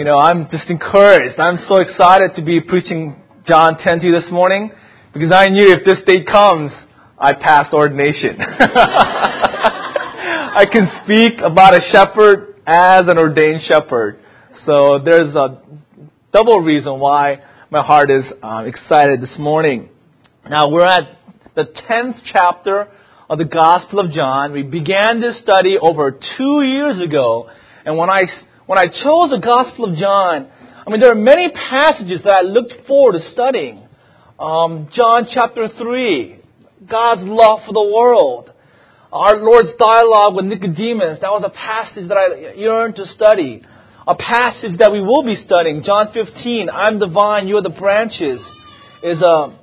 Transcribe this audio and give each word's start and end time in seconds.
You 0.00 0.06
know, 0.06 0.18
I'm 0.18 0.48
just 0.48 0.70
encouraged. 0.70 1.38
I'm 1.38 1.58
so 1.68 1.76
excited 1.76 2.30
to 2.36 2.42
be 2.42 2.58
preaching 2.58 3.20
John 3.46 3.76
10 3.76 4.00
to 4.00 4.06
you 4.06 4.18
this 4.18 4.30
morning 4.32 4.72
because 5.12 5.30
I 5.30 5.48
knew 5.48 5.66
if 5.66 5.84
this 5.84 5.98
day 6.06 6.24
comes, 6.24 6.72
I 7.18 7.34
pass 7.34 7.70
ordination. 7.74 8.38
I 10.56 10.64
can 10.72 10.88
speak 11.04 11.40
about 11.44 11.74
a 11.74 11.80
shepherd 11.92 12.54
as 12.66 13.02
an 13.08 13.18
ordained 13.18 13.60
shepherd. 13.70 14.20
So 14.64 15.00
there's 15.04 15.34
a 15.34 15.60
double 16.32 16.60
reason 16.60 16.98
why 16.98 17.42
my 17.68 17.84
heart 17.84 18.10
is 18.10 18.24
um, 18.42 18.66
excited 18.66 19.20
this 19.20 19.38
morning. 19.38 19.90
Now 20.48 20.70
we're 20.70 20.86
at 20.86 21.18
the 21.54 21.64
10th 21.90 22.22
chapter 22.32 22.88
of 23.28 23.36
the 23.36 23.44
Gospel 23.44 23.98
of 23.98 24.12
John. 24.12 24.54
We 24.54 24.62
began 24.62 25.20
this 25.20 25.38
study 25.42 25.76
over 25.78 26.18
two 26.38 26.62
years 26.64 27.02
ago. 27.02 27.50
And 27.84 27.98
when 27.98 28.08
I 28.08 28.22
when 28.70 28.78
I 28.78 28.86
chose 28.86 29.34
the 29.34 29.42
Gospel 29.42 29.90
of 29.90 29.98
John, 29.98 30.46
I 30.86 30.90
mean, 30.90 31.00
there 31.00 31.10
are 31.10 31.18
many 31.18 31.50
passages 31.50 32.20
that 32.22 32.32
I 32.32 32.42
looked 32.42 32.86
forward 32.86 33.18
to 33.18 33.32
studying. 33.32 33.82
Um, 34.38 34.88
John 34.94 35.26
chapter 35.26 35.66
3, 35.76 36.38
God's 36.88 37.22
love 37.24 37.66
for 37.66 37.72
the 37.74 37.82
world. 37.82 38.52
Our 39.10 39.42
Lord's 39.42 39.70
dialogue 39.76 40.36
with 40.36 40.44
Nicodemus, 40.44 41.18
that 41.18 41.34
was 41.34 41.42
a 41.44 41.50
passage 41.50 42.06
that 42.10 42.14
I 42.14 42.54
yearned 42.54 42.94
to 42.94 43.06
study. 43.06 43.66
A 44.06 44.14
passage 44.14 44.78
that 44.78 44.92
we 44.92 45.00
will 45.00 45.24
be 45.24 45.34
studying, 45.44 45.82
John 45.82 46.14
15, 46.14 46.70
I'm 46.70 47.00
the 47.00 47.08
vine, 47.08 47.48
you 47.48 47.56
are 47.56 47.66
the 47.66 47.74
branches, 47.74 48.40
is 49.02 49.20
a 49.20 49.58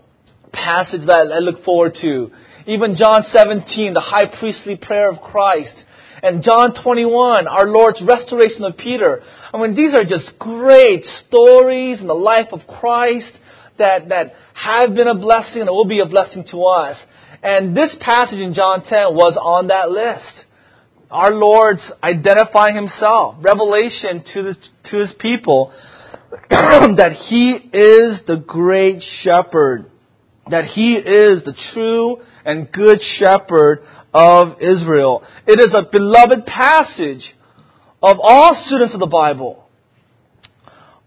passage 0.52 1.08
that 1.08 1.32
I 1.32 1.40
look 1.40 1.64
forward 1.64 1.96
to. 2.02 2.32
Even 2.68 2.98
John 2.98 3.24
17, 3.32 3.94
the 3.94 4.02
high 4.02 4.28
priestly 4.38 4.76
prayer 4.76 5.10
of 5.10 5.22
Christ. 5.22 5.72
And 6.28 6.44
John 6.44 6.74
21, 6.84 7.48
our 7.48 7.68
Lord's 7.68 8.02
restoration 8.02 8.66
of 8.66 8.76
Peter. 8.76 9.24
I 9.54 9.58
mean, 9.62 9.76
these 9.76 9.94
are 9.94 10.04
just 10.04 10.38
great 10.38 11.06
stories 11.26 12.02
in 12.02 12.08
the 12.08 12.14
life 12.14 12.50
of 12.52 12.68
Christ 12.68 13.32
that, 13.78 14.10
that 14.10 14.36
have 14.54 14.94
been 14.94 15.08
a 15.08 15.16
blessing 15.16 15.62
and 15.62 15.70
will 15.70 15.88
be 15.88 16.02
a 16.02 16.06
blessing 16.06 16.44
to 16.52 16.66
us. 16.66 16.98
And 17.42 17.78
this 17.78 17.96
passage 18.02 18.40
in 18.40 18.54
John 18.54 18.84
10 18.84 18.92
was 19.16 19.38
on 19.42 19.68
that 19.68 19.90
list. 19.90 20.46
Our 21.10 21.32
Lord's 21.32 21.84
identifying 22.04 22.76
Himself, 22.76 23.36
revelation 23.40 24.26
to, 24.34 24.44
the, 24.44 24.56
to 24.92 24.98
His 24.98 25.12
people, 25.20 25.72
that 26.50 27.26
He 27.30 27.52
is 27.52 28.20
the 28.28 28.44
great 28.46 29.02
shepherd, 29.24 29.90
that 30.52 30.66
He 30.66 30.96
is 30.96 31.46
the 31.46 31.56
true 31.72 32.18
and 32.44 32.70
good 32.70 33.00
shepherd 33.18 33.86
of 34.18 34.60
Israel. 34.60 35.22
It 35.46 35.60
is 35.60 35.76
a 35.76 35.84
beloved 35.84 36.48
passage 36.48 37.36
of 38.02 38.18
all 38.20 38.60
students 38.66 38.96
of 38.96 39.00
the 39.00 39.06
Bible. 39.06 39.64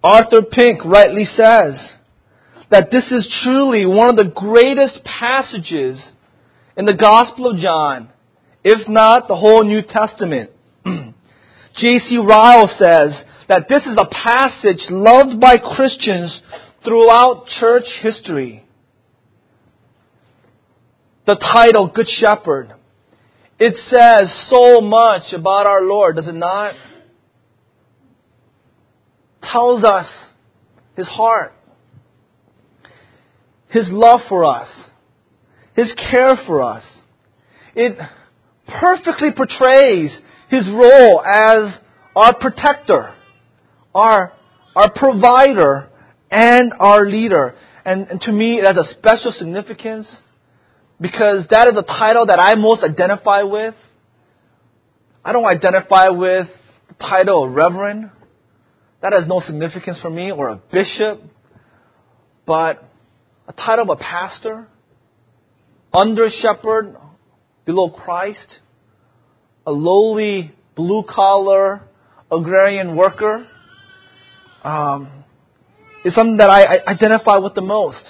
Arthur 0.01 0.43
Pink 0.43 0.85
rightly 0.85 1.25
says 1.25 1.75
that 2.71 2.93
this 2.93 3.11
is 3.11 3.29
truly 3.43 3.85
one 3.85 4.11
of 4.11 4.17
the 4.17 4.33
greatest 4.33 5.01
passages 5.05 6.01
in 6.77 6.85
the 6.85 6.95
Gospel 6.95 7.51
of 7.51 7.59
John, 7.59 8.11
if 8.63 8.89
not 8.89 9.27
the 9.27 9.35
whole 9.35 9.65
New 9.65 9.83
Testament. 9.83 10.51
J.C. 10.85 12.17
Ryle 12.17 12.71
says 12.79 13.25
that 13.49 13.67
this 13.69 13.83
is 13.87 13.99
a 13.99 14.07
passage 14.07 14.87
loved 14.89 15.41
by 15.41 15.57
Christians 15.57 16.43
throughout 16.85 17.47
church 17.59 17.87
history. 18.03 18.65
The 21.27 21.35
title, 21.35 21.89
Good 21.89 22.09
Shepherd, 22.09 22.75
it 23.61 23.75
says 23.91 24.23
so 24.49 24.81
much 24.81 25.35
about 25.35 25.67
our 25.67 25.83
Lord, 25.83 26.17
does 26.17 26.27
it 26.27 26.35
not? 26.35 26.75
Tells 29.53 29.85
us 29.85 30.07
His 30.97 31.07
heart, 31.07 31.53
His 33.69 33.85
love 33.91 34.21
for 34.31 34.47
us, 34.47 34.69
His 35.77 35.93
care 36.11 36.39
for 36.47 36.63
us. 36.63 36.83
It 37.77 37.99
perfectly 38.67 39.29
portrays 39.37 40.11
His 40.49 40.67
role 40.67 41.23
as 41.23 41.75
our 42.17 42.35
protector, 42.35 43.15
our, 43.95 44.33
our 44.75 44.91
provider, 44.91 45.91
and 46.31 46.73
our 46.81 47.07
leader. 47.07 47.55
And, 47.85 48.07
and 48.09 48.21
to 48.23 48.33
me, 48.33 48.59
it 48.59 48.67
has 48.67 48.79
a 48.79 48.95
special 48.95 49.35
significance 49.39 50.07
because 51.01 51.47
that 51.51 51.69
is 51.69 51.77
a 51.77 51.83
title 51.83 52.27
that 52.27 52.39
I 52.39 52.55
most 52.57 52.85
identify 52.85 53.43
with. 53.43 53.75
I 55.25 55.33
don't 55.33 55.47
identify 55.47 56.09
with 56.09 56.49
the 56.89 56.95
title 56.95 57.45
of 57.45 57.53
reverend. 57.53 58.11
That 59.01 59.15
has 59.15 59.27
no 59.27 59.41
significance 59.41 59.99
for 60.03 60.11
me, 60.11 60.31
or 60.31 60.51
a 60.51 60.57
bishop. 60.57 61.23
But 62.47 62.85
a 63.49 63.53
title 63.53 63.91
of 63.91 63.91
a 63.91 63.97
pastor, 63.97 64.69
under 65.93 66.29
shepherd, 66.43 66.97
below 67.65 67.91
Christ, 67.91 68.47
a 69.67 69.73
lowly 69.73 70.53
blue 70.77 71.05
collar 71.09 71.83
agrarian 72.31 72.95
worker, 72.95 73.47
um, 74.63 75.25
is 76.05 76.15
something 76.15 76.37
that 76.39 76.51
I, 76.51 76.77
I 76.77 76.91
identify 76.93 77.39
with 77.39 77.55
the 77.55 77.63
most. 77.63 78.03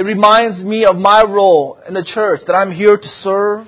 It 0.00 0.04
reminds 0.04 0.64
me 0.64 0.86
of 0.88 0.96
my 0.96 1.22
role 1.28 1.78
in 1.86 1.92
the 1.92 2.02
church 2.14 2.40
that 2.46 2.54
I'm 2.54 2.72
here 2.72 2.96
to 2.96 3.08
serve. 3.22 3.66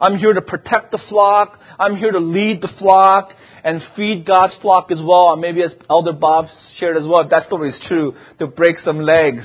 I'm 0.00 0.16
here 0.16 0.32
to 0.32 0.40
protect 0.40 0.92
the 0.92 0.98
flock. 1.10 1.60
I'm 1.78 1.96
here 1.96 2.10
to 2.10 2.20
lead 2.20 2.62
the 2.62 2.70
flock 2.78 3.32
and 3.62 3.82
feed 3.94 4.24
God's 4.24 4.54
flock 4.62 4.90
as 4.90 4.96
well. 5.04 5.32
And 5.32 5.42
maybe 5.42 5.62
as 5.62 5.72
Elder 5.90 6.14
Bob 6.14 6.46
shared 6.78 6.96
as 6.96 7.02
well, 7.06 7.20
if 7.20 7.28
that 7.28 7.48
story 7.48 7.68
is 7.68 7.78
true, 7.86 8.14
to 8.38 8.46
break 8.46 8.76
some 8.82 8.98
legs 8.98 9.42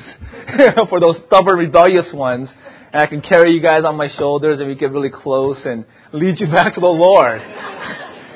for 0.89 1.01
those 1.01 1.17
stubborn, 1.27 1.57
rebellious 1.57 2.07
ones. 2.13 2.47
And 2.93 3.01
I 3.01 3.07
can 3.07 3.19
carry 3.19 3.51
you 3.51 3.61
guys 3.61 3.83
on 3.85 3.97
my 3.97 4.07
shoulders 4.17 4.61
and 4.61 4.69
we 4.69 4.75
get 4.75 4.91
really 4.91 5.11
close 5.11 5.57
and 5.65 5.83
lead 6.13 6.39
you 6.39 6.47
back 6.53 6.75
to 6.75 6.79
the 6.79 6.87
Lord. 6.87 7.41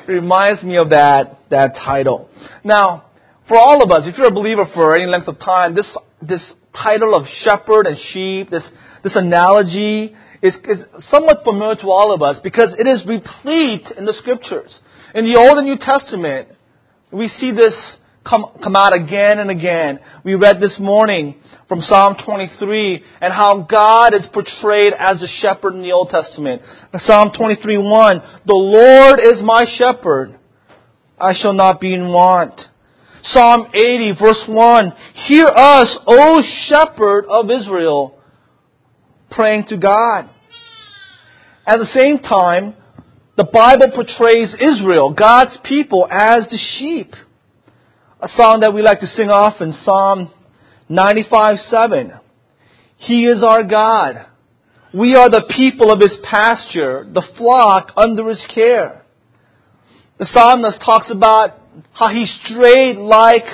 reminds 0.09 0.62
me 0.62 0.75
of 0.75 0.90
that, 0.90 1.40
that 1.52 1.75
title. 1.78 2.28
Now, 2.66 3.06
for 3.47 3.58
all 3.58 3.81
of 3.81 3.91
us, 3.91 4.00
if 4.03 4.18
you're 4.18 4.28
a 4.28 4.31
believer 4.31 4.66
for 4.74 4.94
any 4.94 5.06
length 5.06 5.30
of 5.30 5.40
time, 5.40 5.74
this, 5.74 5.88
this 6.22 6.41
title 6.75 7.16
of 7.16 7.25
shepherd 7.44 7.88
and 7.88 7.97
sheep, 8.11 8.50
this, 8.50 8.63
this 9.03 9.16
analogy 9.16 10.16
is, 10.41 10.53
is 10.66 10.79
somewhat 11.09 11.44
familiar 11.44 11.75
to 11.75 11.88
all 11.89 12.13
of 12.13 12.22
us 12.22 12.38
because 12.44 12.75
it 12.78 12.88
is 12.88 13.01
replete 13.07 13.88
in 13.97 14.06
the 14.06 14.13
scriptures. 14.19 14.73
In 15.16 15.25
the 15.25 15.39
Old 15.39 15.57
and 15.57 15.67
New 15.67 15.78
Testament, 15.78 16.50
we 17.11 17.29
see 17.39 17.51
this 17.51 17.73
come, 18.28 18.45
come 18.63 18.75
out 18.75 18.94
again 18.94 19.39
and 19.39 19.50
again. 19.50 20.00
We 20.25 20.35
read 20.35 20.59
this 20.59 20.75
morning 20.79 21.35
from 21.69 21.81
Psalm 21.81 22.16
23 22.25 23.03
and 23.22 23.34
how 23.34 23.61
God 23.61 24.13
is 24.13 24.25
portrayed 24.34 24.94
as 24.97 25.22
a 25.22 25.28
shepherd 25.41 25.73
in 25.73 25.81
the 25.81 25.91
Old 25.91 26.09
Testament. 26.09 26.61
Psalm 27.05 27.31
23 27.38 27.78
1, 27.78 28.22
The 28.45 28.53
Lord 28.53 29.19
is 29.19 29.41
my 29.44 29.61
shepherd. 29.78 30.40
I 31.19 31.34
shall 31.40 31.53
not 31.53 31.79
be 31.79 31.94
in 31.94 32.09
want. 32.09 32.59
Psalm 33.23 33.67
80 33.73 34.13
verse 34.22 34.44
1, 34.47 34.94
Hear 35.28 35.45
us, 35.45 35.97
O 36.07 36.41
shepherd 36.67 37.25
of 37.29 37.50
Israel, 37.50 38.19
praying 39.31 39.66
to 39.69 39.78
God. 39.78 40.29
At 41.66 41.78
the 41.78 41.88
same 41.94 42.19
time, 42.19 42.75
the 43.38 43.45
Bible 43.45 43.91
portrays 43.95 44.53
Israel, 44.59 45.13
God's 45.13 45.57
people, 45.63 46.07
as 46.11 46.45
the 46.51 46.59
sheep. 46.78 47.16
A 48.19 48.28
song 48.38 48.59
that 48.61 48.73
we 48.73 48.81
like 48.81 49.00
to 49.00 49.07
sing 49.07 49.29
often, 49.29 49.73
Psalm 49.84 50.31
95 50.90 51.57
7. 51.69 52.13
He 52.97 53.25
is 53.25 53.44
our 53.44 53.63
God. 53.63 54.28
We 54.94 55.16
are 55.16 55.29
the 55.29 55.45
people 55.55 55.91
of 55.91 56.00
His 56.00 56.16
pasture, 56.23 57.09
the 57.11 57.23
flock 57.38 57.91
under 57.97 58.29
His 58.29 58.44
care. 58.53 59.05
The 60.19 60.28
psalmist 60.31 60.79
talks 60.85 61.09
about 61.09 61.62
how 61.94 62.09
he 62.09 62.25
strayed 62.25 62.97
like 62.97 63.45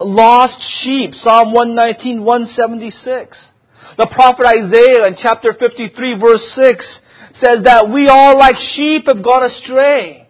lost 0.00 0.60
sheep. 0.82 1.14
Psalm 1.14 1.52
119, 1.52 2.24
176. 2.24 3.36
The 3.96 4.06
prophet 4.06 4.46
Isaiah 4.46 5.08
in 5.08 5.16
chapter 5.20 5.52
53 5.52 6.20
verse 6.20 6.56
6 6.62 6.86
says 7.42 7.64
that 7.64 7.90
we 7.90 8.08
all 8.08 8.38
like 8.38 8.56
sheep 8.76 9.06
have 9.06 9.24
gone 9.24 9.44
astray. 9.44 10.28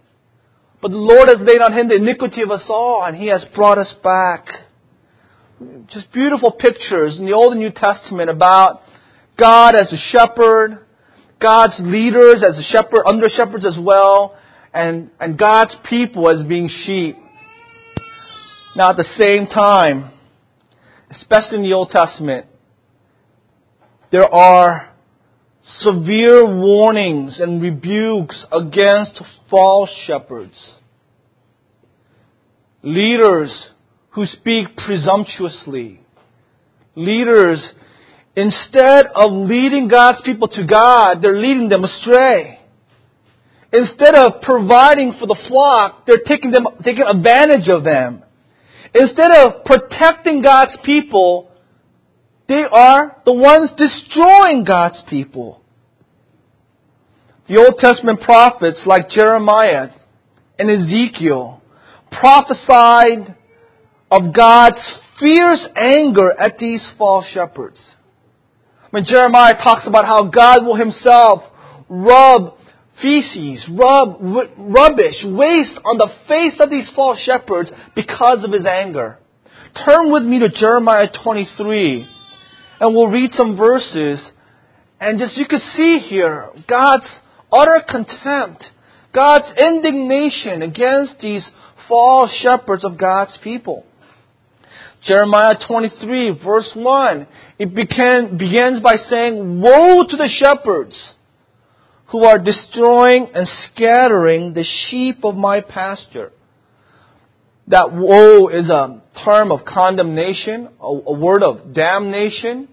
But 0.80 0.90
the 0.90 0.96
Lord 0.96 1.28
has 1.28 1.40
laid 1.40 1.60
on 1.60 1.72
him 1.72 1.88
the 1.88 1.96
iniquity 1.96 2.42
of 2.42 2.50
us 2.50 2.62
all 2.69 3.04
and 3.04 3.16
he 3.16 3.26
has 3.26 3.44
brought 3.54 3.78
us 3.78 3.92
back. 4.02 4.46
Just 5.92 6.12
beautiful 6.12 6.52
pictures 6.52 7.19
in 7.19 7.26
the 7.26 7.32
Old 7.32 7.52
and 7.52 7.60
New 7.60 7.72
Testament 7.72 8.31
about 8.31 8.82
God 9.36 9.74
as 9.74 9.92
a 9.92 10.16
shepherd, 10.16 10.86
God's 11.40 11.74
leaders 11.81 12.44
as 12.48 12.58
a 12.58 12.62
shepherd, 12.62 13.02
under 13.06 13.28
shepherds 13.28 13.66
as 13.66 13.76
well, 13.78 14.36
and, 14.78 15.10
and 15.19 15.36
God's 15.36 15.75
people 15.90 16.30
as 16.30 16.46
being 16.46 16.70
sheep. 16.86 17.16
Now, 18.76 18.90
at 18.90 18.96
the 18.96 19.08
same 19.19 19.48
time, 19.48 20.12
especially 21.10 21.56
in 21.56 21.62
the 21.64 21.72
Old 21.72 21.90
Testament, 21.90 22.46
there 24.12 24.32
are 24.32 24.94
severe 25.80 26.46
warnings 26.46 27.40
and 27.40 27.60
rebukes 27.60 28.46
against 28.52 29.20
false 29.50 29.90
shepherds. 30.06 30.56
Leaders 32.84 33.50
who 34.10 34.26
speak 34.26 34.76
presumptuously. 34.76 36.00
Leaders, 36.94 37.72
instead 38.36 39.06
of 39.06 39.32
leading 39.32 39.88
God's 39.88 40.20
people 40.24 40.46
to 40.46 40.64
God, 40.64 41.16
they're 41.20 41.40
leading 41.40 41.69
them 41.69 41.82
astray. 41.82 42.57
Instead 43.73 44.15
of 44.15 44.41
providing 44.43 45.15
for 45.20 45.26
the 45.26 45.38
flock, 45.47 46.06
they're 46.06 46.25
taking 46.26 46.50
them, 46.50 46.67
taking 46.85 47.05
advantage 47.05 47.69
of 47.69 47.85
them. 47.85 48.23
Instead 48.94 49.31
of 49.32 49.65
protecting 49.65 50.43
God's 50.43 50.76
people, 50.85 51.50
they 52.49 52.62
are 52.70 53.20
the 53.26 53.35
ones 53.35 53.70
destroying 53.76 54.65
God's 54.65 55.03
people. 55.11 55.61
The 57.47 57.59
Old 57.59 57.79
Testament 57.79 58.23
prophets 58.23 58.79
like 58.87 59.11
Jeremiah 59.11 59.91
and 60.59 60.70
Ezekiel 60.70 61.62
prophesied 62.11 63.37
of 64.11 64.35
God's 64.35 64.82
fierce 65.20 65.67
anger 65.76 66.32
at 66.38 66.59
these 66.59 66.81
false 66.97 67.26
shepherds. 67.32 67.79
When 68.91 69.05
Jeremiah 69.05 69.55
talks 69.62 69.87
about 69.87 70.06
how 70.06 70.25
God 70.25 70.65
will 70.65 70.76
himself 70.76 71.43
rub 71.88 72.57
feces, 73.02 73.64
rub 73.70 74.18
rubbish, 74.58 75.16
waste 75.24 75.78
on 75.84 75.98
the 75.98 76.10
face 76.26 76.54
of 76.60 76.70
these 76.70 76.88
false 76.94 77.18
shepherds 77.20 77.70
because 77.94 78.44
of 78.44 78.52
his 78.52 78.66
anger. 78.66 79.18
Turn 79.86 80.12
with 80.12 80.24
me 80.24 80.40
to 80.40 80.48
Jeremiah 80.48 81.08
23 81.24 82.08
and 82.80 82.94
we'll 82.94 83.08
read 83.08 83.32
some 83.36 83.56
verses 83.56 84.20
and 85.00 85.18
just 85.18 85.36
you 85.36 85.46
can 85.46 85.60
see 85.76 85.98
here 86.08 86.50
God's 86.68 87.06
utter 87.52 87.84
contempt, 87.88 88.64
God's 89.14 89.46
indignation 89.58 90.62
against 90.62 91.20
these 91.20 91.48
false 91.88 92.32
shepherds 92.42 92.84
of 92.84 92.98
God's 92.98 93.36
people. 93.42 93.84
Jeremiah 95.06 95.54
23 95.66 96.40
verse 96.44 96.70
1, 96.74 97.26
it 97.60 97.74
began, 97.74 98.36
begins 98.36 98.80
by 98.80 98.96
saying, 99.08 99.60
Woe 99.60 100.04
to 100.08 100.16
the 100.16 100.28
shepherds 100.28 100.96
who 102.10 102.25
are 102.25 102.38
destroying 102.38 103.28
and 103.34 103.49
scattering 103.66 104.55
the 104.55 104.64
sheep 104.64 105.25
of 105.25 105.34
my 105.34 105.60
pasture. 105.60 106.32
That 107.69 107.93
woe 107.93 108.49
is 108.49 108.70
a 108.70 109.02
term 109.25 109.52
of 109.52 109.64
condemnation, 109.66 110.69
a, 110.81 110.87
a 110.87 111.12
word 111.12 111.43
of 111.44 111.75
damnation, 111.75 112.69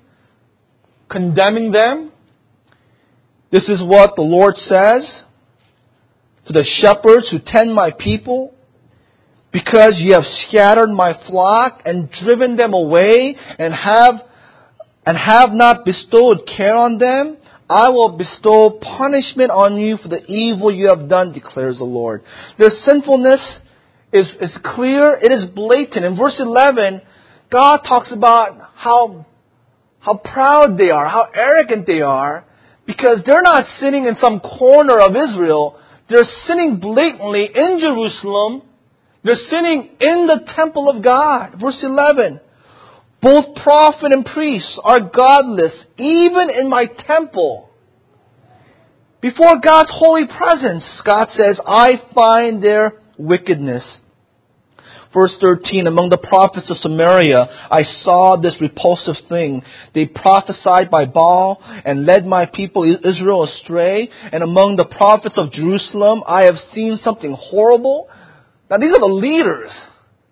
condemning 1.10 1.72
them. 1.72 2.12
This 3.52 3.68
is 3.68 3.82
what 3.84 4.16
the 4.16 4.22
Lord 4.22 4.56
says 4.56 5.24
to 6.48 6.54
the 6.54 6.66
shepherds 6.82 7.30
who 7.30 7.40
tend 7.46 7.74
my 7.74 7.92
people 7.92 8.54
because 9.52 9.96
you 9.98 10.14
have 10.14 10.26
scattered 10.48 10.90
my 10.90 11.14
flock 11.28 11.82
and 11.86 12.10
driven 12.24 12.56
them 12.56 12.74
away 12.74 13.36
and 13.58 13.74
have 13.74 14.16
and 15.06 15.18
have 15.18 15.52
not 15.52 15.86
bestowed 15.86 16.50
care 16.58 16.76
on 16.76 16.98
them, 16.98 17.38
I 17.70 17.90
will 17.90 18.18
bestow 18.18 18.80
punishment 18.80 19.52
on 19.52 19.78
you 19.78 19.98
for 19.98 20.08
the 20.08 20.24
evil 20.28 20.72
you 20.72 20.90
have 20.90 21.10
done, 21.10 21.34
declares 21.34 21.78
the 21.78 21.84
Lord. 21.84 22.24
Their 22.60 22.70
sinfulness 22.86 23.42
is, 24.14 24.28
is 24.40 24.58
clear, 24.64 25.18
it 25.22 25.32
is 25.32 25.46
blatant. 25.56 26.06
In 26.06 26.16
verse 26.16 26.40
11, 26.40 27.02
God 27.52 27.80
talks 27.88 28.12
about 28.12 28.72
how, 28.76 29.26
how 30.00 30.18
proud 30.18 30.78
they 30.78 30.92
are, 30.92 31.08
how 31.08 31.28
arrogant 31.34 31.88
they 31.88 32.02
are, 32.02 32.46
because 32.86 33.20
they're 33.26 33.42
not 33.42 33.66
sitting 33.80 34.06
in 34.06 34.16
some 34.22 34.40
corner 34.40 35.00
of 35.00 35.16
Israel. 35.16 35.80
They're 36.08 36.28
sitting 36.46 36.80
blatantly 36.80 37.50
in 37.54 37.80
Jerusalem 37.80 38.62
they're 39.26 39.36
sinning 39.50 39.90
in 40.00 40.28
the 40.28 40.46
temple 40.56 40.88
of 40.88 41.04
God. 41.04 41.56
Verse 41.60 41.80
11. 41.82 42.40
Both 43.26 43.56
prophet 43.56 44.12
and 44.12 44.24
priest 44.24 44.80
are 44.84 45.00
godless, 45.00 45.72
even 45.98 46.52
in 46.52 46.70
my 46.70 46.86
temple. 46.86 47.72
Before 49.20 49.60
God's 49.60 49.90
holy 49.92 50.28
presence, 50.28 50.84
God 51.04 51.30
says, 51.36 51.60
I 51.66 52.04
find 52.14 52.64
their 52.64 53.00
wickedness. 53.18 53.84
Verse 55.12 55.32
13, 55.42 55.88
among 55.88 56.10
the 56.10 56.20
prophets 56.20 56.70
of 56.70 56.78
Samaria, 56.78 57.50
I 57.72 57.82
saw 58.04 58.40
this 58.40 58.62
repulsive 58.62 59.16
thing. 59.28 59.64
They 59.96 60.06
prophesied 60.06 60.92
by 60.92 61.06
Baal 61.06 61.64
and 61.84 62.06
led 62.06 62.28
my 62.28 62.46
people 62.46 62.84
Israel 62.84 63.46
astray. 63.46 64.08
And 64.32 64.44
among 64.44 64.76
the 64.76 64.86
prophets 64.86 65.40
of 65.40 65.52
Jerusalem, 65.52 66.22
I 66.28 66.44
have 66.44 66.58
seen 66.76 67.00
something 67.04 67.34
horrible. 67.34 68.08
Now 68.70 68.78
these 68.78 68.96
are 68.96 69.00
the 69.00 69.08
leaders. 69.08 69.72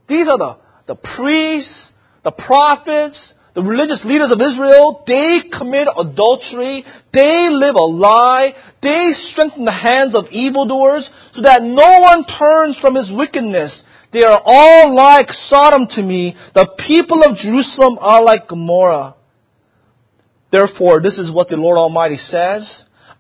These 0.07 0.27
are 0.27 0.37
the, 0.37 0.57
the 0.85 0.95
priests, 0.95 1.89
the 2.23 2.31
prophets, 2.31 3.17
the 3.53 3.61
religious 3.61 4.01
leaders 4.05 4.31
of 4.31 4.41
Israel. 4.41 5.03
They 5.05 5.41
commit 5.55 5.87
adultery. 5.97 6.85
They 7.13 7.49
live 7.49 7.75
a 7.75 7.83
lie. 7.83 8.53
They 8.81 9.11
strengthen 9.31 9.65
the 9.65 9.71
hands 9.71 10.15
of 10.15 10.25
evildoers 10.31 11.09
so 11.33 11.41
that 11.41 11.61
no 11.63 11.99
one 11.99 12.25
turns 12.25 12.77
from 12.81 12.95
his 12.95 13.11
wickedness. 13.11 13.83
They 14.11 14.23
are 14.23 14.41
all 14.43 14.95
like 14.95 15.27
Sodom 15.49 15.87
to 15.95 16.01
me. 16.01 16.35
The 16.53 16.67
people 16.87 17.23
of 17.23 17.37
Jerusalem 17.37 17.97
are 17.99 18.23
like 18.23 18.47
Gomorrah. 18.47 19.15
Therefore, 20.51 21.01
this 21.01 21.17
is 21.17 21.31
what 21.31 21.49
the 21.49 21.55
Lord 21.55 21.77
Almighty 21.77 22.17
says. 22.29 22.69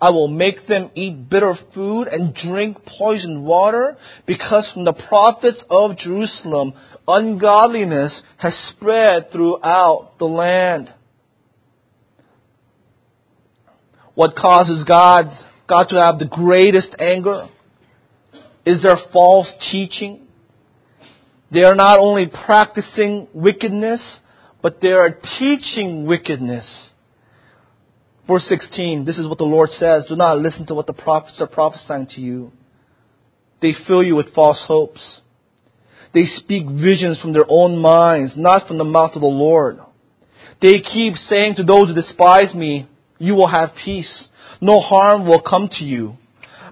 I 0.03 0.09
will 0.09 0.27
make 0.27 0.67
them 0.67 0.91
eat 0.95 1.29
bitter 1.29 1.57
food 1.73 2.09
and 2.09 2.35
drink 2.35 2.75
poisoned 2.99 3.45
water, 3.45 3.95
because 4.25 4.69
from 4.73 4.83
the 4.83 4.91
prophets 4.91 5.63
of 5.69 5.97
Jerusalem, 5.97 6.73
ungodliness 7.07 8.21
has 8.35 8.53
spread 8.71 9.31
throughout 9.31 10.15
the 10.19 10.25
land. 10.25 10.93
What 14.13 14.35
causes 14.35 14.83
God, 14.83 15.27
God 15.69 15.85
to 15.91 16.01
have 16.03 16.19
the 16.19 16.25
greatest 16.25 16.89
anger 16.99 17.47
is 18.65 18.83
their 18.83 18.97
false 19.13 19.47
teaching. 19.71 20.27
They 21.49 21.63
are 21.63 21.75
not 21.75 21.97
only 21.97 22.25
practicing 22.25 23.29
wickedness, 23.33 24.01
but 24.61 24.81
they 24.81 24.91
are 24.91 25.17
teaching 25.39 26.05
wickedness. 26.05 26.65
Verse 28.27 28.45
16, 28.47 29.05
this 29.05 29.17
is 29.17 29.27
what 29.27 29.37
the 29.37 29.43
Lord 29.43 29.69
says. 29.71 30.05
Do 30.07 30.15
not 30.15 30.39
listen 30.39 30.65
to 30.67 30.73
what 30.73 30.87
the 30.87 30.93
prophets 30.93 31.41
are 31.41 31.47
prophesying 31.47 32.07
to 32.15 32.21
you. 32.21 32.51
They 33.61 33.73
fill 33.87 34.03
you 34.03 34.15
with 34.15 34.33
false 34.33 34.63
hopes. 34.67 35.01
They 36.13 36.25
speak 36.25 36.67
visions 36.67 37.19
from 37.19 37.33
their 37.33 37.45
own 37.47 37.79
minds, 37.79 38.33
not 38.35 38.67
from 38.67 38.77
the 38.77 38.83
mouth 38.83 39.11
of 39.15 39.21
the 39.21 39.27
Lord. 39.27 39.79
They 40.61 40.79
keep 40.79 41.15
saying 41.15 41.55
to 41.55 41.63
those 41.63 41.87
who 41.87 41.95
despise 41.95 42.53
me, 42.53 42.87
you 43.17 43.35
will 43.35 43.47
have 43.47 43.71
peace. 43.83 44.27
No 44.61 44.79
harm 44.79 45.27
will 45.27 45.41
come 45.41 45.69
to 45.79 45.83
you. 45.83 46.17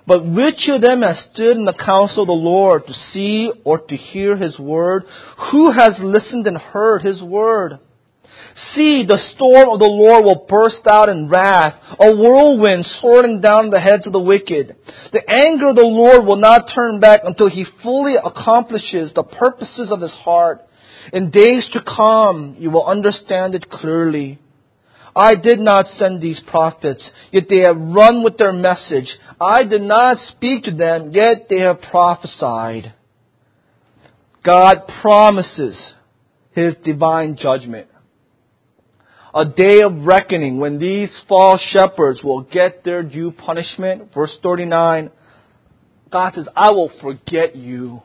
But 0.07 0.25
which 0.25 0.67
of 0.69 0.81
them 0.81 1.01
has 1.01 1.17
stood 1.31 1.57
in 1.57 1.65
the 1.65 1.73
counsel 1.73 2.23
of 2.23 2.27
the 2.27 2.33
Lord 2.33 2.87
to 2.87 2.93
see 3.13 3.51
or 3.63 3.79
to 3.79 3.95
hear 3.95 4.35
his 4.35 4.57
word? 4.57 5.03
Who 5.51 5.71
has 5.71 5.91
listened 5.99 6.47
and 6.47 6.57
heard 6.57 7.01
his 7.01 7.21
word? 7.21 7.79
See, 8.75 9.05
the 9.05 9.19
storm 9.35 9.69
of 9.69 9.79
the 9.79 9.85
Lord 9.85 10.23
will 10.23 10.45
burst 10.47 10.87
out 10.87 11.09
in 11.09 11.29
wrath, 11.29 11.75
a 11.99 12.15
whirlwind 12.15 12.85
swirling 12.99 13.41
down 13.41 13.69
the 13.69 13.79
heads 13.79 14.07
of 14.07 14.13
the 14.13 14.19
wicked. 14.19 14.75
The 15.11 15.29
anger 15.29 15.69
of 15.69 15.75
the 15.75 15.85
Lord 15.85 16.25
will 16.25 16.37
not 16.37 16.71
turn 16.73 16.99
back 16.99 17.21
until 17.23 17.49
he 17.49 17.65
fully 17.83 18.15
accomplishes 18.15 19.13
the 19.13 19.23
purposes 19.23 19.91
of 19.91 20.01
his 20.01 20.11
heart. 20.11 20.61
In 21.11 21.31
days 21.31 21.67
to 21.73 21.81
come, 21.81 22.55
you 22.59 22.69
will 22.69 22.85
understand 22.85 23.55
it 23.55 23.69
clearly. 23.69 24.39
I 25.13 25.35
did 25.35 25.59
not 25.59 25.87
send 25.97 26.21
these 26.21 26.39
prophets, 26.47 27.09
yet 27.31 27.43
they 27.49 27.59
have 27.65 27.77
run 27.77 28.23
with 28.23 28.37
their 28.37 28.53
message. 28.53 29.17
I 29.39 29.63
did 29.63 29.81
not 29.81 30.17
speak 30.29 30.63
to 30.63 30.71
them, 30.71 31.11
yet 31.11 31.47
they 31.49 31.59
have 31.59 31.81
prophesied. 31.81 32.93
God 34.45 34.87
promises 35.01 35.77
His 36.53 36.75
divine 36.83 37.37
judgment 37.37 37.90
a 39.33 39.45
day 39.45 39.81
of 39.81 40.05
reckoning 40.05 40.59
when 40.59 40.79
these 40.79 41.09
false 41.27 41.61
shepherds 41.71 42.21
will 42.23 42.41
get 42.41 42.83
their 42.83 43.01
due 43.03 43.31
punishment. 43.31 44.13
Verse 44.13 44.35
39, 44.43 45.09
God 46.11 46.33
says, 46.35 46.47
I 46.55 46.71
will 46.71 46.91
forget 47.01 47.55
you. 47.55 48.01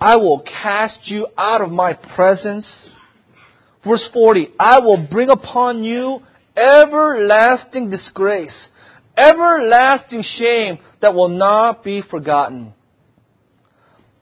I 0.00 0.16
will 0.16 0.42
cast 0.42 0.98
you 1.04 1.26
out 1.36 1.60
of 1.60 1.70
my 1.70 1.92
presence. 1.92 2.66
Verse 3.86 4.04
40, 4.12 4.48
I 4.58 4.80
will 4.80 5.06
bring 5.10 5.28
upon 5.30 5.84
you 5.84 6.20
everlasting 6.56 7.90
disgrace, 7.90 8.56
everlasting 9.16 10.24
shame 10.38 10.78
that 11.02 11.14
will 11.14 11.28
not 11.28 11.84
be 11.84 12.02
forgotten. 12.02 12.72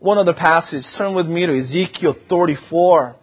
One 0.01 0.19
other 0.19 0.35
passage, 0.35 0.85
turn 0.99 1.15
with 1.15 1.27
me 1.27 1.47
to 1.47 1.59
Ezekiel 1.61 2.15
34. 2.29 3.17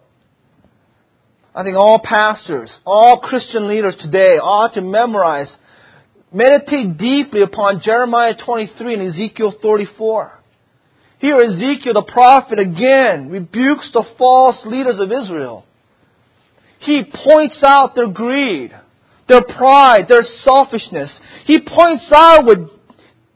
I 1.54 1.62
think 1.62 1.76
all 1.76 2.00
pastors, 2.02 2.70
all 2.86 3.20
Christian 3.20 3.68
leaders 3.68 3.94
today 4.00 4.38
ought 4.40 4.72
to 4.74 4.80
memorize, 4.80 5.48
meditate 6.32 6.96
deeply 6.96 7.42
upon 7.42 7.82
Jeremiah 7.84 8.34
23 8.42 8.94
and 8.94 9.02
Ezekiel 9.12 9.54
34. 9.60 10.38
Here 11.18 11.36
Ezekiel 11.36 11.94
the 11.94 12.10
prophet 12.10 12.58
again 12.58 13.28
rebukes 13.28 13.90
the 13.92 14.04
false 14.16 14.56
leaders 14.64 14.98
of 14.98 15.12
Israel. 15.12 15.66
He 16.80 17.04
points 17.04 17.58
out 17.64 17.94
their 17.94 18.08
greed, 18.08 18.72
their 19.28 19.42
pride, 19.42 20.06
their 20.08 20.24
selfishness. 20.44 21.12
He 21.44 21.60
points 21.60 22.06
out 22.12 22.46
with 22.46 22.70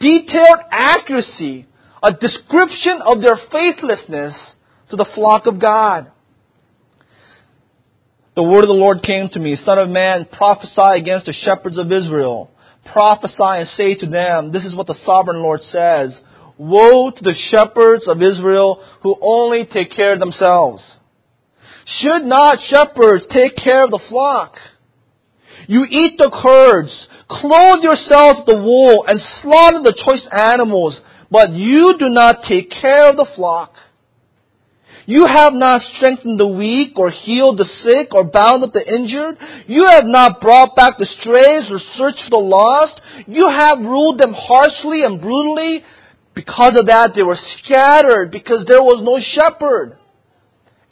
detailed 0.01 0.61
accuracy 0.71 1.67
a 2.03 2.13
description 2.13 3.01
of 3.05 3.21
their 3.21 3.39
faithlessness 3.53 4.35
to 4.91 4.97
the 4.97 5.07
flock 5.15 5.47
of 5.47 5.61
God. 5.61 6.11
The 8.37 8.43
word 8.43 8.65
of 8.65 8.69
the 8.69 8.75
Lord 8.75 9.03
came 9.03 9.31
to 9.31 9.39
me, 9.39 9.57
Son 9.65 9.79
of 9.79 9.89
man, 9.89 10.27
prophesy 10.31 11.01
against 11.01 11.25
the 11.25 11.33
shepherds 11.33 11.79
of 11.79 11.91
Israel. 11.91 12.51
Prophesy 12.93 13.35
and 13.41 13.69
say 13.79 13.95
to 13.95 14.07
them, 14.07 14.53
This 14.53 14.67
is 14.67 14.75
what 14.75 14.87
the 14.87 14.99
sovereign 15.07 15.41
Lord 15.41 15.63
says. 15.73 16.15
Woe 16.59 17.11
to 17.11 17.23
the 17.23 17.35
shepherds 17.51 18.07
of 18.07 18.21
Israel 18.21 18.85
who 19.01 19.17
only 19.23 19.65
take 19.65 19.91
care 19.91 20.13
of 20.13 20.21
themselves. 20.21 20.83
Should 22.01 22.25
not 22.25 22.59
shepherds 22.69 23.25
take 23.31 23.57
care 23.57 23.85
of 23.85 23.91
the 23.91 24.05
flock? 24.11 24.57
You 25.67 25.87
eat 25.89 26.19
the 26.19 26.31
curds, 26.31 27.07
clothe 27.31 27.83
yourselves 27.83 28.41
with 28.41 28.55
the 28.55 28.63
wool, 28.63 29.07
and 29.09 29.19
slaughter 29.41 29.81
the 29.83 29.97
choice 29.97 30.29
animals, 30.31 31.01
but 31.31 31.53
you 31.53 31.97
do 31.99 32.11
not 32.11 32.45
take 32.47 32.71
care 32.71 33.09
of 33.09 33.17
the 33.17 33.29
flock. 33.35 33.73
You 35.07 35.25
have 35.25 35.53
not 35.53 35.83
strengthened 35.97 36.39
the 36.39 36.49
weak, 36.49 36.99
or 36.99 37.11
healed 37.11 37.59
the 37.59 37.71
sick, 37.83 38.13
or 38.13 38.25
bound 38.25 38.65
up 38.65 38.73
the 38.73 38.85
injured. 38.85 39.39
You 39.69 39.87
have 39.87 40.05
not 40.05 40.41
brought 40.41 40.75
back 40.75 40.99
the 40.99 41.07
strays, 41.07 41.71
or 41.71 41.79
searched 41.97 42.25
for 42.25 42.31
the 42.31 42.37
lost. 42.37 43.01
You 43.27 43.49
have 43.49 43.79
ruled 43.79 44.21
them 44.21 44.35
harshly 44.35 45.05
and 45.05 45.21
brutally. 45.21 45.85
Because 46.35 46.79
of 46.79 46.87
that, 46.87 47.13
they 47.15 47.23
were 47.23 47.39
scattered, 47.59 48.31
because 48.33 48.67
there 48.67 48.83
was 48.83 49.01
no 49.01 49.19
shepherd. 49.23 49.97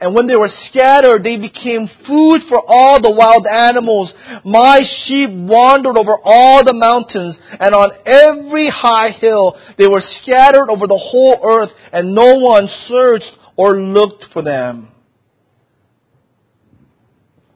And 0.00 0.14
when 0.14 0.26
they 0.26 0.36
were 0.36 0.50
scattered, 0.68 1.24
they 1.24 1.36
became 1.36 1.88
food 2.06 2.42
for 2.48 2.62
all 2.66 3.00
the 3.00 3.10
wild 3.10 3.46
animals. 3.46 4.12
My 4.44 4.80
sheep 5.04 5.30
wandered 5.30 5.96
over 5.96 6.18
all 6.22 6.64
the 6.64 6.74
mountains, 6.74 7.36
and 7.58 7.74
on 7.74 7.90
every 8.04 8.70
high 8.70 9.10
hill 9.10 9.56
they 9.78 9.86
were 9.86 10.02
scattered 10.22 10.68
over 10.68 10.86
the 10.86 10.98
whole 10.98 11.40
earth, 11.42 11.70
and 11.92 12.14
no 12.14 12.36
one 12.38 12.68
searched 12.88 13.30
or 13.56 13.80
looked 13.80 14.26
for 14.32 14.42
them. 14.42 14.88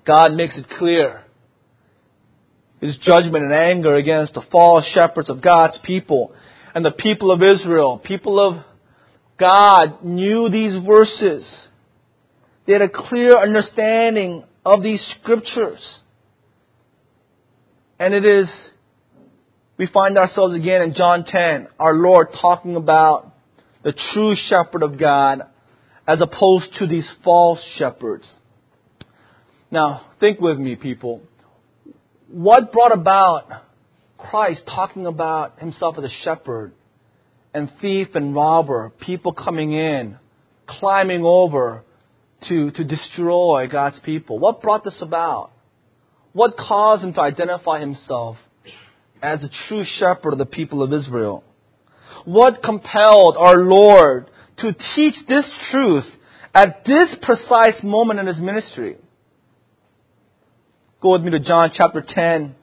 God 0.06 0.32
makes 0.34 0.56
it 0.56 0.66
clear 0.78 1.22
his 2.80 2.96
judgment 2.98 3.44
and 3.44 3.52
anger 3.52 3.96
against 3.96 4.34
the 4.34 4.42
false 4.52 4.84
shepherds 4.94 5.28
of 5.28 5.42
God's 5.42 5.78
people 5.84 6.32
and 6.74 6.84
the 6.84 6.92
people 6.92 7.30
of 7.30 7.42
Israel. 7.42 7.98
People 7.98 8.38
of 8.38 8.64
God 9.38 10.04
knew 10.04 10.48
these 10.48 10.74
verses. 10.84 11.44
They 12.66 12.72
had 12.72 12.82
a 12.82 12.88
clear 12.88 13.36
understanding 13.36 14.44
of 14.64 14.82
these 14.82 15.02
scriptures. 15.18 15.80
And 17.98 18.14
it 18.14 18.24
is, 18.24 18.48
we 19.76 19.86
find 19.88 20.16
ourselves 20.16 20.54
again 20.54 20.82
in 20.82 20.94
John 20.94 21.24
10, 21.24 21.68
our 21.80 21.94
Lord 21.94 22.28
talking 22.40 22.76
about 22.76 23.32
the 23.82 23.94
true 24.12 24.36
shepherd 24.48 24.82
of 24.82 24.98
God 24.98 25.42
as 26.08 26.22
opposed 26.22 26.74
to 26.78 26.86
these 26.86 27.08
false 27.22 27.60
shepherds. 27.76 28.26
Now, 29.70 30.06
think 30.18 30.40
with 30.40 30.58
me, 30.58 30.74
people. 30.74 31.20
What 32.28 32.72
brought 32.72 32.92
about 32.92 33.44
Christ 34.16 34.62
talking 34.66 35.04
about 35.04 35.60
himself 35.60 35.96
as 35.98 36.04
a 36.04 36.24
shepherd 36.24 36.72
and 37.52 37.70
thief 37.82 38.08
and 38.14 38.34
robber, 38.34 38.90
people 39.00 39.34
coming 39.34 39.72
in, 39.72 40.16
climbing 40.66 41.24
over 41.24 41.84
to, 42.48 42.70
to 42.70 42.84
destroy 42.84 43.68
God's 43.70 43.98
people? 44.00 44.38
What 44.38 44.62
brought 44.62 44.84
this 44.84 45.02
about? 45.02 45.50
What 46.32 46.56
caused 46.56 47.04
him 47.04 47.12
to 47.14 47.20
identify 47.20 47.80
himself 47.80 48.38
as 49.22 49.40
the 49.40 49.50
true 49.68 49.84
shepherd 49.98 50.32
of 50.32 50.38
the 50.38 50.46
people 50.46 50.82
of 50.82 50.90
Israel? 50.90 51.44
What 52.24 52.62
compelled 52.62 53.36
our 53.38 53.58
Lord 53.58 54.30
to 54.58 54.74
teach 54.94 55.14
this 55.28 55.44
truth 55.70 56.04
at 56.54 56.84
this 56.84 57.14
precise 57.22 57.82
moment 57.82 58.20
in 58.20 58.26
his 58.26 58.38
ministry. 58.38 58.96
Go 61.00 61.12
with 61.12 61.22
me 61.22 61.30
to 61.30 61.40
John 61.40 61.70
chapter 61.74 62.04
10 62.06 62.54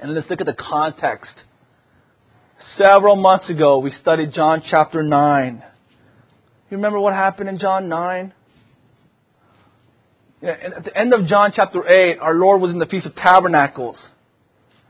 and 0.00 0.14
let's 0.14 0.30
look 0.30 0.40
at 0.40 0.46
the 0.46 0.54
context. 0.54 1.32
Several 2.76 3.16
months 3.16 3.48
ago, 3.50 3.78
we 3.78 3.90
studied 3.90 4.32
John 4.32 4.62
chapter 4.68 5.02
9. 5.02 5.64
You 6.70 6.76
remember 6.76 7.00
what 7.00 7.14
happened 7.14 7.48
in 7.48 7.58
John 7.58 7.88
9? 7.88 8.32
At 10.42 10.84
the 10.84 10.96
end 10.96 11.12
of 11.12 11.26
John 11.26 11.52
chapter 11.54 11.82
8, 11.86 12.18
our 12.20 12.34
Lord 12.34 12.60
was 12.60 12.70
in 12.70 12.78
the 12.78 12.86
Feast 12.86 13.06
of 13.06 13.14
Tabernacles. 13.16 13.98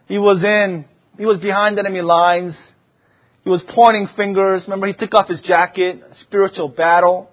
He 0.07 0.19
was 0.19 0.43
in, 0.45 0.85
he 1.17 1.25
was 1.25 1.39
behind 1.39 1.79
enemy 1.79 2.03
lines. 2.03 2.55
He 3.49 3.51
was 3.51 3.63
pointing 3.75 4.11
fingers. 4.15 4.65
Remember, 4.67 4.89
he 4.89 4.93
took 4.93 5.15
off 5.15 5.27
his 5.27 5.41
jacket, 5.41 6.03
spiritual 6.21 6.69
battle. 6.69 7.31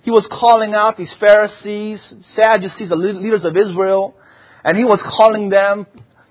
He 0.00 0.10
was 0.10 0.26
calling 0.30 0.72
out 0.72 0.96
these 0.96 1.12
Pharisees, 1.20 2.00
Sadducees, 2.34 2.88
the 2.88 2.96
leaders 2.96 3.44
of 3.44 3.54
Israel, 3.54 4.14
and 4.64 4.78
he 4.78 4.84
was 4.84 4.98
calling 5.04 5.50
them 5.50 5.86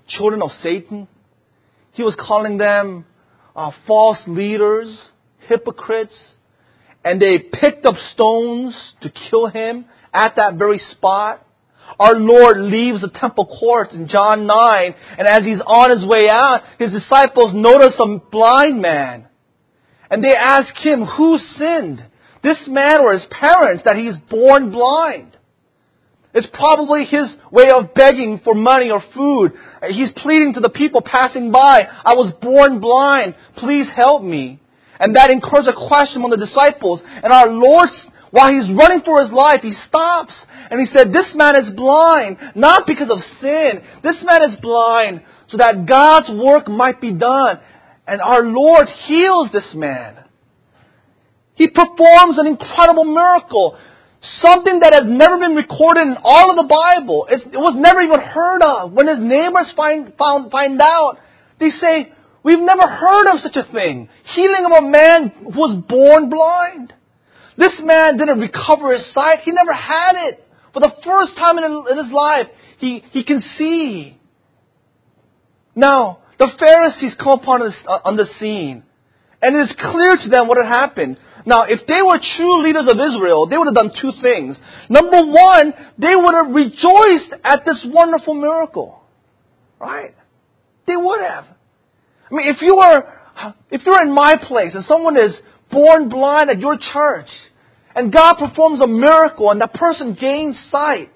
children 0.08 0.42
of 0.42 0.50
Satan. 0.60 1.06
He 1.92 2.02
was 2.02 2.16
calling 2.18 2.58
them 2.58 3.04
uh, 3.54 3.70
false 3.86 4.18
leaders, 4.26 4.98
hypocrites, 5.46 6.18
and 7.04 7.20
they 7.20 7.38
picked 7.38 7.86
up 7.86 7.94
stones 8.14 8.74
to 9.02 9.12
kill 9.30 9.46
him 9.46 9.84
at 10.12 10.34
that 10.34 10.54
very 10.54 10.80
spot. 10.90 11.46
Our 12.00 12.16
Lord 12.16 12.56
leaves 12.58 13.02
the 13.02 13.08
temple 13.08 13.46
courts 13.60 13.94
in 13.94 14.08
John 14.08 14.48
9, 14.48 14.94
and 15.16 15.28
as 15.28 15.44
he's 15.44 15.60
on 15.60 15.96
his 15.96 16.04
way 16.04 16.28
out, 16.28 16.62
his 16.80 16.90
disciples 16.90 17.52
notice 17.54 17.94
a 18.00 18.18
blind 18.32 18.82
man. 18.82 19.27
And 20.10 20.24
they 20.24 20.34
ask 20.34 20.74
him, 20.76 21.04
who 21.04 21.38
sinned? 21.58 22.04
This 22.42 22.58
man 22.66 23.00
or 23.00 23.12
his 23.12 23.26
parents 23.30 23.82
that 23.84 23.96
he's 23.96 24.16
born 24.30 24.70
blind? 24.70 25.36
It's 26.34 26.46
probably 26.52 27.04
his 27.04 27.34
way 27.50 27.64
of 27.74 27.94
begging 27.94 28.40
for 28.44 28.54
money 28.54 28.90
or 28.90 29.02
food. 29.14 29.52
He's 29.88 30.12
pleading 30.16 30.54
to 30.54 30.60
the 30.60 30.70
people 30.70 31.00
passing 31.00 31.50
by, 31.50 31.80
I 32.04 32.14
was 32.14 32.32
born 32.40 32.80
blind, 32.80 33.34
please 33.56 33.86
help 33.94 34.22
me. 34.22 34.60
And 35.00 35.16
that 35.16 35.30
incurs 35.32 35.66
a 35.66 35.88
question 35.88 36.18
among 36.18 36.30
the 36.30 36.44
disciples. 36.44 37.00
And 37.04 37.32
our 37.32 37.48
Lord, 37.48 37.88
while 38.30 38.52
he's 38.52 38.68
running 38.70 39.02
for 39.04 39.22
his 39.22 39.32
life, 39.32 39.62
he 39.62 39.72
stops 39.88 40.32
and 40.70 40.80
he 40.80 40.86
said, 40.94 41.12
this 41.12 41.32
man 41.34 41.56
is 41.56 41.74
blind, 41.74 42.36
not 42.54 42.86
because 42.86 43.10
of 43.10 43.18
sin. 43.40 43.80
This 44.02 44.16
man 44.22 44.50
is 44.50 44.56
blind 44.60 45.22
so 45.48 45.56
that 45.56 45.86
God's 45.86 46.28
work 46.30 46.68
might 46.68 47.00
be 47.00 47.12
done. 47.12 47.58
And 48.08 48.22
our 48.22 48.42
Lord 48.42 48.88
heals 49.06 49.50
this 49.52 49.68
man. 49.74 50.16
He 51.54 51.68
performs 51.68 52.38
an 52.38 52.46
incredible 52.46 53.04
miracle. 53.04 53.78
Something 54.40 54.80
that 54.80 54.94
has 54.94 55.02
never 55.04 55.38
been 55.38 55.54
recorded 55.54 56.08
in 56.08 56.16
all 56.22 56.50
of 56.50 56.56
the 56.56 56.74
Bible. 56.74 57.28
It's, 57.30 57.44
it 57.44 57.58
was 57.58 57.76
never 57.76 58.00
even 58.00 58.18
heard 58.18 58.62
of. 58.62 58.92
When 58.92 59.06
his 59.06 59.18
neighbors 59.20 59.70
find, 59.76 60.14
found, 60.16 60.50
find 60.50 60.80
out, 60.82 61.18
they 61.60 61.68
say, 61.68 62.12
We've 62.42 62.60
never 62.60 62.88
heard 62.88 63.28
of 63.28 63.40
such 63.42 63.56
a 63.56 63.70
thing. 63.70 64.08
Healing 64.34 64.64
of 64.64 64.84
a 64.84 64.88
man 64.88 65.52
who 65.52 65.58
was 65.58 65.84
born 65.86 66.30
blind. 66.30 66.94
This 67.58 67.76
man 67.82 68.16
didn't 68.16 68.40
recover 68.40 68.96
his 68.96 69.04
sight. 69.12 69.40
He 69.44 69.52
never 69.52 69.72
had 69.72 70.12
it. 70.14 70.46
For 70.72 70.80
the 70.80 70.92
first 71.04 71.36
time 71.36 71.58
in 71.58 71.96
his 71.96 72.10
life, 72.10 72.46
he, 72.78 73.04
he 73.10 73.22
can 73.22 73.42
see. 73.58 74.18
Now, 75.74 76.20
the 76.38 76.48
Pharisees 76.58 77.14
come 77.18 77.40
upon 77.40 77.62
uh, 77.62 77.98
on 78.04 78.16
the 78.16 78.26
scene. 78.38 78.84
And 79.40 79.54
it 79.54 79.70
is 79.70 79.74
clear 79.78 80.10
to 80.24 80.28
them 80.28 80.48
what 80.48 80.58
had 80.58 80.66
happened. 80.66 81.16
Now, 81.46 81.62
if 81.68 81.86
they 81.86 82.02
were 82.02 82.18
true 82.36 82.62
leaders 82.62 82.86
of 82.90 82.98
Israel, 82.98 83.46
they 83.46 83.56
would 83.56 83.66
have 83.66 83.74
done 83.74 83.92
two 84.00 84.10
things. 84.20 84.56
Number 84.90 85.22
one, 85.22 85.72
they 85.96 86.10
would 86.14 86.34
have 86.34 86.54
rejoiced 86.54 87.34
at 87.44 87.64
this 87.64 87.86
wonderful 87.86 88.34
miracle. 88.34 89.00
Right? 89.78 90.14
They 90.86 90.96
would 90.96 91.20
have. 91.20 91.44
I 92.30 92.34
mean, 92.34 92.48
if 92.48 92.60
you 92.60 92.76
were, 92.76 93.54
if 93.70 93.82
you're 93.86 94.02
in 94.02 94.12
my 94.12 94.36
place 94.36 94.74
and 94.74 94.84
someone 94.86 95.16
is 95.16 95.36
born 95.70 96.08
blind 96.08 96.50
at 96.50 96.58
your 96.58 96.76
church, 96.92 97.28
and 97.94 98.12
God 98.12 98.34
performs 98.34 98.80
a 98.80 98.86
miracle 98.86 99.50
and 99.50 99.60
that 99.60 99.74
person 99.74 100.16
gains 100.20 100.56
sight, 100.70 101.10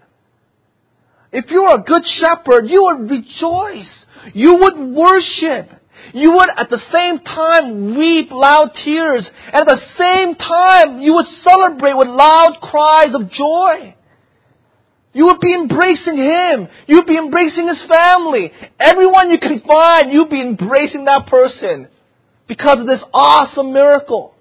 if 1.33 1.50
you 1.50 1.62
are 1.64 1.81
a 1.81 1.83
good 1.83 2.02
shepherd, 2.19 2.67
you 2.67 2.83
would 2.85 3.11
rejoice. 3.11 4.01
You 4.35 4.57
would 4.57 4.95
worship. 4.95 5.71
You 6.14 6.33
would 6.33 6.49
at 6.57 6.69
the 6.69 6.81
same 6.93 7.21
time 7.21 7.97
weep 7.97 8.31
loud 8.31 8.71
tears. 8.85 9.29
And 9.47 9.57
at 9.57 9.67
the 9.67 9.81
same 9.99 10.35
time, 10.35 11.00
you 11.00 11.14
would 11.14 11.26
celebrate 11.43 11.97
with 11.97 12.09
loud 12.09 12.59
cries 12.61 13.14
of 13.14 13.31
joy. 13.31 13.95
You 15.14 15.26
would 15.26 15.41
be 15.41 15.55
embracing 15.55 16.17
him. 16.17 16.69
You'd 16.87 17.07
be 17.07 17.17
embracing 17.17 17.69
his 17.69 17.81
family. 17.88 18.50
Everyone 18.81 19.31
you 19.31 19.38
can 19.38 19.61
find, 19.61 20.12
you'd 20.12 20.31
be 20.31 20.41
embracing 20.41 21.05
that 21.05 21.26
person 21.26 21.88
because 22.49 22.79
of 22.79 22.87
this 22.87 23.02
awesome 23.12 23.73
miracle. 23.73 24.35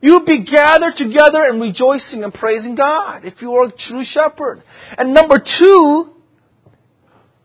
You 0.00 0.14
would 0.14 0.26
be 0.26 0.44
gathered 0.44 0.96
together 0.96 1.44
and 1.44 1.60
rejoicing 1.60 2.24
and 2.24 2.34
praising 2.34 2.74
God 2.74 3.24
if 3.24 3.40
you 3.40 3.52
were 3.52 3.66
a 3.66 3.72
true 3.88 4.04
shepherd. 4.04 4.62
And 4.98 5.14
number 5.14 5.36
two, 5.38 6.10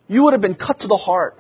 you 0.08 0.24
would 0.24 0.34
have 0.34 0.42
been 0.42 0.56
cut 0.56 0.80
to 0.80 0.88
the 0.88 0.98
heart. 0.98 1.38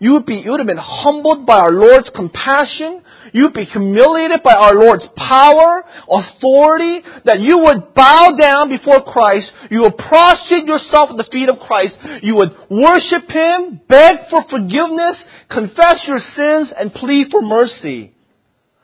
You 0.00 0.14
would 0.14 0.24
be, 0.24 0.36
you 0.36 0.50
would 0.50 0.60
have 0.60 0.66
been 0.66 0.78
humbled 0.78 1.44
by 1.44 1.58
our 1.58 1.70
Lord's 1.70 2.08
compassion. 2.16 3.02
You 3.34 3.44
would 3.44 3.52
be 3.52 3.66
humiliated 3.66 4.42
by 4.42 4.54
our 4.54 4.72
Lord's 4.72 5.04
power, 5.14 5.84
authority, 6.08 7.02
that 7.26 7.40
you 7.40 7.58
would 7.58 7.92
bow 7.92 8.30
down 8.40 8.70
before 8.70 9.04
Christ. 9.04 9.52
You 9.70 9.82
would 9.82 9.98
prostrate 9.98 10.64
yourself 10.64 11.10
at 11.10 11.18
the 11.18 11.28
feet 11.30 11.50
of 11.50 11.58
Christ. 11.58 11.96
You 12.22 12.34
would 12.36 12.48
worship 12.70 13.28
Him, 13.28 13.82
beg 13.86 14.14
for 14.30 14.42
forgiveness, 14.48 15.16
confess 15.50 16.00
your 16.06 16.20
sins, 16.34 16.72
and 16.78 16.94
plead 16.94 17.28
for 17.30 17.42
mercy. 17.42 18.14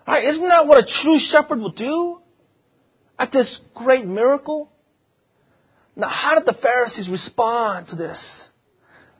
Right, 0.06 0.22
isn't 0.22 0.48
that 0.48 0.66
what 0.66 0.84
a 0.84 1.02
true 1.02 1.18
shepherd 1.32 1.60
would 1.60 1.76
do? 1.76 2.20
At 3.18 3.32
this 3.32 3.48
great 3.74 4.06
miracle? 4.06 4.70
Now, 5.96 6.08
how 6.08 6.38
did 6.38 6.44
the 6.44 6.60
Pharisees 6.60 7.08
respond 7.08 7.88
to 7.88 7.96
this? 7.96 8.18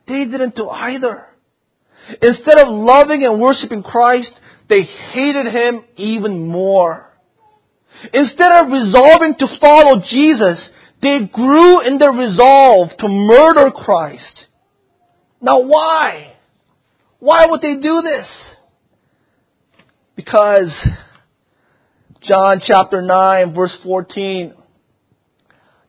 They 0.07 0.25
didn't 0.25 0.55
do 0.55 0.69
either. 0.69 1.25
Instead 2.21 2.59
of 2.59 2.67
loving 2.69 3.23
and 3.23 3.39
worshiping 3.39 3.83
Christ, 3.83 4.31
they 4.69 4.81
hated 4.81 5.47
Him 5.47 5.83
even 5.97 6.47
more. 6.47 7.07
Instead 8.13 8.51
of 8.51 8.71
resolving 8.71 9.35
to 9.39 9.47
follow 9.59 10.01
Jesus, 10.09 10.69
they 11.01 11.19
grew 11.31 11.81
in 11.81 11.97
their 11.97 12.11
resolve 12.11 12.89
to 12.99 13.07
murder 13.07 13.71
Christ. 13.71 14.47
Now 15.41 15.61
why? 15.61 16.33
Why 17.19 17.45
would 17.49 17.61
they 17.61 17.75
do 17.75 18.01
this? 18.01 18.27
Because 20.15 20.71
John 22.21 22.61
chapter 22.65 23.01
9 23.01 23.53
verse 23.53 23.75
14 23.83 24.53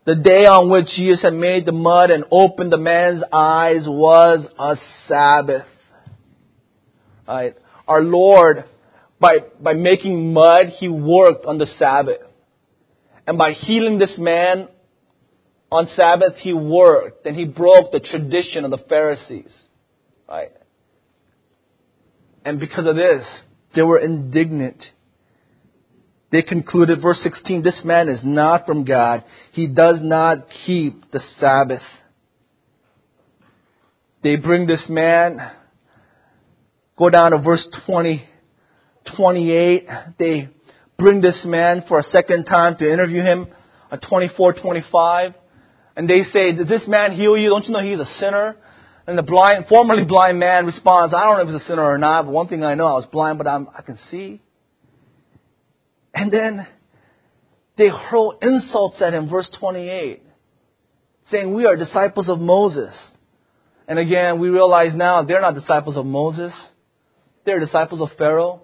the 0.04 0.14
day 0.14 0.44
on 0.44 0.70
which 0.70 0.87
Jesus 0.96 1.22
had 1.22 1.34
made 1.34 1.66
the 1.66 1.72
mud 1.72 2.10
and 2.10 2.25
opened 2.30 2.72
the 2.72 2.78
man's 2.78 3.22
eyes 3.30 3.82
was 3.87 4.46
a 4.58 4.76
Sabbath. 5.06 5.66
Right? 7.28 7.54
Our 7.87 8.02
Lord, 8.02 8.64
by, 9.20 9.38
by 9.61 9.75
making 9.75 10.32
mud, 10.32 10.73
He 10.78 10.88
worked 10.88 11.44
on 11.44 11.58
the 11.58 11.66
Sabbath. 11.78 12.23
And 13.26 13.37
by 13.37 13.52
healing 13.52 13.99
this 13.99 14.14
man 14.16 14.68
on 15.70 15.88
Sabbath, 15.94 16.37
He 16.38 16.54
worked 16.54 17.26
and 17.26 17.37
He 17.37 17.44
broke 17.44 17.92
the 17.92 18.00
tradition 18.00 18.64
of 18.64 18.70
the 18.70 18.78
Pharisees. 18.88 19.50
Right? 20.26 20.52
And 22.44 22.58
because 22.58 22.87
of 22.87 22.97
this, 22.97 23.26
they 23.75 23.82
were 23.82 23.99
indignant. 23.99 24.82
They 26.32 26.40
concluded, 26.40 27.02
verse 27.02 27.18
16, 27.23 27.62
this 27.62 27.80
man 27.85 28.08
is 28.08 28.20
not 28.23 28.64
from 28.64 28.85
God. 28.85 29.25
He 29.52 29.66
does 29.66 29.99
not 30.00 30.47
keep 30.66 31.11
the 31.11 31.20
Sabbath. 31.38 31.82
They 34.23 34.37
bring 34.37 34.66
this 34.66 34.82
man 34.88 35.40
Go 36.99 37.11
down 37.11 37.31
to 37.31 37.38
verse 37.38 37.64
20, 37.87 38.25
28. 39.17 39.88
They 40.19 40.49
bring 40.99 41.21
this 41.21 41.37
man 41.45 41.85
for 41.87 42.00
a 42.00 42.02
second 42.02 42.47
time 42.47 42.76
to 42.78 42.93
interview 42.93 43.23
him 43.23 43.47
at 43.93 44.02
24, 44.02 44.55
25. 44.55 45.35
And 45.97 46.11
they 46.11 46.25
say, 46.33 46.52
did 46.52 46.69
this 46.69 46.83
man 46.88 47.12
heal 47.12 47.37
you? 47.37 47.50
Don't 47.50 47.64
you 47.67 47.73
know 47.73 47.83
he's 47.83 48.00
a 48.00 48.11
sinner? 48.19 48.57
And 49.07 49.17
the 49.17 49.23
blind, 49.23 49.67
formerly 49.69 50.05
blind 50.05 50.38
man 50.38 50.67
responds, 50.67 51.14
I 51.14 51.25
don't 51.25 51.37
know 51.37 51.43
if 51.43 51.49
he's 51.49 51.62
a 51.62 51.69
sinner 51.69 51.83
or 51.83 51.99
not, 51.99 52.25
but 52.25 52.33
one 52.33 52.49
thing 52.49 52.64
I 52.64 52.75
know, 52.75 52.87
I 52.87 52.95
was 52.95 53.07
blind, 53.07 53.38
but 53.38 53.47
I'm, 53.47 53.69
I 53.76 53.83
can 53.83 53.99
see. 54.11 54.43
And 56.12 56.33
then 56.33 56.67
they 57.76 57.88
hurl 57.88 58.38
insults 58.43 59.00
at 59.00 59.14
him, 59.14 59.31
verse 59.31 59.49
28, 59.61 60.23
saying, 61.31 61.55
we 61.55 61.64
are 61.64 61.76
disciples 61.76 62.28
of 62.28 62.40
Moses. 62.40 62.93
And 63.87 63.99
again, 63.99 64.40
we 64.40 64.49
realize 64.49 64.92
now 64.94 65.22
they're 65.22 65.40
not 65.40 65.55
disciples 65.55 65.96
of 65.96 66.05
Moses. 66.05 66.53
They're 67.48 67.61
disciples 67.61 68.02
of 68.02 68.11
Pharaoh, 68.18 68.61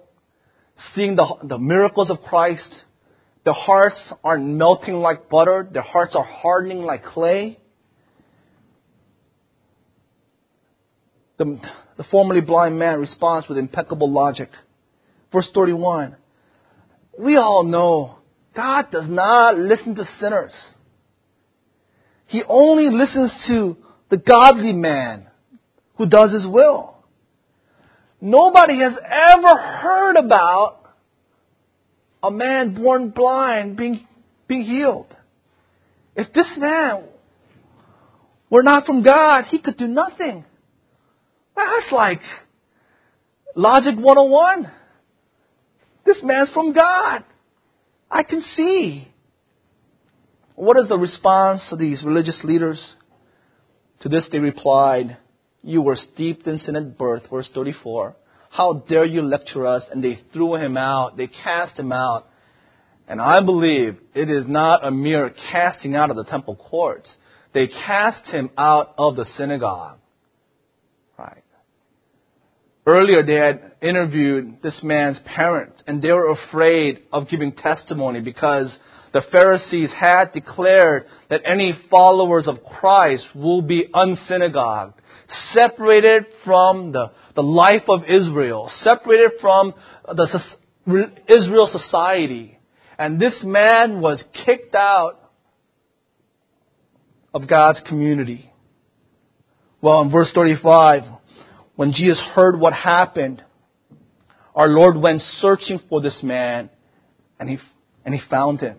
seeing 0.93 1.15
the, 1.15 1.25
the 1.41 1.57
miracles 1.57 2.11
of 2.11 2.21
Christ. 2.21 2.69
Their 3.43 3.55
hearts 3.55 3.97
aren't 4.23 4.45
melting 4.45 4.97
like 4.97 5.27
butter. 5.27 5.67
Their 5.73 5.81
hearts 5.81 6.13
are 6.13 6.23
hardening 6.23 6.83
like 6.83 7.03
clay. 7.03 7.57
The, 11.39 11.59
the 11.97 12.03
formerly 12.11 12.41
blind 12.41 12.77
man 12.77 12.99
responds 12.99 13.49
with 13.49 13.57
impeccable 13.57 14.11
logic. 14.11 14.49
Verse 15.33 15.49
31. 15.55 16.15
We 17.17 17.37
all 17.37 17.63
know 17.63 18.17
God 18.55 18.91
does 18.91 19.09
not 19.09 19.57
listen 19.57 19.95
to 19.95 20.05
sinners. 20.19 20.53
He 22.27 22.43
only 22.47 22.95
listens 22.95 23.31
to 23.47 23.77
the 24.11 24.17
godly 24.17 24.73
man 24.73 25.25
who 25.95 26.05
does 26.05 26.31
his 26.31 26.45
will. 26.45 26.94
Nobody 28.21 28.79
has 28.79 28.93
ever 29.03 29.57
heard 29.57 30.15
about 30.17 30.79
a 32.23 32.31
man 32.31 32.73
born 32.73 33.09
blind 33.09 33.77
being, 33.77 34.07
being 34.47 34.63
healed. 34.63 35.13
If 36.15 36.33
this 36.33 36.47
man 36.57 37.03
were 38.49 38.63
not 38.63 38.85
from 38.85 39.03
God, 39.03 39.45
he 39.49 39.59
could 39.59 39.77
do 39.77 39.87
nothing. 39.87 40.45
That's 41.55 41.91
like 41.91 42.21
logic 43.55 43.95
101. 43.95 44.71
This 46.05 46.17
man's 46.23 46.49
from 46.51 46.73
God. 46.73 47.23
I 48.09 48.23
can 48.23 48.43
see. 48.55 49.07
What 50.55 50.77
is 50.77 50.87
the 50.87 50.97
response 50.97 51.61
of 51.71 51.79
these 51.79 52.03
religious 52.03 52.39
leaders? 52.43 52.79
To 54.01 54.09
this 54.09 54.25
they 54.31 54.39
replied, 54.39 55.17
you 55.65 55.81
were 55.81 55.97
steeped 56.13 56.45
in 56.47 56.59
sin 56.59 56.75
at 56.75 56.97
birth, 56.97 57.23
verse 57.29 57.49
34. 57.53 58.15
How 58.51 58.85
dare 58.87 59.05
you 59.05 59.21
lecture 59.23 59.65
us? 59.65 59.83
And 59.91 60.03
they 60.03 60.19
threw 60.31 60.55
him 60.55 60.77
out. 60.77 61.17
They 61.17 61.27
cast 61.27 61.77
him 61.77 61.91
out. 61.91 62.27
And 63.07 63.19
I 63.19 63.41
believe 63.41 63.97
it 64.13 64.29
is 64.29 64.45
not 64.47 64.85
a 64.85 64.91
mere 64.91 65.33
casting 65.51 65.95
out 65.95 66.09
of 66.09 66.15
the 66.15 66.23
temple 66.23 66.55
courts. 66.55 67.09
They 67.53 67.67
cast 67.67 68.25
him 68.27 68.49
out 68.57 68.93
of 68.97 69.15
the 69.15 69.25
synagogue. 69.37 69.97
Right. 71.17 71.43
Earlier 72.85 73.23
they 73.23 73.35
had 73.35 73.73
interviewed 73.81 74.61
this 74.61 74.79
man's 74.83 75.17
parents 75.25 75.81
and 75.87 76.01
they 76.01 76.11
were 76.11 76.31
afraid 76.31 76.99
of 77.11 77.27
giving 77.27 77.53
testimony 77.53 78.21
because 78.21 78.75
the 79.13 79.23
Pharisees 79.31 79.89
had 79.97 80.31
declared 80.33 81.05
that 81.29 81.41
any 81.45 81.73
followers 81.89 82.47
of 82.47 82.63
Christ 82.63 83.23
will 83.33 83.61
be 83.61 83.87
unsynagogued 83.93 84.95
separated 85.53 86.25
from 86.43 86.91
the, 86.91 87.11
the 87.35 87.41
life 87.43 87.83
of 87.89 88.03
Israel, 88.03 88.71
separated 88.83 89.31
from 89.41 89.73
the 90.07 90.41
Israel 91.27 91.69
society. 91.71 92.59
And 92.97 93.19
this 93.19 93.33
man 93.43 94.01
was 94.01 94.23
kicked 94.45 94.75
out 94.75 95.19
of 97.33 97.47
God's 97.47 97.81
community. 97.87 98.51
Well, 99.81 100.01
in 100.01 100.11
verse 100.11 100.31
35, 100.33 101.03
when 101.75 101.91
Jesus 101.91 102.19
heard 102.33 102.59
what 102.59 102.73
happened, 102.73 103.43
our 104.55 104.67
Lord 104.67 104.95
went 104.95 105.21
searching 105.41 105.81
for 105.89 106.01
this 106.01 106.17
man 106.23 106.69
and 107.39 107.49
he, 107.49 107.57
and 108.05 108.13
he 108.13 108.21
found 108.29 108.61
him. 108.61 108.77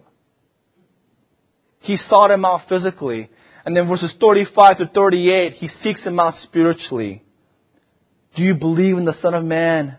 He 1.80 1.98
sought 2.08 2.30
him 2.30 2.44
out 2.44 2.62
physically. 2.68 3.30
And 3.66 3.76
then 3.76 3.88
verses 3.88 4.14
35 4.20 4.78
to 4.78 4.86
38, 4.86 5.54
he 5.54 5.68
seeks 5.82 6.02
him 6.02 6.18
out 6.18 6.34
spiritually. 6.44 7.22
Do 8.36 8.42
you 8.42 8.54
believe 8.54 8.96
in 8.96 9.04
the 9.04 9.20
Son 9.20 9.34
of 9.34 9.44
Man? 9.44 9.98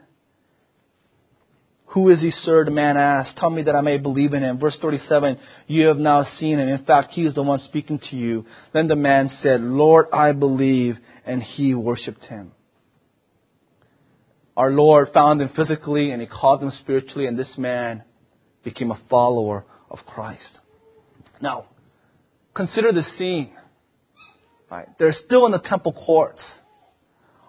Who 1.88 2.10
is 2.10 2.22
he, 2.22 2.32
sir? 2.32 2.64
The 2.64 2.72
man 2.72 2.96
asked. 2.96 3.38
Tell 3.38 3.50
me 3.50 3.64
that 3.64 3.76
I 3.76 3.82
may 3.82 3.98
believe 3.98 4.34
in 4.34 4.42
him. 4.42 4.58
Verse 4.58 4.78
37, 4.82 5.38
you 5.68 5.88
have 5.88 5.98
now 5.98 6.26
seen 6.40 6.60
him. 6.60 6.70
In 6.70 6.86
fact, 6.86 7.12
he 7.12 7.24
is 7.24 7.34
the 7.34 7.44
one 7.44 7.60
speaking 7.60 8.00
to 8.10 8.16
you. 8.16 8.46
Then 8.74 8.88
the 8.88 8.96
man 8.96 9.30
said, 9.42 9.62
Lord, 9.62 10.06
I 10.14 10.32
believe. 10.32 10.98
And 11.26 11.44
he 11.44 11.74
worshipped 11.74 12.24
him. 12.24 12.54
Our 14.56 14.72
Lord 14.72 15.10
found 15.14 15.42
him 15.42 15.50
physically 15.56 16.12
and 16.12 16.22
he 16.22 16.28
called 16.28 16.64
him 16.64 16.72
spiritually 16.82 17.28
and 17.28 17.38
this 17.38 17.54
man 17.58 18.04
became 18.64 18.92
a 18.92 19.00
follower 19.10 19.66
of 19.90 20.00
Christ. 20.08 20.60
Now, 21.42 21.66
consider 22.56 22.92
the 22.92 23.04
scene. 23.18 23.52
Right? 24.70 24.88
They're 25.00 25.16
still 25.26 25.46
in 25.46 25.52
the 25.52 25.60
temple 25.60 25.94
courts. 25.94 26.42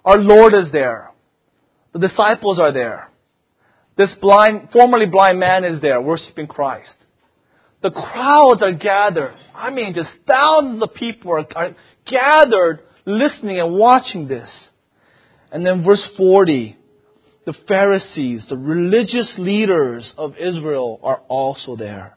Our 0.05 0.19
Lord 0.19 0.55
is 0.55 0.71
there. 0.73 1.11
The 1.93 1.99
disciples 1.99 2.59
are 2.59 2.73
there. 2.73 3.11
This 3.97 4.15
blind, 4.21 4.69
formerly 4.73 5.07
blind 5.07 5.41
man 5.41 5.65
is 5.65 5.81
there 5.83 6.01
worshiping 6.01 6.47
Christ. 6.47 6.95
The 7.83 7.91
crowds 7.91 8.63
are 8.63 8.73
gathered. 8.73 9.35
I 9.55 9.71
mean, 9.71 9.95
just 9.95 10.11
thousands 10.27 10.83
of 10.83 10.95
people 10.95 11.33
are, 11.33 11.47
are 11.57 11.75
gathered 12.09 12.81
listening 13.05 13.59
and 13.61 13.75
watching 13.75 14.29
this. 14.29 14.49
And 15.51 15.67
then 15.67 15.85
verse 15.85 16.07
40, 16.17 16.77
the 17.47 17.55
Pharisees, 17.67 18.47
the 18.49 18.57
religious 18.57 19.33
leaders 19.39 20.13
of 20.17 20.37
Israel 20.37 21.01
are 21.03 21.23
also 21.29 21.77
there. 21.77 22.17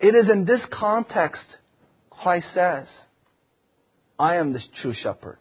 It 0.00 0.14
is 0.14 0.28
in 0.28 0.44
this 0.44 0.60
context 0.70 1.44
Christ 2.10 2.46
says, 2.54 2.86
I 4.18 4.36
am 4.36 4.52
the 4.52 4.60
true 4.80 4.94
shepherd. 4.94 5.38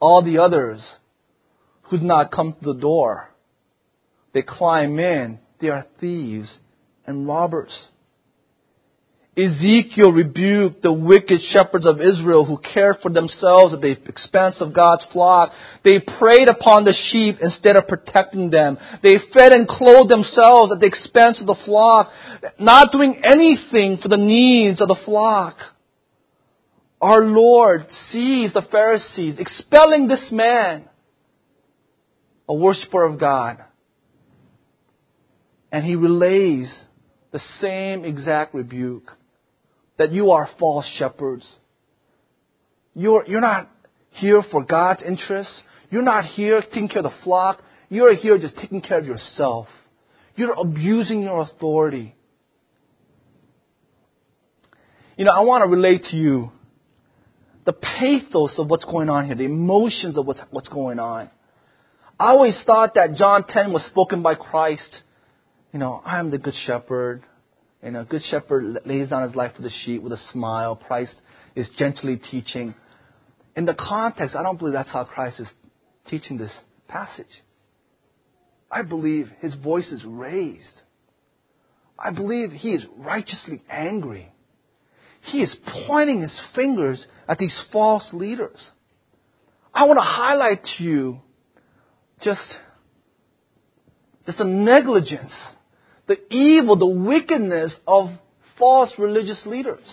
All 0.00 0.22
the 0.22 0.38
others 0.38 0.80
who 1.84 1.98
do 1.98 2.04
not 2.04 2.30
come 2.30 2.52
to 2.52 2.72
the 2.72 2.80
door, 2.80 3.30
they 4.32 4.42
climb 4.42 4.98
in, 4.98 5.38
they 5.60 5.68
are 5.68 5.86
thieves 6.00 6.58
and 7.06 7.26
robbers. 7.26 7.72
Ezekiel 9.36 10.12
rebuked 10.12 10.82
the 10.82 10.92
wicked 10.92 11.40
shepherds 11.52 11.86
of 11.86 12.00
Israel 12.00 12.44
who 12.44 12.56
cared 12.58 12.98
for 13.02 13.10
themselves 13.10 13.74
at 13.74 13.80
the 13.80 13.90
expense 14.06 14.56
of 14.60 14.72
God's 14.72 15.04
flock. 15.12 15.50
They 15.82 15.98
preyed 15.98 16.48
upon 16.48 16.84
the 16.84 16.94
sheep 17.10 17.38
instead 17.40 17.74
of 17.74 17.88
protecting 17.88 18.50
them. 18.50 18.78
They 19.02 19.16
fed 19.36 19.52
and 19.52 19.66
clothed 19.66 20.10
themselves 20.10 20.70
at 20.72 20.78
the 20.78 20.86
expense 20.86 21.40
of 21.40 21.46
the 21.46 21.56
flock, 21.64 22.12
not 22.60 22.92
doing 22.92 23.20
anything 23.24 23.98
for 24.00 24.08
the 24.08 24.16
needs 24.16 24.80
of 24.80 24.86
the 24.86 25.00
flock. 25.04 25.56
Our 27.04 27.20
Lord 27.20 27.86
sees 28.10 28.54
the 28.54 28.62
Pharisees 28.72 29.34
expelling 29.38 30.08
this 30.08 30.26
man, 30.32 30.88
a 32.48 32.54
worshiper 32.54 33.04
of 33.04 33.20
God. 33.20 33.58
And 35.70 35.84
he 35.84 35.96
relays 35.96 36.74
the 37.30 37.42
same 37.60 38.06
exact 38.06 38.54
rebuke 38.54 39.10
that 39.98 40.12
you 40.12 40.30
are 40.30 40.48
false 40.58 40.86
shepherds. 40.96 41.46
You're, 42.94 43.26
you're 43.28 43.42
not 43.42 43.70
here 44.12 44.42
for 44.50 44.64
God's 44.64 45.02
interests. 45.02 45.52
You're 45.90 46.00
not 46.00 46.24
here 46.24 46.62
taking 46.62 46.88
care 46.88 47.04
of 47.04 47.12
the 47.12 47.22
flock. 47.22 47.60
You're 47.90 48.16
here 48.16 48.38
just 48.38 48.56
taking 48.56 48.80
care 48.80 48.98
of 48.98 49.04
yourself. 49.04 49.66
You're 50.36 50.58
abusing 50.58 51.20
your 51.20 51.42
authority. 51.42 52.14
You 55.18 55.26
know, 55.26 55.32
I 55.32 55.40
want 55.40 55.64
to 55.64 55.68
relate 55.68 56.04
to 56.10 56.16
you 56.16 56.50
the 57.64 57.72
pathos 57.72 58.52
of 58.58 58.68
what's 58.68 58.84
going 58.84 59.08
on 59.08 59.26
here, 59.26 59.34
the 59.34 59.44
emotions 59.44 60.16
of 60.18 60.26
what's, 60.26 60.40
what's 60.50 60.68
going 60.68 60.98
on. 60.98 61.30
I 62.18 62.28
always 62.28 62.54
thought 62.64 62.94
that 62.94 63.16
John 63.16 63.44
10 63.46 63.72
was 63.72 63.82
spoken 63.84 64.22
by 64.22 64.34
Christ. 64.34 64.88
You 65.72 65.78
know, 65.78 66.02
I 66.04 66.18
am 66.18 66.30
the 66.30 66.38
good 66.38 66.54
shepherd. 66.66 67.22
And 67.82 67.96
a 67.96 68.04
good 68.04 68.22
shepherd 68.30 68.80
lays 68.86 69.10
down 69.10 69.24
his 69.26 69.34
life 69.34 69.56
for 69.56 69.62
the 69.62 69.70
sheep 69.84 70.02
with 70.02 70.12
a 70.12 70.20
smile. 70.32 70.76
Christ 70.76 71.14
is 71.54 71.68
gently 71.78 72.20
teaching. 72.30 72.74
In 73.56 73.66
the 73.66 73.74
context, 73.74 74.34
I 74.34 74.42
don't 74.42 74.58
believe 74.58 74.74
that's 74.74 74.88
how 74.88 75.04
Christ 75.04 75.40
is 75.40 75.48
teaching 76.08 76.38
this 76.38 76.50
passage. 76.88 77.26
I 78.70 78.82
believe 78.82 79.30
his 79.40 79.54
voice 79.54 79.86
is 79.86 80.02
raised. 80.04 80.82
I 81.98 82.10
believe 82.10 82.52
he 82.52 82.70
is 82.70 82.84
righteously 82.96 83.62
angry. 83.70 84.32
He 85.24 85.42
is 85.42 85.54
pointing 85.86 86.22
his 86.22 86.34
fingers 86.54 87.04
at 87.28 87.38
these 87.38 87.56
false 87.72 88.04
leaders. 88.12 88.58
I 89.72 89.84
want 89.84 89.98
to 89.98 90.04
highlight 90.04 90.60
to 90.76 90.84
you 90.84 91.20
just, 92.22 92.40
just 94.26 94.38
the 94.38 94.44
negligence 94.44 95.32
the 96.06 96.16
evil, 96.32 96.76
the 96.76 96.86
wickedness 96.86 97.72
of 97.86 98.10
false 98.58 98.90
religious 98.98 99.40
leaders. 99.46 99.84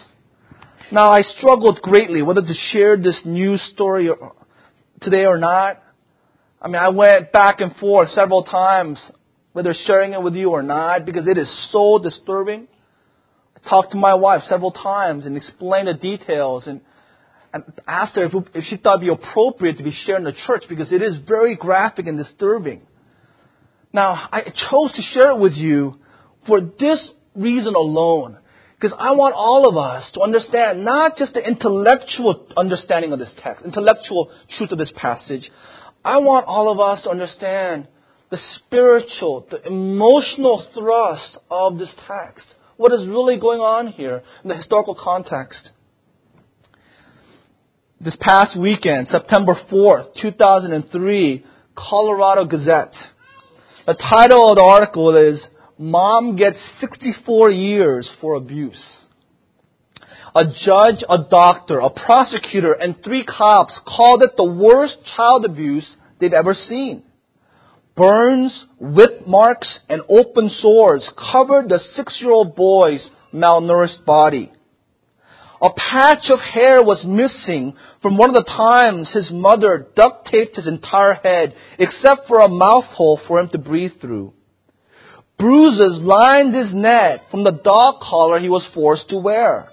Now, 0.91 1.11
I 1.11 1.21
struggled 1.21 1.81
greatly 1.81 2.21
whether 2.21 2.41
to 2.41 2.53
share 2.71 2.97
this 2.97 3.19
news 3.23 3.61
story 3.73 4.09
today 5.01 5.25
or 5.25 5.37
not. 5.37 5.81
I 6.61 6.67
mean, 6.67 6.75
I 6.75 6.89
went 6.89 7.31
back 7.31 7.61
and 7.61 7.75
forth 7.77 8.09
several 8.13 8.43
times 8.43 8.99
whether 9.53 9.73
sharing 9.85 10.13
it 10.13 10.21
with 10.21 10.35
you 10.35 10.49
or 10.49 10.61
not 10.61 11.05
because 11.05 11.27
it 11.27 11.37
is 11.37 11.49
so 11.71 11.97
disturbing. 11.97 12.67
Talked 13.69 13.91
to 13.91 13.97
my 13.97 14.15
wife 14.15 14.43
several 14.49 14.71
times 14.71 15.25
and 15.25 15.37
explained 15.37 15.87
the 15.87 15.93
details 15.93 16.65
and, 16.67 16.81
and 17.53 17.63
asked 17.87 18.15
her 18.15 18.25
if, 18.25 18.33
if 18.53 18.65
she 18.65 18.77
thought 18.77 19.01
it 19.01 19.07
would 19.07 19.19
be 19.19 19.27
appropriate 19.29 19.77
to 19.77 19.83
be 19.83 19.95
shared 20.05 20.19
in 20.19 20.25
the 20.25 20.35
church 20.47 20.63
because 20.67 20.91
it 20.91 21.01
is 21.01 21.17
very 21.27 21.55
graphic 21.55 22.07
and 22.07 22.17
disturbing. 22.17 22.81
Now, 23.93 24.29
I 24.31 24.41
chose 24.41 24.91
to 24.93 25.01
share 25.13 25.31
it 25.31 25.39
with 25.39 25.53
you 25.53 25.99
for 26.47 26.61
this 26.61 26.99
reason 27.35 27.75
alone. 27.75 28.37
Because 28.79 28.97
I 28.99 29.11
want 29.11 29.35
all 29.35 29.69
of 29.69 29.77
us 29.77 30.09
to 30.13 30.21
understand 30.21 30.83
not 30.83 31.15
just 31.15 31.35
the 31.35 31.47
intellectual 31.47 32.47
understanding 32.57 33.13
of 33.13 33.19
this 33.19 33.31
text, 33.43 33.63
intellectual 33.63 34.31
truth 34.57 34.71
of 34.71 34.79
this 34.79 34.91
passage. 34.95 35.51
I 36.03 36.17
want 36.17 36.47
all 36.47 36.71
of 36.71 36.79
us 36.79 37.03
to 37.03 37.11
understand 37.11 37.87
the 38.31 38.39
spiritual, 38.55 39.45
the 39.51 39.67
emotional 39.67 40.65
thrust 40.73 41.37
of 41.51 41.77
this 41.77 41.93
text. 42.07 42.45
What 42.81 42.93
is 42.93 43.07
really 43.07 43.37
going 43.37 43.59
on 43.59 43.89
here 43.89 44.23
in 44.41 44.49
the 44.49 44.55
historical 44.55 44.95
context. 44.95 45.69
This 47.99 48.17
past 48.19 48.59
weekend, 48.59 49.07
September 49.07 49.55
4th, 49.71 50.19
2003, 50.19 51.45
Colorado 51.75 52.45
Gazette. 52.45 52.95
The 53.85 53.93
title 53.93 54.49
of 54.49 54.57
the 54.57 54.63
article 54.63 55.15
is 55.15 55.39
Mom 55.77 56.35
gets 56.35 56.57
64 56.79 57.51
years 57.51 58.09
for 58.19 58.33
abuse. 58.33 58.83
A 60.33 60.45
judge, 60.45 61.03
a 61.07 61.19
doctor, 61.29 61.81
a 61.81 61.91
prosecutor, 61.91 62.73
and 62.73 62.95
three 63.03 63.23
cops 63.23 63.79
called 63.85 64.23
it 64.23 64.31
the 64.37 64.43
worst 64.43 64.95
child 65.15 65.45
abuse 65.45 65.87
they'd 66.19 66.33
ever 66.33 66.55
seen. 66.55 67.03
Burns, 68.01 68.65
whip 68.79 69.27
marks, 69.27 69.79
and 69.87 70.01
open 70.09 70.49
sores 70.49 71.07
covered 71.31 71.69
the 71.69 71.79
six-year-old 71.95 72.55
boy's 72.55 73.07
malnourished 73.31 74.03
body. 74.05 74.51
A 75.61 75.69
patch 75.69 76.31
of 76.31 76.39
hair 76.39 76.81
was 76.81 77.05
missing 77.05 77.75
from 78.01 78.17
one 78.17 78.31
of 78.31 78.35
the 78.35 78.51
times 78.51 79.11
his 79.13 79.29
mother 79.29 79.85
duct 79.95 80.29
taped 80.31 80.55
his 80.55 80.65
entire 80.65 81.13
head 81.13 81.53
except 81.77 82.27
for 82.27 82.39
a 82.39 82.47
mouth 82.47 82.85
hole 82.85 83.21
for 83.27 83.39
him 83.39 83.49
to 83.49 83.59
breathe 83.59 84.01
through. 84.01 84.33
Bruises 85.37 86.01
lined 86.01 86.55
his 86.55 86.73
neck 86.73 87.29
from 87.29 87.43
the 87.43 87.51
dog 87.51 88.01
collar 88.01 88.39
he 88.39 88.49
was 88.49 88.67
forced 88.73 89.09
to 89.09 89.17
wear. 89.17 89.67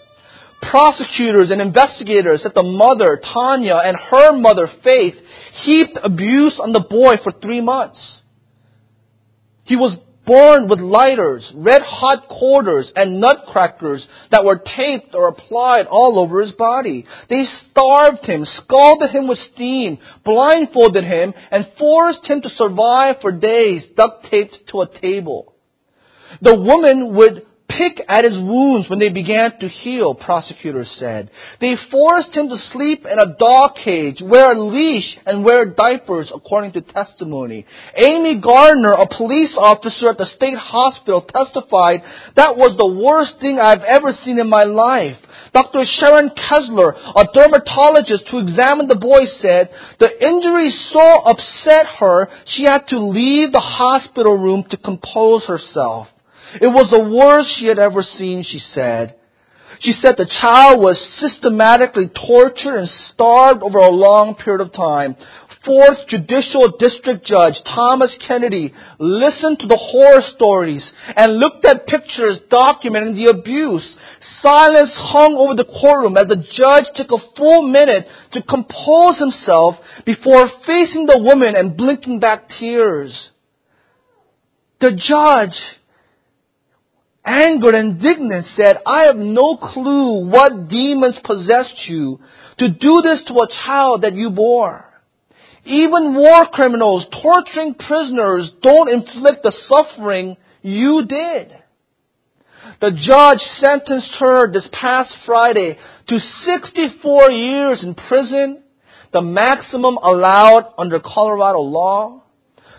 Prosecutors 0.63 1.51
and 1.51 1.61
investigators 1.61 2.43
said 2.43 2.53
the 2.55 2.63
mother, 2.63 3.21
Tanya, 3.33 3.81
and 3.85 3.97
her 3.97 4.33
mother, 4.37 4.69
Faith, 4.85 5.15
heaped 5.65 5.99
abuse 6.03 6.59
on 6.61 6.73
the 6.73 6.81
boy 6.81 7.15
for 7.23 7.33
three 7.33 7.61
months. 7.61 7.99
He 9.65 9.77
was 9.77 9.97
born 10.29 10.69
with 10.69 10.79
lighters, 10.79 11.51
red 11.55 11.81
hot 11.83 12.29
quarters, 12.29 12.93
and 12.95 13.19
nutcrackers 13.19 14.07
that 14.31 14.45
were 14.45 14.63
taped 14.77 15.15
or 15.15 15.29
applied 15.29 15.87
all 15.87 16.19
over 16.19 16.43
his 16.43 16.53
body. 16.53 17.07
They 17.31 17.45
starved 17.71 18.27
him, 18.27 18.45
scalded 18.45 19.11
him 19.11 19.27
with 19.27 19.39
steam, 19.55 19.99
blindfolded 20.25 21.05
him, 21.05 21.33
and 21.51 21.67
forced 21.79 22.27
him 22.27 22.43
to 22.43 22.51
survive 22.51 23.17
for 23.23 23.33
days 23.33 23.85
duct 23.97 24.27
taped 24.31 24.59
to 24.69 24.83
a 24.83 25.01
table. 25.01 25.55
The 26.43 26.61
woman 26.61 27.17
would 27.17 27.47
pick 27.69 28.01
at 28.09 28.25
his 28.25 28.39
wounds 28.39 28.89
when 28.89 28.99
they 28.99 29.11
began 29.11 29.59
to 29.61 29.69
heal, 29.69 30.15
prosecutors 30.15 30.91
said. 30.99 31.31
They 31.61 31.75
forced 31.91 32.35
him 32.35 32.49
to 32.49 32.59
sleep 32.73 33.05
in 33.05 33.19
a 33.19 33.37
dog 33.39 33.77
cage, 33.85 34.21
wear 34.23 34.53
a 34.53 34.59
leash, 34.59 35.17
and 35.27 35.45
wear 35.45 35.67
diapers, 35.67 36.33
according 36.35 36.73
to 36.73 36.81
testimony. 36.81 37.67
Amy 37.97 38.41
Gardner, 38.41 38.93
a 38.93 39.07
police 39.07 39.55
officer 39.57 40.11
at 40.11 40.19
the 40.19 40.27
state 40.37 40.59
hospital, 40.59 41.23
testified, 41.23 42.03
that 42.37 42.57
was 42.57 42.77
the 42.77 42.87
worst 42.87 43.35
thing 43.41 43.59
I've 43.61 43.83
ever 43.83 44.13
seen 44.25 44.39
in 44.39 44.49
my 44.49 44.65
life. 44.65 45.17
Dr. 45.55 45.85
Sharon 45.85 46.31
Kessler, 46.31 46.93
a 46.93 47.25
dermatologist 47.33 48.29
who 48.31 48.39
examined 48.39 48.91
the 48.91 48.97
boy, 48.97 49.21
said 49.41 49.71
the 49.99 50.11
injury 50.21 50.71
so 50.93 51.23
upset 51.25 51.87
her 51.99 52.29
she 52.47 52.63
had 52.63 52.85
to 52.89 52.99
leave 52.99 53.53
the 53.53 53.61
hospital 53.61 54.37
room 54.37 54.65
to 54.71 54.77
compose 54.77 55.45
herself. 55.47 56.09
It 56.61 56.67
was 56.67 56.91
the 56.91 57.05
worst 57.05 57.57
she 57.59 57.67
had 57.67 57.79
ever 57.79 58.03
seen, 58.03 58.43
she 58.43 58.59
said. 58.59 59.15
She 59.81 59.93
said 59.93 60.17
the 60.17 60.27
child 60.41 60.81
was 60.81 60.99
systematically 61.19 62.09
tortured 62.09 62.79
and 62.79 62.91
starved 63.13 63.63
over 63.63 63.79
a 63.79 63.91
long 63.91 64.35
period 64.35 64.61
of 64.61 64.73
time. 64.73 65.17
Fourth 65.65 66.07
Judicial 66.09 66.73
District 66.79 67.25
Judge 67.25 67.55
Thomas 67.65 68.17
Kennedy 68.27 68.73
listened 68.99 69.59
to 69.61 69.67
the 69.67 69.77
horror 69.77 70.23
stories 70.35 70.89
and 71.15 71.39
looked 71.39 71.65
at 71.67 71.87
pictures 71.87 72.39
documenting 72.51 73.15
the 73.15 73.31
abuse. 73.31 73.97
Silence 74.41 74.93
hung 74.95 75.37
over 75.37 75.55
the 75.55 75.65
courtroom 75.65 76.17
as 76.17 76.29
the 76.29 76.43
judge 76.57 76.87
took 76.95 77.13
a 77.13 77.37
full 77.37 77.63
minute 77.63 78.07
to 78.33 78.43
compose 78.43 79.19
himself 79.19 79.77
before 80.07 80.49
facing 80.65 81.07
the 81.07 81.21
woman 81.23 81.55
and 81.55 81.77
blinking 81.77 82.19
back 82.19 82.49
tears. 82.59 83.31
The 84.81 84.93
judge 84.93 85.59
angered 87.25 87.75
and 87.75 88.01
indignant, 88.01 88.47
said, 88.57 88.79
I 88.87 89.05
have 89.07 89.17
no 89.17 89.57
clue 89.57 90.27
what 90.29 90.69
demons 90.69 91.17
possessed 91.25 91.89
you 91.89 92.19
to 92.59 92.69
do 92.69 93.03
this 93.03 93.23
to 93.29 93.35
a 93.35 93.49
child 93.67 94.03
that 94.03 94.15
you 94.15 94.31
bore. 94.31 94.85
even 95.65 96.15
war 96.15 96.47
criminals 96.53 97.05
torturing 97.23 97.75
prisoners 97.75 98.51
don't 98.63 98.89
inflict 98.89 99.43
the 99.43 99.53
suffering 99.69 100.37
you 100.63 101.05
did. 101.07 101.53
The 102.81 102.91
judge 102.91 103.41
sentenced 103.63 104.15
her 104.19 104.53
this 104.53 104.69
past 104.73 105.13
Friday 105.27 105.79
to 106.09 106.19
64 106.19 107.31
years 107.33 107.83
in 107.83 107.95
prison, 107.95 108.63
the 109.13 109.21
maximum 109.21 109.97
allowed 109.97 110.73
under 110.79 111.01
Colorado 111.01 111.61
law. 111.61 112.23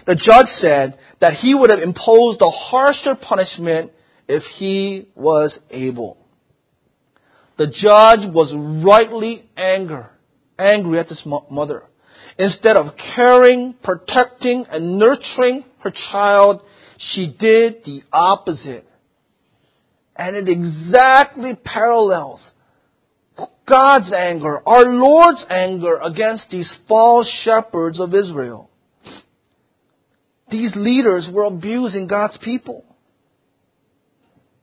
The 0.06 0.16
judge 0.16 0.48
said 0.60 0.98
that 1.22 1.36
he 1.36 1.54
would 1.54 1.70
have 1.70 1.80
imposed 1.80 2.42
a 2.42 2.50
harsher 2.50 3.16
punishment 3.16 3.92
if 4.30 4.44
he 4.58 5.08
was 5.16 5.58
able. 5.72 6.18
The 7.58 7.66
judge 7.66 8.32
was 8.34 8.54
rightly 8.86 9.50
anger, 9.58 10.12
angry 10.58 11.00
at 11.00 11.10
this 11.10 11.22
mother. 11.26 11.84
Instead 12.38 12.78
of 12.78 12.96
caring, 13.16 13.74
protecting, 13.84 14.66
and 14.72 15.00
nurturing 15.00 15.66
her 15.80 15.92
child, 16.12 16.62
she 17.12 17.36
did 17.40 17.84
the 17.84 18.04
opposite. 18.14 18.88
And 20.16 20.36
it 20.36 20.48
exactly 20.48 21.58
parallels 21.62 22.40
God's 23.68 24.12
anger, 24.14 24.62
our 24.66 24.86
Lord's 24.86 25.44
anger 25.50 26.00
against 26.04 26.46
these 26.52 26.70
false 26.88 27.28
shepherds 27.44 28.00
of 28.00 28.14
Israel. 28.14 28.70
These 30.52 30.72
leaders 30.76 31.28
were 31.32 31.44
abusing 31.44 32.08
God's 32.08 32.38
people. 32.44 32.84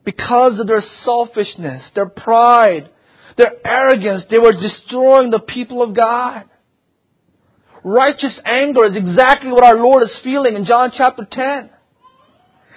Because 0.06 0.60
of 0.60 0.68
their 0.68 0.84
selfishness, 1.04 1.82
their 1.96 2.08
pride, 2.08 2.88
their 3.36 3.54
arrogance, 3.64 4.22
they 4.30 4.38
were 4.38 4.52
destroying 4.52 5.30
the 5.30 5.40
people 5.40 5.82
of 5.82 5.94
God. 5.94 6.44
Righteous 7.82 8.38
anger 8.44 8.86
is 8.86 8.96
exactly 8.96 9.50
what 9.50 9.64
our 9.64 9.74
Lord 9.74 10.04
is 10.04 10.16
feeling 10.22 10.54
in 10.54 10.64
John 10.64 10.92
chapter 10.96 11.26
10. 11.30 11.70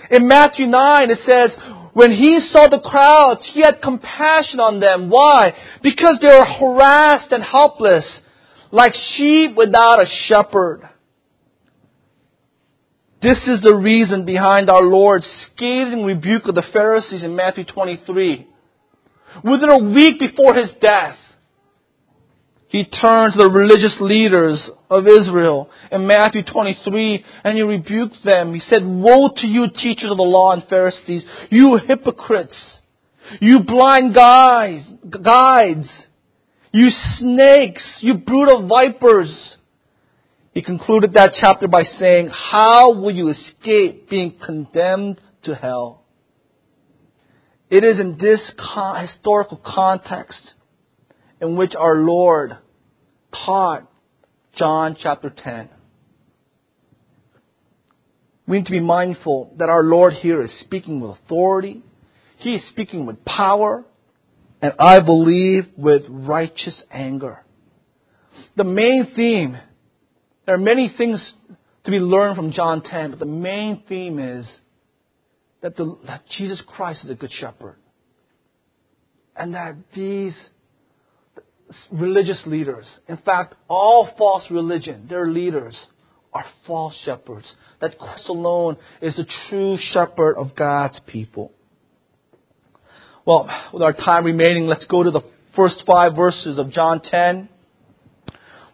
In 0.10 0.28
Matthew 0.28 0.66
9, 0.66 1.12
it 1.12 1.20
says, 1.30 1.56
when 1.94 2.12
he 2.12 2.40
saw 2.52 2.68
the 2.68 2.80
crowds, 2.80 3.42
he 3.54 3.62
had 3.62 3.82
compassion 3.82 4.60
on 4.60 4.80
them. 4.80 5.12
Why? 5.12 5.54
Because 5.84 6.18
they 6.22 6.34
were 6.34 6.46
harassed 6.46 7.32
and 7.32 7.44
helpless, 7.44 8.06
like 8.72 8.96
sheep 9.16 9.56
without 9.56 10.02
a 10.02 10.08
shepherd. 10.28 10.90
This 13.22 13.40
is 13.48 13.62
the 13.62 13.76
reason 13.76 14.26
behind 14.26 14.70
our 14.70 14.84
Lord's 14.84 15.28
scathing 15.46 16.06
rebuke 16.06 16.48
of 16.48 16.56
the 16.56 16.64
Pharisees 16.72 17.22
in 17.22 17.36
Matthew 17.36 17.66
23. 17.66 18.48
Within 19.44 19.70
a 19.70 19.84
week 19.84 20.20
before 20.20 20.56
his 20.56 20.72
death, 20.80 21.18
he 22.70 22.86
turned 22.86 23.34
to 23.34 23.40
the 23.40 23.50
religious 23.50 23.98
leaders 24.00 24.70
of 24.90 25.06
Israel 25.06 25.70
in 25.92 26.08
Matthew 26.08 26.44
23 26.44 27.26
and 27.44 27.58
he 27.58 27.62
rebuked 27.62 28.24
them. 28.24 28.54
He 28.54 28.62
said, 28.62 28.86
Woe 28.86 29.32
to 29.36 29.48
you, 29.48 29.68
teachers 29.70 30.12
of 30.12 30.18
the 30.18 30.24
law 30.24 30.54
and 30.54 30.64
Pharisees, 30.70 31.24
you 31.50 31.78
hypocrites, 31.86 32.56
you 33.42 33.60
blind 33.68 34.16
guides, 34.16 34.86
guides, 35.22 35.90
you 36.72 36.90
snakes, 37.18 37.84
you 38.00 38.14
of 38.14 38.70
vipers. 38.70 39.56
He 40.60 40.66
concluded 40.66 41.14
that 41.14 41.36
chapter 41.40 41.70
by 41.70 41.84
saying, 41.84 42.28
How 42.28 42.92
will 42.92 43.16
you 43.16 43.30
escape 43.30 44.10
being 44.10 44.38
condemned 44.46 45.22
to 45.44 45.56
hell? 45.56 46.04
It 47.70 47.86
is 47.86 47.98
in 47.98 48.18
this 48.18 48.42
historical 49.00 49.62
context 49.66 50.56
in 51.40 51.56
which 51.56 51.76
our 51.76 51.96
Lord 51.96 52.58
taught 53.32 53.90
John 54.58 54.98
chapter 55.02 55.30
10. 55.30 55.70
We 58.46 58.58
need 58.58 58.66
to 58.66 58.72
be 58.72 58.82
mindful 58.82 59.56
that 59.60 59.70
our 59.70 59.84
Lord 59.84 60.12
here 60.12 60.44
is 60.44 60.52
speaking 60.60 61.00
with 61.00 61.12
authority. 61.24 61.84
He 62.40 62.50
is 62.56 62.68
speaking 62.68 63.06
with 63.06 63.24
power. 63.24 63.86
And 64.62 64.74
I 64.78 65.00
believe 65.00 65.68
with 65.78 66.02
righteous 66.10 66.84
anger. 66.92 67.46
The 68.58 68.66
main 68.66 69.14
theme, 69.16 69.58
there 70.50 70.56
are 70.56 70.58
many 70.58 70.92
things 70.98 71.22
to 71.86 71.92
be 71.92 72.00
learned 72.00 72.36
from 72.36 72.52
John 72.52 72.82
10, 72.82 73.12
but 73.12 73.20
the 73.20 73.26
main 73.28 73.84
theme 73.88 74.18
is 74.18 74.48
that, 75.62 75.78
the, 75.78 75.96
that 76.08 76.24
Jesus 76.40 76.60
Christ 76.66 77.06
is 77.06 77.12
a 77.12 77.14
good 77.14 77.32
shepherd. 77.32 77.76
And 79.36 79.54
that 79.54 79.76
these 79.96 80.34
religious 81.92 82.42
leaders, 82.48 82.88
in 83.08 83.18
fact, 83.18 83.54
all 83.68 84.10
false 84.18 84.42
religion, 84.50 85.06
their 85.08 85.28
leaders 85.28 85.78
are 86.34 86.46
false 86.66 86.96
shepherds. 87.06 87.46
That 87.80 88.00
Christ 88.00 88.28
alone 88.28 88.78
is 89.04 89.16
the 89.18 89.28
true 89.52 89.78
shepherd 89.94 90.36
of 90.36 90.56
God's 90.56 91.00
people. 91.06 91.52
Well, 93.24 93.48
with 93.72 93.84
our 93.84 93.94
time 93.94 94.24
remaining, 94.24 94.66
let's 94.66 94.88
go 94.88 95.04
to 95.04 95.12
the 95.12 95.22
first 95.56 95.84
five 95.86 96.16
verses 96.16 96.58
of 96.58 96.72
John 96.72 97.02
10. 97.04 97.50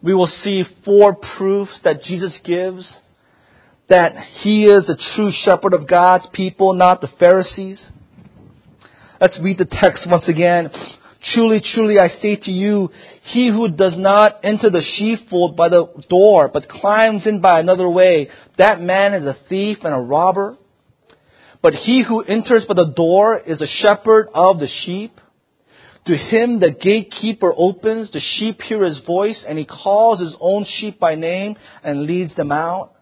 We 0.06 0.14
will 0.14 0.30
see 0.44 0.62
four 0.84 1.16
proofs 1.36 1.72
that 1.82 2.04
Jesus 2.04 2.32
gives 2.44 2.88
that 3.88 4.12
he 4.40 4.62
is 4.62 4.86
the 4.86 4.96
true 5.16 5.32
shepherd 5.44 5.74
of 5.74 5.88
God's 5.88 6.26
people, 6.32 6.74
not 6.74 7.00
the 7.00 7.08
Pharisees. 7.18 7.80
Let's 9.20 9.36
read 9.40 9.58
the 9.58 9.64
text 9.64 10.06
once 10.06 10.28
again. 10.28 10.70
Truly, 11.34 11.60
truly, 11.74 11.98
I 11.98 12.06
say 12.22 12.36
to 12.36 12.52
you, 12.52 12.90
he 13.24 13.48
who 13.48 13.68
does 13.68 13.94
not 13.96 14.44
enter 14.44 14.70
the 14.70 14.84
sheepfold 14.96 15.56
by 15.56 15.70
the 15.70 15.88
door, 16.08 16.50
but 16.54 16.68
climbs 16.68 17.26
in 17.26 17.40
by 17.40 17.58
another 17.58 17.88
way, 17.90 18.28
that 18.58 18.80
man 18.80 19.12
is 19.12 19.24
a 19.24 19.36
thief 19.48 19.78
and 19.82 19.92
a 19.92 19.98
robber. 19.98 20.56
But 21.62 21.74
he 21.74 22.04
who 22.06 22.22
enters 22.22 22.64
by 22.68 22.74
the 22.74 22.92
door 22.96 23.40
is 23.40 23.60
a 23.60 23.66
shepherd 23.82 24.28
of 24.32 24.60
the 24.60 24.68
sheep. 24.84 25.20
To 26.06 26.16
him 26.16 26.60
the 26.60 26.70
gatekeeper 26.70 27.52
opens, 27.56 28.12
the 28.12 28.20
sheep 28.20 28.60
hear 28.62 28.84
his 28.84 28.98
voice, 29.04 29.44
and 29.46 29.58
he 29.58 29.64
calls 29.64 30.20
his 30.20 30.36
own 30.40 30.64
sheep 30.78 31.00
by 31.00 31.16
name 31.16 31.56
and 31.82 32.04
leads 32.04 32.34
them 32.36 32.52
out. 32.52 32.92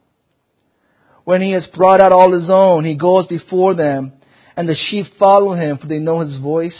When 1.24 1.42
he 1.42 1.52
has 1.52 1.66
brought 1.74 2.00
out 2.00 2.12
all 2.12 2.32
his 2.32 2.48
own, 2.50 2.84
he 2.84 2.96
goes 2.96 3.26
before 3.26 3.74
them, 3.74 4.12
and 4.56 4.68
the 4.68 4.76
sheep 4.88 5.06
follow 5.18 5.54
him, 5.54 5.78
for 5.78 5.86
they 5.86 5.98
know 5.98 6.20
his 6.20 6.38
voice. 6.38 6.78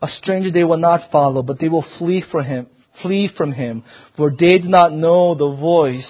A 0.00 0.08
stranger 0.08 0.50
they 0.50 0.64
will 0.64 0.78
not 0.78 1.10
follow, 1.10 1.42
but 1.42 1.58
they 1.58 1.68
will 1.68 1.84
flee 1.98 2.24
from 2.30 2.44
him, 2.44 2.66
flee 3.02 3.30
from 3.36 3.52
him, 3.52 3.84
for 4.16 4.30
they 4.30 4.58
do 4.58 4.68
not 4.68 4.92
know 4.92 5.34
the 5.34 5.56
voice 5.56 6.06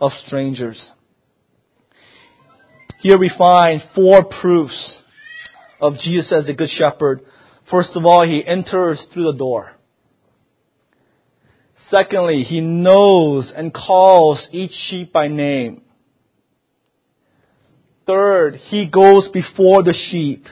of 0.00 0.12
strangers. 0.26 0.80
Here 3.00 3.18
we 3.18 3.30
find 3.36 3.82
four 3.94 4.24
proofs 4.24 4.98
of 5.80 5.96
Jesus 5.98 6.32
as 6.32 6.46
the 6.46 6.54
good 6.54 6.70
shepherd. 6.70 7.22
First 7.70 7.90
of 7.94 8.04
all, 8.04 8.26
he 8.26 8.44
enters 8.44 8.98
through 9.12 9.32
the 9.32 9.38
door. 9.38 9.72
Secondly, 11.94 12.42
he 12.42 12.60
knows 12.60 13.52
and 13.54 13.72
calls 13.72 14.40
each 14.52 14.72
sheep 14.88 15.12
by 15.12 15.28
name. 15.28 15.82
Third, 18.06 18.56
he 18.56 18.86
goes 18.86 19.28
before 19.32 19.82
the 19.82 19.94
sheep. 20.10 20.46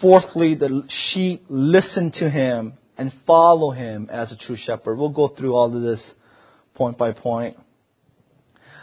Fourthly, 0.00 0.54
the 0.54 0.82
sheep 1.12 1.44
listen 1.48 2.10
to 2.12 2.28
him 2.28 2.74
and 2.98 3.12
follow 3.26 3.70
him 3.70 4.08
as 4.10 4.32
a 4.32 4.36
true 4.36 4.56
shepherd. 4.56 4.96
We'll 4.96 5.10
go 5.10 5.28
through 5.28 5.54
all 5.54 5.74
of 5.74 5.82
this 5.82 6.00
point 6.74 6.98
by 6.98 7.12
point. 7.12 7.56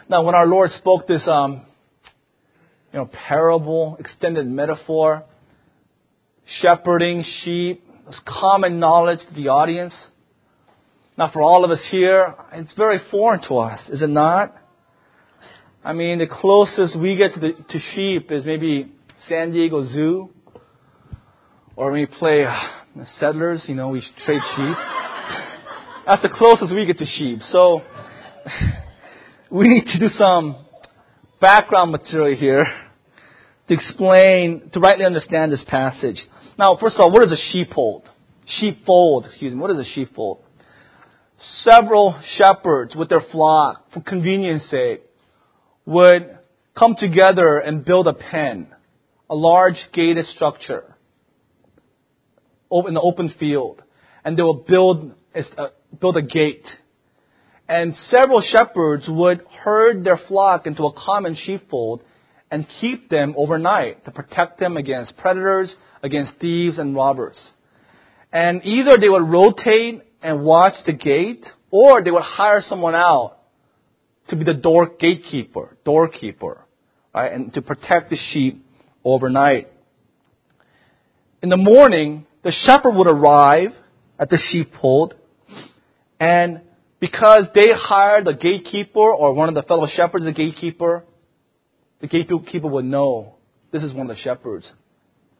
Now, 0.08 0.22
when 0.22 0.34
our 0.34 0.46
Lord 0.46 0.70
spoke 0.78 1.06
this, 1.06 1.22
um, 1.26 1.62
you 2.92 2.98
know, 2.98 3.10
parable, 3.28 3.96
extended 4.00 4.46
metaphor, 4.46 5.24
shepherding 6.60 7.24
sheep, 7.42 7.84
was 8.06 8.16
common 8.26 8.80
knowledge 8.80 9.20
to 9.28 9.34
the 9.34 9.48
audience. 9.48 9.94
Now, 11.16 11.30
for 11.32 11.42
all 11.42 11.64
of 11.64 11.70
us 11.70 11.80
here, 11.90 12.34
it's 12.52 12.72
very 12.76 12.98
foreign 13.10 13.42
to 13.48 13.58
us, 13.58 13.80
is 13.88 14.02
it 14.02 14.08
not? 14.08 14.54
I 15.84 15.92
mean, 15.92 16.18
the 16.18 16.26
closest 16.26 16.98
we 16.98 17.16
get 17.16 17.34
to, 17.34 17.40
the, 17.40 17.52
to 17.52 17.78
sheep 17.94 18.30
is 18.30 18.44
maybe 18.44 18.92
San 19.28 19.52
Diego 19.52 19.86
Zoo 19.86 20.30
or 21.76 21.92
we 21.92 22.04
play 22.04 22.44
uh, 22.44 23.04
settlers, 23.18 23.62
you 23.66 23.74
know, 23.74 23.88
we 23.88 24.02
trade 24.26 24.42
sheep. 24.56 24.76
That's 26.06 26.22
the 26.22 26.28
closest 26.28 26.74
we 26.74 26.84
get 26.84 26.98
to 26.98 27.06
sheep. 27.06 27.40
So 27.50 27.80
we 29.50 29.68
need 29.68 29.86
to 29.86 29.98
do 29.98 30.08
some 30.18 30.62
background 31.40 31.92
material 31.92 32.36
here 32.36 32.66
to 33.68 33.74
explain, 33.74 34.70
to 34.74 34.80
rightly 34.80 35.06
understand 35.06 35.52
this 35.52 35.62
passage. 35.66 36.20
Now, 36.60 36.76
first 36.78 36.96
of 36.96 37.00
all, 37.00 37.10
what 37.10 37.22
is 37.22 37.32
a 37.32 37.42
sheepfold? 37.52 38.06
Sheepfold, 38.46 39.24
excuse 39.24 39.54
me. 39.54 39.60
What 39.60 39.70
is 39.70 39.78
a 39.78 39.90
sheepfold? 39.94 40.44
Several 41.64 42.20
shepherds 42.36 42.94
with 42.94 43.08
their 43.08 43.22
flock, 43.32 43.90
for 43.94 44.02
convenience 44.02 44.64
sake, 44.70 45.00
would 45.86 46.38
come 46.78 46.96
together 46.96 47.56
and 47.56 47.82
build 47.82 48.06
a 48.08 48.12
pen, 48.12 48.66
a 49.30 49.34
large 49.34 49.78
gated 49.94 50.26
structure 50.36 50.96
in 52.70 52.92
the 52.92 53.00
open 53.00 53.32
field, 53.40 53.82
and 54.22 54.36
they 54.36 54.42
would 54.42 54.66
build 54.66 55.14
build 55.98 56.18
a 56.18 56.22
gate. 56.22 56.66
And 57.70 57.94
several 58.10 58.42
shepherds 58.42 59.04
would 59.08 59.40
herd 59.64 60.04
their 60.04 60.20
flock 60.28 60.66
into 60.66 60.84
a 60.84 60.92
common 60.92 61.38
sheepfold 61.42 62.04
and 62.50 62.66
keep 62.80 63.08
them 63.08 63.34
overnight 63.36 64.04
to 64.04 64.10
protect 64.10 64.58
them 64.58 64.76
against 64.76 65.16
predators, 65.16 65.74
against 66.02 66.32
thieves 66.40 66.78
and 66.78 66.94
robbers. 66.94 67.38
And 68.32 68.64
either 68.64 68.96
they 68.98 69.08
would 69.08 69.28
rotate 69.28 70.02
and 70.22 70.42
watch 70.42 70.74
the 70.86 70.92
gate, 70.92 71.44
or 71.70 72.02
they 72.02 72.10
would 72.10 72.22
hire 72.22 72.62
someone 72.68 72.94
out 72.94 73.38
to 74.28 74.36
be 74.36 74.44
the 74.44 74.54
door 74.54 74.90
gatekeeper, 74.98 75.76
doorkeeper, 75.84 76.64
right, 77.14 77.32
and 77.32 77.52
to 77.54 77.62
protect 77.62 78.10
the 78.10 78.18
sheep 78.32 78.64
overnight. 79.04 79.68
In 81.42 81.48
the 81.48 81.56
morning, 81.56 82.26
the 82.42 82.52
shepherd 82.64 82.92
would 82.92 83.06
arrive 83.06 83.70
at 84.18 84.28
the 84.28 84.38
sheepfold, 84.50 85.14
and 86.18 86.60
because 87.00 87.46
they 87.54 87.70
hired 87.72 88.26
the 88.26 88.34
gatekeeper 88.34 89.00
or 89.00 89.32
one 89.32 89.48
of 89.48 89.54
the 89.54 89.62
fellow 89.62 89.86
shepherds, 89.94 90.24
the 90.24 90.32
gatekeeper, 90.32 91.04
the 92.00 92.06
gatekeeper 92.06 92.68
would 92.68 92.84
know 92.84 93.34
this 93.72 93.82
is 93.82 93.92
one 93.92 94.10
of 94.10 94.16
the 94.16 94.22
shepherds 94.22 94.66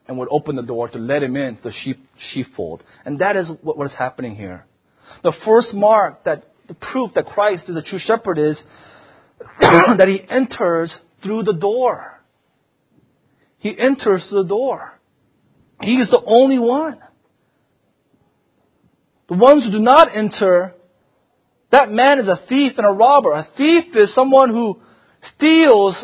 and 0.07 0.19
would 0.19 0.29
open 0.31 0.57
the 0.57 0.63
door 0.63 0.89
to 0.89 0.99
let 0.99 1.23
him 1.23 1.37
in 1.37 1.59
the 1.63 1.73
sheep, 1.85 2.05
sheepfold. 2.33 2.83
And 3.05 3.21
that 3.21 3.37
is 3.37 3.49
what, 3.63 3.79
what 3.79 3.87
is 3.87 3.97
happening 3.99 4.37
here. 4.37 4.67
The 5.23 5.33
first 5.45 5.73
mark 5.73 6.25
that 6.25 6.45
the 6.69 6.75
proof 6.75 7.13
that 7.15 7.27
Christ 7.27 7.65
is 7.69 7.77
a 7.77 7.83
true 7.83 7.99
shepherd 7.99 8.39
is 8.39 8.57
that 9.61 10.07
he 10.07 10.21
enters 10.29 10.93
through 11.23 11.45
the 11.45 11.53
door. 11.53 12.21
He 13.59 13.77
enters 13.79 14.25
through 14.29 14.43
the 14.43 14.49
door. 14.49 14.99
He 15.81 15.95
is 15.95 16.11
the 16.11 16.23
only 16.25 16.59
one. 16.59 16.99
The 19.29 19.37
ones 19.37 19.65
who 19.65 19.71
do 19.71 19.79
not 19.79 20.09
enter, 20.15 20.75
that 21.71 21.91
man 21.91 22.19
is 22.19 22.29
a 22.29 22.41
thief 22.49 22.73
and 22.77 22.87
a 22.87 22.91
robber. 22.91 23.33
A 23.33 23.47
thief 23.57 23.95
is 23.95 24.15
someone 24.15 24.51
who 24.51 24.81
steals 25.37 25.95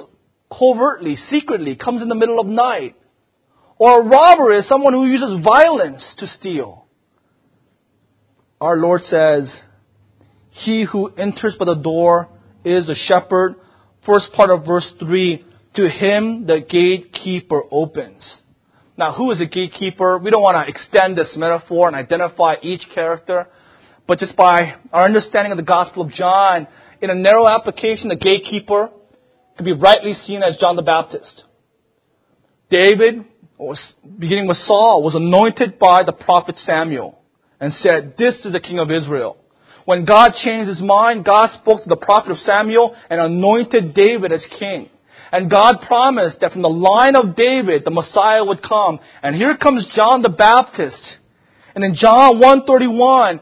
covertly, 0.51 1.17
secretly, 1.31 1.77
comes 1.77 2.03
in 2.03 2.09
the 2.09 2.15
middle 2.15 2.41
of 2.41 2.47
night. 2.47 2.97
Or 3.79 4.01
a 4.01 4.05
robber 4.05 4.57
is 4.57 4.69
someone 4.69 4.95
who 4.95 5.07
uses 5.07 5.45
violence 5.45 6.03
to 6.19 6.27
steal. 6.39 6.87
Our 8.61 8.77
Lord 8.77 9.03
says, 9.03 9.51
He 10.65 10.85
who 10.85 11.09
enters 11.15 11.57
by 11.59 11.67
the 11.67 11.75
door 11.75 12.29
is 12.65 12.89
a 12.89 12.95
shepherd. 12.95 13.57
First 14.07 14.33
part 14.35 14.51
of 14.51 14.65
verse 14.65 14.87
3, 14.99 15.45
to 15.75 15.89
him 15.89 16.47
the 16.47 16.61
gatekeeper 16.61 17.63
opens. 17.71 18.23
Now, 18.97 19.13
who 19.13 19.31
is 19.31 19.41
a 19.41 19.47
gatekeeper? 19.47 20.17
We 20.17 20.31
don't 20.31 20.43
want 20.43 20.57
to 20.57 20.71
extend 20.71 21.19
this 21.19 21.29
metaphor 21.37 21.87
and 21.87 21.95
identify 21.95 22.55
each 22.63 22.83
character, 22.95 23.47
but 24.07 24.19
just 24.19 24.35
by 24.37 24.77
our 24.91 25.05
understanding 25.05 25.53
of 25.53 25.59
the 25.59 25.65
Gospel 25.65 26.05
of 26.05 26.13
John, 26.13 26.67
in 27.03 27.11
a 27.11 27.15
narrow 27.15 27.47
application, 27.47 28.09
the 28.09 28.17
gatekeeper 28.17 28.89
could 29.57 29.65
be 29.67 29.73
rightly 29.73 30.15
seen 30.27 30.43
as 30.43 30.57
John 30.59 30.77
the 30.77 30.83
Baptist. 30.83 31.45
David, 32.71 33.25
beginning 34.19 34.49
with 34.49 34.59
Saul, 34.67 35.03
was 35.03 35.15
anointed 35.15 35.79
by 35.79 36.03
the 36.05 36.13
prophet 36.13 36.57
Samuel 36.65 37.19
and 37.61 37.73
said, 37.83 38.15
This 38.19 38.35
is 38.45 38.53
the 38.53 38.61
king 38.61 38.79
of 38.79 38.91
Israel. 38.91 39.37
When 39.85 40.05
God 40.05 40.33
changed 40.43 40.69
his 40.69 40.81
mind, 40.81 41.25
God 41.25 41.49
spoke 41.63 41.85
to 41.85 41.89
the 41.89 41.97
prophet 41.97 42.33
of 42.33 42.39
Samuel 42.39 42.95
and 43.09 43.21
anointed 43.21 43.95
David 43.95 44.33
as 44.33 44.45
king. 44.59 44.91
And 45.33 45.51
God 45.51 45.83
promised 45.87 46.41
that 46.41 46.53
from 46.53 46.63
the 46.63 46.69
line 46.69 47.17
of 47.17 47.37
David, 47.37 47.83
the 47.85 47.91
Messiah 47.91 48.45
would 48.45 48.63
come. 48.63 48.99
And 49.23 49.35
here 49.35 49.57
comes 49.57 49.87
John 49.95 50.23
the 50.23 50.29
Baptist. 50.29 51.03
And 51.75 51.85
in 51.85 51.95
John 51.95 52.39
131, 52.41 53.41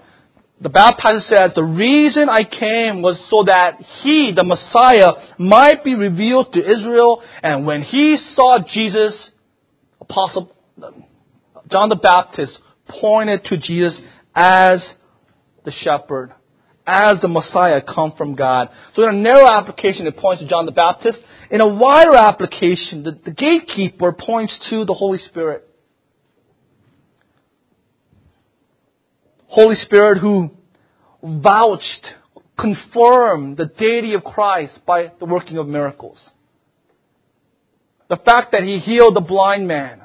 the 0.61 0.71
baptizer 0.71 1.27
says, 1.29 1.51
the 1.55 1.65
reason 1.65 2.29
I 2.29 2.45
came 2.45 3.03
was 3.03 3.19
so 3.29 3.45
that 3.45 3.81
he, 4.03 4.33
the 4.35 4.45
Messiah, 4.45 5.35
might 5.39 5.85
be 5.85 5.95
revealed 5.95 6.53
to 6.53 6.61
Israel. 6.61 7.23
And 7.43 7.67
when 7.67 7.83
he 7.83 8.17
saw 8.35 8.59
Jesus, 8.73 9.13
Apostle 10.01 10.53
John 11.71 11.89
the 11.89 11.97
Baptist 11.97 12.59
pointed 12.89 13.45
to 13.47 13.57
Jesus 13.57 13.99
as 14.35 14.81
the 15.65 15.73
shepherd 15.83 16.33
as 16.87 17.19
the 17.21 17.29
Messiah 17.29 17.81
come 17.83 18.13
from 18.17 18.35
God. 18.35 18.69
So 18.95 19.09
in 19.09 19.15
a 19.15 19.19
narrow 19.19 19.47
application, 19.47 20.07
it 20.07 20.17
points 20.19 20.43
to 20.43 20.49
John 20.49 20.67
the 20.67 20.73
Baptist. 20.73 21.19
In 21.51 21.63
a 21.63 21.69
wider 21.69 22.15
application, 22.17 23.03
the, 23.03 23.19
the 23.25 23.31
gatekeeper 23.31 24.13
points 24.13 24.55
to 24.71 24.85
the 24.85 24.93
Holy 24.93 25.19
Spirit. 25.19 25.67
Holy 29.55 29.77
Spirit 29.77 30.19
who 30.19 30.51
vouched, 31.23 32.07
confirmed 32.59 33.57
the 33.57 33.67
deity 33.67 34.15
of 34.15 34.25
Christ 34.25 34.81
by 34.85 35.13
the 35.21 35.27
working 35.27 35.59
of 35.59 35.69
miracles. 35.69 36.19
The 38.09 38.17
fact 38.17 38.51
that 38.51 38.65
he 38.65 38.81
healed 38.81 39.15
the 39.15 39.21
blind 39.21 39.69
man. 39.69 40.03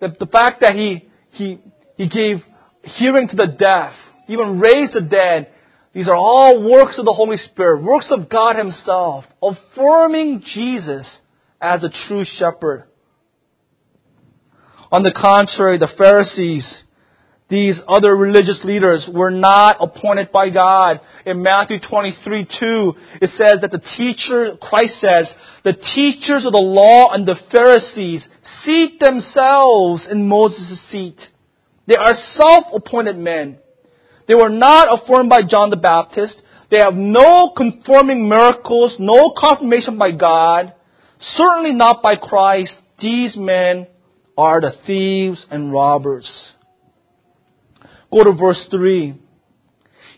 The, 0.00 0.16
the 0.18 0.26
fact 0.26 0.62
that 0.62 0.74
he, 0.74 1.10
he, 1.32 1.58
he 1.98 2.08
gave 2.08 2.42
hearing 2.84 3.28
to 3.28 3.36
the 3.36 3.48
deaf, 3.48 3.92
even 4.28 4.58
raised 4.58 4.94
the 4.94 5.02
dead, 5.02 5.52
these 5.92 6.08
are 6.08 6.16
all 6.16 6.62
works 6.62 6.98
of 6.98 7.04
the 7.04 7.12
Holy 7.12 7.36
Spirit, 7.36 7.82
works 7.82 8.06
of 8.10 8.30
God 8.30 8.56
Himself, 8.56 9.26
affirming 9.42 10.42
Jesus 10.54 11.06
as 11.60 11.84
a 11.84 11.90
true 12.06 12.24
shepherd. 12.24 12.84
On 14.90 15.02
the 15.02 15.12
contrary, 15.12 15.76
the 15.76 15.92
Pharisees, 15.98 16.66
these 17.50 17.76
other 17.88 18.14
religious 18.14 18.60
leaders, 18.62 19.08
were 19.10 19.30
not 19.30 19.78
appointed 19.80 20.30
by 20.32 20.50
God. 20.50 21.00
In 21.24 21.42
Matthew 21.42 21.78
23, 21.80 22.46
2, 22.60 22.94
it 23.22 23.30
says 23.38 23.62
that 23.62 23.70
the 23.70 23.82
teacher, 23.96 24.56
Christ 24.60 25.00
says, 25.00 25.26
the 25.64 25.72
teachers 25.72 26.44
of 26.44 26.52
the 26.52 26.60
law 26.60 27.08
and 27.12 27.26
the 27.26 27.36
Pharisees 27.54 28.22
seat 28.64 29.00
themselves 29.00 30.06
in 30.10 30.28
Moses' 30.28 30.78
seat. 30.90 31.18
They 31.86 31.96
are 31.96 32.12
self-appointed 32.38 33.16
men. 33.16 33.58
They 34.26 34.34
were 34.34 34.50
not 34.50 34.88
affirmed 34.92 35.30
by 35.30 35.40
John 35.48 35.70
the 35.70 35.76
Baptist. 35.76 36.42
They 36.70 36.78
have 36.82 36.94
no 36.94 37.54
conforming 37.56 38.28
miracles, 38.28 38.94
no 38.98 39.32
confirmation 39.38 39.96
by 39.96 40.12
God, 40.12 40.74
certainly 41.34 41.72
not 41.72 42.02
by 42.02 42.16
Christ. 42.16 42.74
These 43.00 43.36
men 43.36 43.86
are 44.36 44.60
the 44.60 44.72
thieves 44.86 45.46
and 45.50 45.72
robbers. 45.72 46.28
Go 48.10 48.24
to 48.24 48.32
verse 48.32 48.64
3. 48.70 49.14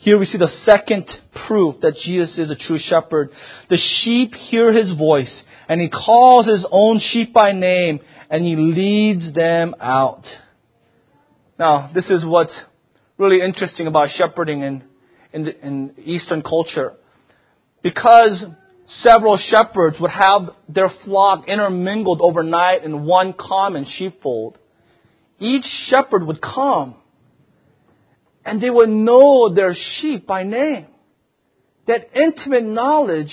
Here 0.01 0.19
we 0.19 0.27
see 0.27 0.39
the 0.39 0.51
second 0.65 1.07
proof 1.47 1.77
that 1.83 1.97
Jesus 2.05 2.39
is 2.39 2.51
a 2.51 2.57
true 2.57 2.79
shepherd. 2.79 3.31
The 3.69 3.77
sheep 3.77 4.33
hear 4.35 4.73
his 4.73 4.97
voice, 4.97 5.33
and 5.69 5.81
he 5.81 5.89
calls 5.89 6.47
his 6.47 6.65
own 6.71 7.01
sheep 7.13 7.35
by 7.35 7.53
name, 7.53 8.01
and 8.31 8.45
he 8.45 8.57
leads 8.57 9.35
them 9.35 9.75
out. 9.81 10.25
Now, 11.59 11.91
this 11.95 12.07
is 12.07 12.25
what's 12.25 12.53
really 13.19 13.43
interesting 13.45 13.87
about 13.87 14.09
shepherding 14.17 14.63
in, 14.63 14.85
in, 15.33 15.45
the, 15.45 15.67
in 15.67 15.95
Eastern 16.03 16.43
culture. 16.43 16.95
Because 17.83 18.43
several 19.03 19.39
shepherds 19.51 19.97
would 20.01 20.13
have 20.13 20.51
their 20.69 20.91
flock 21.05 21.47
intermingled 21.49 22.21
overnight 22.23 22.85
in 22.85 23.05
one 23.05 23.35
common 23.39 23.87
sheepfold, 23.99 24.59
each 25.39 25.65
shepherd 25.89 26.27
would 26.27 26.41
come 26.41 26.95
and 28.51 28.61
they 28.61 28.69
would 28.69 28.89
know 28.89 29.49
their 29.55 29.77
sheep 30.01 30.27
by 30.27 30.43
name. 30.43 30.87
That 31.87 32.11
intimate 32.17 32.65
knowledge 32.65 33.31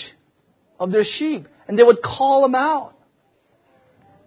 of 0.80 0.91
their 0.91 1.06
sheep. 1.17 1.47
And 1.67 1.75
they 1.77 1.82
would 1.82 2.03
call 2.03 2.43
them 2.43 2.53
out. 2.53 2.93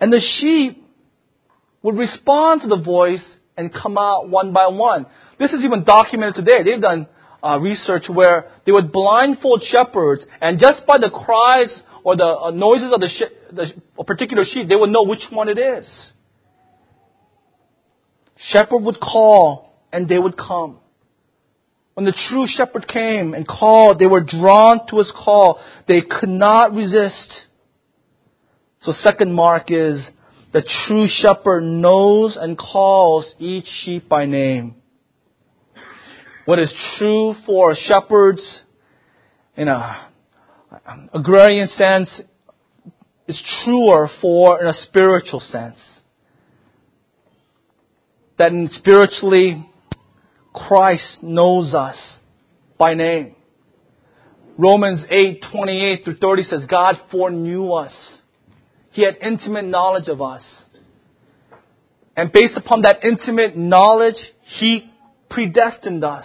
And 0.01 0.13
the 0.13 0.21
sheep 0.21 0.85
would 1.83 1.97
respond 1.97 2.63
to 2.63 2.69
the 2.69 2.83
voice 2.83 3.23
and 3.57 3.73
come 3.73 3.97
out 3.99 4.29
one 4.29 4.53
by 4.53 4.67
one. 4.67 5.07
This 5.39 5.53
is 5.53 5.61
even 5.63 5.85
documented 5.85 6.45
today. 6.45 6.65
They've 6.65 6.83
done 6.83 7.07
uh, 7.41 7.61
research 7.61 8.07
where 8.09 8.51
they 8.67 8.73
would 8.73 8.91
blindfold 8.91 9.63
shepherds, 9.71 10.25
and 10.41 10.59
just 10.59 10.85
by 10.89 10.99
the 10.99 11.09
cries 11.09 11.71
or 12.03 12.17
the 12.17 12.25
uh, 12.25 12.51
noises 12.51 12.93
of 12.93 13.01
the, 13.01 13.09
the 13.53 13.67
a 13.97 14.05
particular 14.05 14.45
sheep, 14.45 14.69
they 14.69 14.75
would 14.75 14.91
know 14.91 15.05
which 15.05 15.23
one 15.31 15.49
it 15.49 15.59
is. 15.59 15.87
Shepherd 18.53 18.79
would 18.79 18.99
call, 18.99 19.70
and 19.93 20.09
they 20.09 20.19
would 20.19 20.37
come. 20.37 20.79
When 21.95 22.07
the 22.07 22.15
true 22.29 22.47
shepherd 22.47 22.89
came 22.89 23.35
and 23.35 23.47
called, 23.47 23.99
they 23.99 24.07
were 24.07 24.25
drawn 24.25 24.87
to 24.89 24.99
his 24.99 25.13
call. 25.13 25.61
They 25.87 26.01
could 26.01 26.29
not 26.29 26.73
resist. 26.73 27.31
So 28.83 28.93
second 29.05 29.35
mark 29.35 29.65
is 29.69 30.01
the 30.53 30.63
true 30.87 31.07
shepherd 31.09 31.63
knows 31.63 32.37
and 32.41 32.57
calls 32.57 33.27
each 33.39 33.67
sheep 33.85 34.09
by 34.09 34.27
name. 34.27 34.77
What 36.47 36.59
is 36.59 36.73
true 36.97 37.35
for 37.45 37.77
shepherds 37.77 38.41
in 39.57 39.69
a 39.69 40.11
agrarian 41.13 41.69
sense 41.69 42.09
is 43.29 43.41
truer 43.65 44.09
for 44.21 44.61
in 44.61 44.67
a 44.67 44.73
spiritual 44.85 45.41
sense. 45.41 45.77
That 48.39 48.53
spiritually 48.73 49.67
Christ 50.53 51.23
knows 51.23 51.75
us 51.75 51.97
by 52.79 52.95
name. 52.95 53.35
Romans 54.59 55.01
8, 55.09 55.45
28 55.53 56.05
through 56.05 56.17
30 56.17 56.43
says, 56.45 56.61
God 56.69 56.97
foreknew 57.11 57.73
us. 57.73 57.93
He 58.93 59.05
had 59.05 59.17
intimate 59.23 59.65
knowledge 59.65 60.09
of 60.09 60.21
us. 60.21 60.43
And 62.17 62.33
based 62.33 62.57
upon 62.57 62.83
that 62.83 63.05
intimate 63.05 63.57
knowledge, 63.57 64.17
He 64.59 64.91
predestined 65.31 66.05
us. 66.05 66.25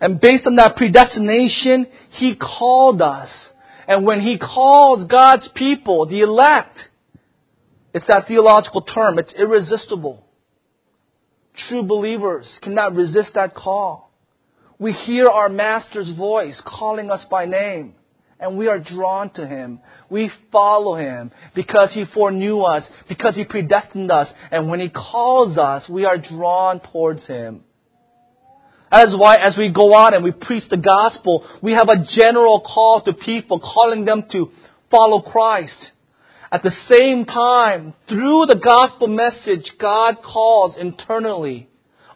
And 0.00 0.20
based 0.20 0.46
on 0.46 0.56
that 0.56 0.76
predestination, 0.76 1.86
He 2.10 2.34
called 2.36 3.00
us. 3.00 3.28
And 3.86 4.04
when 4.04 4.20
He 4.20 4.38
calls 4.38 5.06
God's 5.08 5.48
people, 5.54 6.06
the 6.06 6.20
elect, 6.20 6.76
it's 7.94 8.06
that 8.08 8.26
theological 8.26 8.82
term, 8.82 9.18
it's 9.18 9.32
irresistible. 9.32 10.26
True 11.68 11.82
believers 11.82 12.46
cannot 12.62 12.94
resist 12.94 13.34
that 13.34 13.54
call. 13.54 14.10
We 14.78 14.92
hear 14.92 15.28
our 15.28 15.48
Master's 15.48 16.10
voice 16.16 16.60
calling 16.64 17.10
us 17.10 17.24
by 17.30 17.46
name 17.46 17.94
and 18.42 18.58
we 18.58 18.66
are 18.66 18.80
drawn 18.80 19.30
to 19.30 19.46
Him. 19.46 19.80
We 20.10 20.30
follow 20.50 20.96
Him 20.96 21.30
because 21.54 21.90
He 21.92 22.04
foreknew 22.12 22.60
us, 22.62 22.82
because 23.08 23.36
He 23.36 23.44
predestined 23.44 24.10
us, 24.10 24.28
and 24.50 24.68
when 24.68 24.80
He 24.80 24.88
calls 24.88 25.56
us, 25.56 25.88
we 25.88 26.04
are 26.04 26.18
drawn 26.18 26.80
towards 26.80 27.24
Him. 27.26 27.62
That 28.90 29.08
is 29.08 29.14
why 29.16 29.36
as 29.36 29.56
we 29.56 29.70
go 29.70 29.94
out 29.94 30.12
and 30.12 30.24
we 30.24 30.32
preach 30.32 30.64
the 30.68 30.76
gospel, 30.76 31.46
we 31.62 31.72
have 31.72 31.88
a 31.88 32.04
general 32.20 32.60
call 32.60 33.00
to 33.02 33.12
people, 33.14 33.60
calling 33.60 34.04
them 34.04 34.24
to 34.32 34.50
follow 34.90 35.20
Christ. 35.20 35.72
At 36.52 36.62
the 36.62 36.72
same 36.90 37.24
time, 37.24 37.94
through 38.08 38.44
the 38.46 38.60
gospel 38.62 39.06
message, 39.06 39.72
God 39.80 40.16
calls 40.22 40.76
internally, 40.78 41.68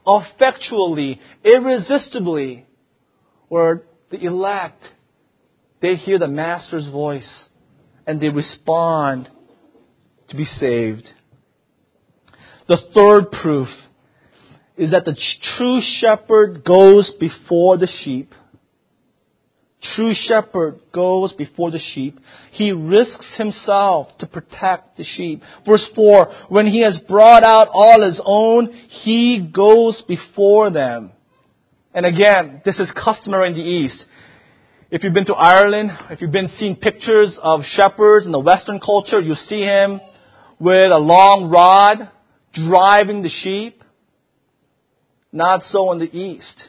effectually, 0.06 1.18
irresistibly, 1.42 2.66
where 3.48 3.84
the 4.10 4.22
elect 4.22 4.82
they 5.80 5.94
hear 5.94 6.18
the 6.18 6.28
Master's 6.28 6.88
voice 6.88 7.28
and 8.06 8.20
they 8.20 8.28
respond 8.28 9.28
to 10.28 10.36
be 10.36 10.44
saved. 10.44 11.08
The 12.68 12.78
third 12.94 13.30
proof 13.30 13.68
is 14.76 14.90
that 14.90 15.04
the 15.04 15.16
true 15.56 15.80
shepherd 16.00 16.64
goes 16.64 17.10
before 17.20 17.78
the 17.78 17.88
sheep. 18.04 18.34
True 19.94 20.14
shepherd 20.14 20.80
goes 20.92 21.32
before 21.32 21.70
the 21.70 21.80
sheep. 21.94 22.18
He 22.52 22.72
risks 22.72 23.26
himself 23.36 24.16
to 24.18 24.26
protect 24.26 24.96
the 24.96 25.04
sheep. 25.04 25.42
Verse 25.66 25.84
4, 25.94 26.46
when 26.48 26.66
he 26.66 26.82
has 26.82 26.98
brought 27.08 27.44
out 27.44 27.68
all 27.72 28.02
his 28.02 28.20
own, 28.24 28.72
he 29.04 29.38
goes 29.38 30.02
before 30.08 30.70
them. 30.70 31.12
And 31.94 32.04
again, 32.04 32.62
this 32.64 32.78
is 32.78 32.88
customary 32.92 33.48
in 33.48 33.54
the 33.54 33.60
East. 33.60 34.04
If 34.90 35.02
you've 35.02 35.14
been 35.14 35.26
to 35.26 35.34
Ireland, 35.34 35.90
if 36.10 36.20
you've 36.20 36.30
been 36.30 36.50
seeing 36.58 36.76
pictures 36.76 37.34
of 37.42 37.60
shepherds 37.74 38.26
in 38.26 38.32
the 38.32 38.38
Western 38.38 38.80
culture, 38.80 39.20
you 39.20 39.34
see 39.48 39.60
him 39.60 40.00
with 40.58 40.90
a 40.92 40.98
long 40.98 41.50
rod 41.50 42.10
driving 42.52 43.22
the 43.22 43.30
sheep. 43.42 43.82
Not 45.32 45.62
so 45.70 45.92
in 45.92 45.98
the 45.98 46.16
East. 46.16 46.62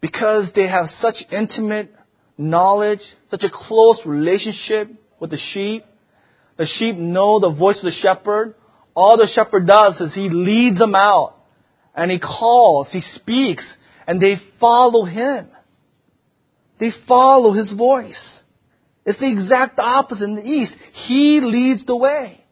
Because 0.00 0.50
they 0.54 0.66
have 0.66 0.86
such 1.02 1.16
intimate 1.30 1.94
knowledge, 2.40 3.00
such 3.30 3.42
a 3.44 3.50
close 3.50 3.98
relationship 4.04 4.90
with 5.20 5.30
the 5.30 5.38
sheep. 5.52 5.84
The 6.56 6.66
sheep 6.78 6.96
know 6.96 7.38
the 7.38 7.50
voice 7.50 7.76
of 7.76 7.84
the 7.84 7.98
shepherd. 8.02 8.54
All 8.94 9.16
the 9.16 9.28
shepherd 9.34 9.66
does 9.66 10.00
is 10.00 10.14
he 10.14 10.28
leads 10.28 10.78
them 10.78 10.94
out 10.94 11.36
and 11.94 12.10
he 12.10 12.18
calls, 12.18 12.88
he 12.90 13.02
speaks, 13.16 13.64
and 14.06 14.20
they 14.20 14.36
follow 14.58 15.04
him. 15.04 15.48
They 16.78 16.92
follow 17.06 17.52
his 17.52 17.70
voice. 17.72 18.20
It's 19.04 19.18
the 19.18 19.30
exact 19.30 19.78
opposite 19.78 20.24
in 20.24 20.36
the 20.36 20.42
East. 20.42 20.72
He 21.06 21.40
leads 21.42 21.84
the 21.84 21.96
way. 21.96 22.44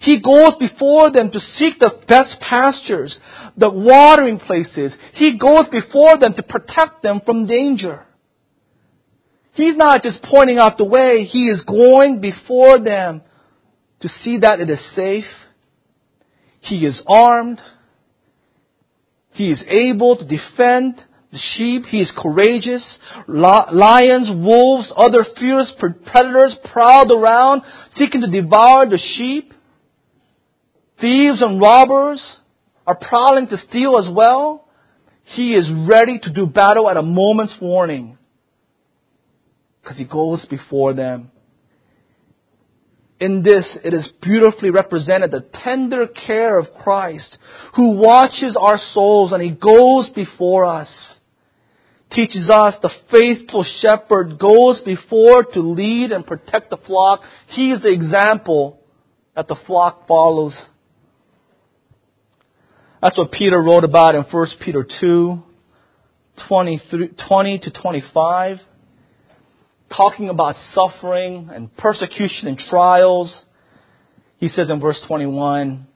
He 0.00 0.20
goes 0.20 0.52
before 0.58 1.10
them 1.10 1.30
to 1.30 1.40
seek 1.40 1.78
the 1.78 2.00
best 2.08 2.40
pastures, 2.40 3.16
the 3.56 3.70
watering 3.70 4.38
places. 4.40 4.92
He 5.14 5.38
goes 5.38 5.68
before 5.70 6.18
them 6.18 6.34
to 6.34 6.42
protect 6.42 7.02
them 7.02 7.22
from 7.24 7.46
danger. 7.46 8.04
He's 9.52 9.76
not 9.76 10.02
just 10.02 10.22
pointing 10.22 10.58
out 10.58 10.78
the 10.78 10.84
way, 10.84 11.24
he 11.24 11.48
is 11.48 11.60
going 11.62 12.20
before 12.20 12.78
them 12.78 13.22
to 14.00 14.08
see 14.22 14.38
that 14.38 14.60
it 14.60 14.70
is 14.70 14.80
safe. 14.96 15.26
He 16.60 16.86
is 16.86 17.00
armed. 17.06 17.60
He 19.32 19.50
is 19.50 19.62
able 19.68 20.16
to 20.16 20.24
defend 20.24 21.02
the 21.30 21.38
sheep. 21.54 21.84
He 21.86 22.00
is 22.00 22.10
courageous. 22.16 22.82
Lions, 23.28 24.30
wolves, 24.30 24.92
other 24.96 25.24
fierce 25.38 25.72
predators 25.78 26.56
prowled 26.72 27.12
around 27.12 27.62
seeking 27.96 28.22
to 28.22 28.28
devour 28.28 28.88
the 28.88 28.98
sheep. 29.16 29.52
Thieves 31.00 31.42
and 31.42 31.60
robbers 31.60 32.22
are 32.86 32.96
prowling 32.96 33.48
to 33.48 33.56
steal 33.68 33.98
as 33.98 34.08
well. 34.10 34.68
He 35.24 35.54
is 35.54 35.68
ready 35.70 36.18
to 36.20 36.30
do 36.30 36.46
battle 36.46 36.88
at 36.88 36.96
a 36.96 37.02
moment's 37.02 37.54
warning 37.60 38.18
because 39.82 39.98
he 39.98 40.04
goes 40.04 40.44
before 40.46 40.94
them. 40.94 41.30
In 43.20 43.42
this, 43.42 43.64
it 43.84 43.94
is 43.94 44.08
beautifully 44.20 44.70
represented 44.70 45.30
the 45.30 45.46
tender 45.62 46.06
care 46.08 46.58
of 46.58 46.74
Christ 46.82 47.38
who 47.76 47.96
watches 47.96 48.56
our 48.58 48.78
souls 48.92 49.32
and 49.32 49.42
he 49.42 49.50
goes 49.50 50.08
before 50.14 50.64
us 50.64 50.88
teaches 52.14 52.48
us 52.48 52.74
the 52.82 52.90
faithful 53.10 53.64
shepherd 53.80 54.38
goes 54.38 54.80
before 54.84 55.44
to 55.44 55.60
lead 55.60 56.12
and 56.12 56.26
protect 56.26 56.70
the 56.70 56.76
flock. 56.76 57.20
He 57.48 57.70
is 57.70 57.82
the 57.82 57.92
example 57.92 58.80
that 59.34 59.48
the 59.48 59.56
flock 59.66 60.06
follows. 60.06 60.54
That's 63.00 63.18
what 63.18 63.32
Peter 63.32 63.60
wrote 63.60 63.84
about 63.84 64.14
in 64.14 64.22
1 64.22 64.46
Peter 64.60 64.86
2, 65.00 65.42
20, 66.48 66.82
20 67.28 67.58
to 67.58 67.70
25, 67.70 68.58
talking 69.96 70.28
about 70.28 70.56
suffering 70.74 71.50
and 71.52 71.74
persecution 71.76 72.48
and 72.48 72.58
trials. 72.58 73.34
He 74.38 74.48
says 74.48 74.70
in 74.70 74.80
verse 74.80 75.00
21, 75.06 75.86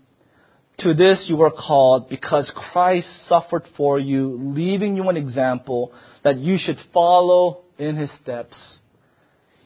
to 0.80 0.94
this 0.94 1.24
you 1.26 1.36
were 1.36 1.50
called 1.50 2.08
because 2.08 2.50
Christ 2.72 3.08
suffered 3.28 3.64
for 3.76 3.98
you, 3.98 4.52
leaving 4.54 4.96
you 4.96 5.08
an 5.08 5.16
example 5.16 5.92
that 6.22 6.38
you 6.38 6.58
should 6.58 6.78
follow 6.92 7.62
in 7.78 7.96
his 7.96 8.10
steps. 8.22 8.56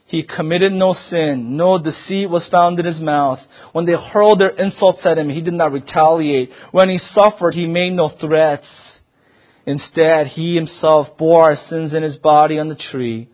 He 0.05 0.23
committed 0.23 0.73
no 0.73 0.93
sin. 1.09 1.55
No 1.55 1.77
deceit 1.77 2.29
was 2.29 2.45
found 2.51 2.79
in 2.79 2.85
his 2.85 2.99
mouth. 2.99 3.39
When 3.71 3.85
they 3.85 3.93
hurled 3.93 4.41
their 4.41 4.49
insults 4.49 5.05
at 5.05 5.17
him, 5.17 5.29
he 5.29 5.39
did 5.39 5.53
not 5.53 5.71
retaliate. 5.71 6.49
When 6.71 6.89
he 6.89 6.99
suffered, 7.13 7.53
he 7.53 7.65
made 7.65 7.93
no 7.93 8.09
threats. 8.19 8.67
Instead, 9.65 10.27
he 10.27 10.55
himself 10.55 11.17
bore 11.17 11.43
our 11.43 11.57
sins 11.69 11.93
in 11.93 12.03
his 12.03 12.17
body 12.17 12.59
on 12.59 12.67
the 12.67 12.75
tree, 12.91 13.29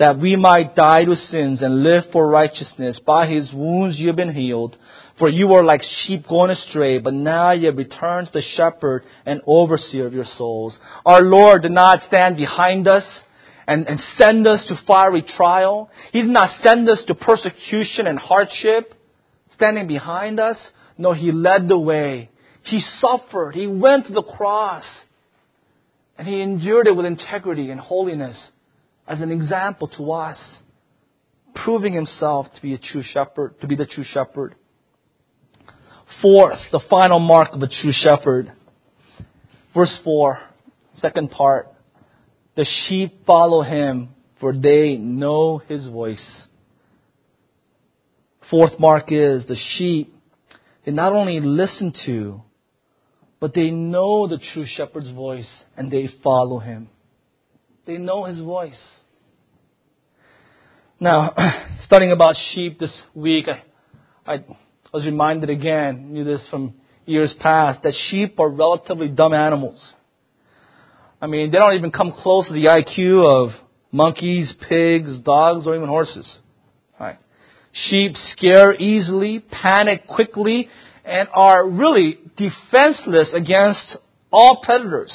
that 0.00 0.18
we 0.18 0.34
might 0.34 0.74
die 0.74 1.04
to 1.04 1.14
sins 1.14 1.60
and 1.60 1.82
live 1.82 2.04
for 2.10 2.26
righteousness. 2.26 2.98
By 3.06 3.26
his 3.26 3.52
wounds 3.52 3.98
you 3.98 4.06
have 4.06 4.16
been 4.16 4.34
healed. 4.34 4.76
For 5.18 5.28
you 5.28 5.46
were 5.46 5.62
like 5.62 5.82
sheep 5.82 6.26
going 6.26 6.50
astray, 6.50 6.98
but 6.98 7.12
now 7.12 7.52
you 7.52 7.66
have 7.66 7.76
returned 7.76 8.28
to 8.28 8.32
the 8.32 8.42
shepherd 8.56 9.04
and 9.26 9.42
overseer 9.46 10.06
of 10.06 10.14
your 10.14 10.24
souls. 10.38 10.78
Our 11.04 11.20
Lord 11.20 11.62
did 11.62 11.72
not 11.72 12.00
stand 12.08 12.38
behind 12.38 12.88
us 12.88 13.02
and, 13.68 13.86
and 13.86 14.00
send 14.16 14.46
us 14.46 14.60
to 14.68 14.80
fiery 14.86 15.22
trial. 15.36 15.90
He 16.12 16.22
did 16.22 16.30
not 16.30 16.48
send 16.66 16.88
us 16.88 17.00
to 17.06 17.14
persecution 17.14 18.06
and 18.06 18.18
hardship, 18.18 18.94
standing 19.54 19.86
behind 19.86 20.40
us. 20.40 20.56
No, 20.96 21.12
He 21.12 21.30
led 21.30 21.68
the 21.68 21.78
way. 21.78 22.30
He 22.62 22.82
suffered. 23.02 23.54
He 23.54 23.66
went 23.66 24.06
to 24.06 24.14
the 24.14 24.22
cross. 24.22 24.84
And 26.16 26.26
He 26.26 26.40
endured 26.40 26.86
it 26.86 26.96
with 26.96 27.04
integrity 27.04 27.70
and 27.70 27.78
holiness 27.78 28.38
as 29.10 29.20
an 29.20 29.32
example 29.32 29.88
to 29.88 30.12
us, 30.12 30.38
proving 31.64 31.92
Himself 31.92 32.46
to 32.54 32.62
be 32.62 32.74
a 32.74 32.78
true 32.78 33.02
shepherd, 33.02 33.60
to 33.60 33.66
be 33.66 33.74
the 33.74 33.84
true 33.84 34.04
shepherd. 34.04 34.54
Fourth, 36.22 36.60
the 36.70 36.80
final 36.88 37.18
mark 37.18 37.52
of 37.52 37.60
a 37.60 37.66
true 37.68 37.92
shepherd. 37.92 38.52
Verse 39.74 39.92
4, 40.04 40.38
second 41.00 41.32
part. 41.32 41.68
The 42.54 42.64
sheep 42.86 43.26
follow 43.26 43.62
him, 43.62 44.10
for 44.38 44.52
they 44.52 44.96
know 44.96 45.58
his 45.58 45.86
voice. 45.86 46.24
Fourth 48.48 48.78
mark 48.78 49.06
is 49.08 49.44
the 49.46 49.56
sheep, 49.76 50.14
they 50.84 50.92
not 50.92 51.12
only 51.12 51.40
listen 51.40 51.92
to, 52.06 52.42
but 53.40 53.54
they 53.54 53.70
know 53.70 54.28
the 54.28 54.40
true 54.52 54.66
shepherd's 54.76 55.10
voice 55.10 55.48
and 55.76 55.90
they 55.90 56.08
follow 56.22 56.58
him. 56.58 56.88
They 57.86 57.96
know 57.96 58.24
his 58.24 58.38
voice. 58.38 58.78
Now, 61.02 61.34
studying 61.86 62.12
about 62.12 62.36
sheep 62.52 62.78
this 62.78 62.92
week, 63.14 63.46
I, 64.26 64.32
I 64.34 64.44
was 64.92 65.06
reminded 65.06 65.48
again, 65.48 66.12
knew 66.12 66.24
this 66.24 66.42
from 66.50 66.74
years 67.06 67.34
past, 67.40 67.82
that 67.84 67.94
sheep 68.10 68.38
are 68.38 68.50
relatively 68.50 69.08
dumb 69.08 69.32
animals. 69.32 69.80
I 71.18 71.26
mean, 71.26 71.50
they 71.50 71.56
don't 71.56 71.74
even 71.74 71.90
come 71.90 72.12
close 72.12 72.46
to 72.48 72.52
the 72.52 72.66
IQ 72.66 73.24
of 73.24 73.52
monkeys, 73.90 74.52
pigs, 74.68 75.18
dogs, 75.20 75.66
or 75.66 75.74
even 75.74 75.88
horses. 75.88 76.30
Right. 76.98 77.16
Sheep 77.88 78.14
scare 78.32 78.74
easily, 78.74 79.40
panic 79.40 80.06
quickly, 80.06 80.68
and 81.06 81.28
are 81.32 81.66
really 81.66 82.18
defenseless 82.36 83.28
against 83.34 83.96
all 84.30 84.60
predators. 84.62 85.12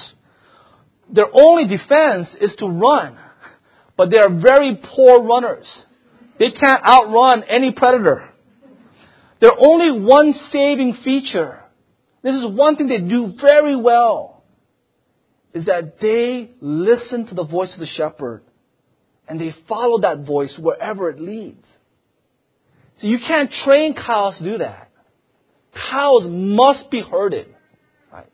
Their 1.13 1.27
only 1.31 1.67
defense 1.67 2.29
is 2.41 2.55
to 2.57 2.65
run, 2.65 3.19
but 3.97 4.09
they 4.09 4.17
are 4.17 4.29
very 4.29 4.79
poor 4.95 5.23
runners. 5.23 5.67
They 6.37 6.51
can't 6.51 6.83
outrun 6.85 7.43
any 7.43 7.71
predator. 7.71 8.29
Their 9.39 9.53
only 9.57 10.01
one 10.01 10.33
saving 10.51 10.97
feature, 11.03 11.61
this 12.23 12.35
is 12.35 12.45
one 12.47 12.75
thing 12.75 12.87
they 12.87 12.99
do 12.99 13.33
very 13.39 13.75
well, 13.75 14.43
is 15.53 15.65
that 15.65 15.99
they 16.01 16.51
listen 16.59 17.27
to 17.27 17.35
the 17.35 17.45
voice 17.45 17.73
of 17.73 17.79
the 17.79 17.87
shepherd 17.87 18.43
and 19.27 19.39
they 19.39 19.55
follow 19.67 20.01
that 20.01 20.25
voice 20.25 20.53
wherever 20.59 21.09
it 21.09 21.19
leads. 21.19 21.65
So 23.01 23.07
you 23.07 23.19
can't 23.19 23.51
train 23.63 23.93
cows 23.93 24.37
to 24.37 24.43
do 24.43 24.57
that. 24.59 24.89
Cows 25.91 26.23
must 26.27 26.89
be 26.89 27.01
herded. 27.01 27.47
Right? 28.11 28.27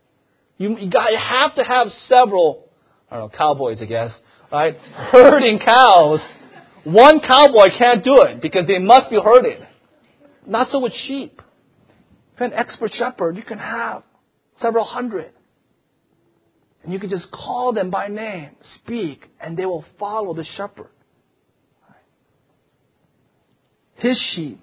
You, 0.58 0.78
you, 0.78 0.90
got, 0.90 1.10
you 1.10 1.18
have 1.18 1.54
to 1.56 1.64
have 1.64 1.88
several, 2.08 2.68
I 3.10 3.18
don't 3.18 3.32
know, 3.32 3.38
cowboys, 3.38 3.78
I 3.80 3.86
guess, 3.86 4.12
right? 4.52 4.76
Herding 4.76 5.58
cows. 5.58 6.20
One 6.84 7.20
cowboy 7.20 7.68
can't 7.78 8.04
do 8.04 8.22
it 8.22 8.42
because 8.42 8.66
they 8.66 8.78
must 8.78 9.08
be 9.10 9.18
herded. 9.22 9.66
Not 10.46 10.68
so 10.70 10.80
with 10.80 10.92
sheep. 11.06 11.40
If 12.34 12.40
you're 12.40 12.48
an 12.48 12.54
expert 12.54 12.92
shepherd, 12.94 13.36
you 13.36 13.42
can 13.42 13.58
have 13.58 14.02
several 14.60 14.84
hundred. 14.84 15.30
And 16.82 16.92
you 16.92 16.98
can 16.98 17.10
just 17.10 17.30
call 17.30 17.72
them 17.72 17.90
by 17.90 18.08
name, 18.08 18.50
speak, 18.76 19.28
and 19.40 19.56
they 19.56 19.64
will 19.64 19.84
follow 19.98 20.34
the 20.34 20.44
shepherd. 20.56 20.90
His 23.94 24.20
sheep, 24.34 24.58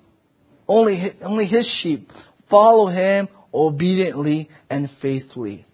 only, 0.68 1.14
only 1.24 1.46
his 1.46 1.66
sheep 1.82 2.12
follow 2.50 2.88
him 2.88 3.30
obediently 3.54 4.50
and 4.70 4.90
faithfully. 5.02 5.66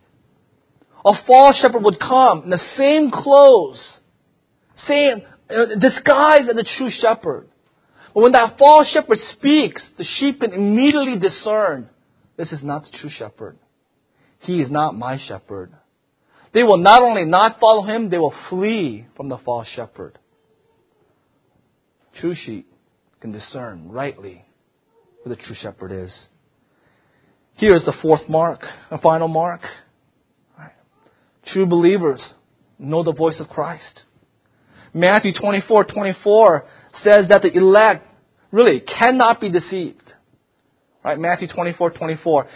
A 1.03 1.13
false 1.25 1.59
shepherd 1.61 1.83
would 1.83 1.99
come 1.99 2.43
in 2.43 2.49
the 2.51 2.61
same 2.77 3.09
clothes, 3.11 3.79
same 4.87 5.21
uh, 5.49 5.75
disguise 5.79 6.41
as 6.49 6.55
the 6.55 6.65
true 6.77 6.89
shepherd. 7.01 7.47
But 8.13 8.21
when 8.21 8.31
that 8.33 8.57
false 8.57 8.87
shepherd 8.91 9.17
speaks, 9.33 9.81
the 9.97 10.05
sheep 10.17 10.39
can 10.39 10.53
immediately 10.53 11.19
discern 11.19 11.89
this 12.37 12.51
is 12.51 12.63
not 12.63 12.83
the 12.83 12.97
true 12.97 13.09
shepherd. 13.09 13.57
He 14.39 14.61
is 14.61 14.69
not 14.69 14.95
my 14.95 15.19
shepherd. 15.27 15.73
They 16.53 16.63
will 16.63 16.77
not 16.77 17.01
only 17.01 17.25
not 17.25 17.59
follow 17.59 17.83
him, 17.83 18.09
they 18.09 18.17
will 18.17 18.33
flee 18.49 19.05
from 19.15 19.29
the 19.29 19.37
false 19.37 19.67
shepherd. 19.75 20.17
True 22.19 22.35
sheep 22.35 22.71
can 23.19 23.31
discern 23.31 23.89
rightly 23.89 24.45
who 25.23 25.29
the 25.29 25.35
true 25.35 25.55
shepherd 25.61 25.91
is. 25.91 26.13
Here 27.55 27.75
is 27.75 27.85
the 27.85 27.93
fourth 28.01 28.29
mark, 28.29 28.61
a 28.91 28.97
final 28.97 29.27
mark. 29.27 29.61
True 31.47 31.65
believers 31.65 32.21
know 32.79 33.03
the 33.03 33.13
voice 33.13 33.39
of 33.39 33.49
Christ. 33.49 34.01
Matthew 34.95 35.33
24, 35.33 35.83
24 35.83 36.65
says 37.03 37.27
that 37.29 37.41
the 37.41 37.53
elect 37.53 38.07
really 38.49 38.79
cannot 38.79 39.41
be 39.41 39.49
deceived. 39.49 40.13
Right? 41.03 41.19
Matthew 41.19 41.49
24, 41.49 41.91
24. 41.91 42.47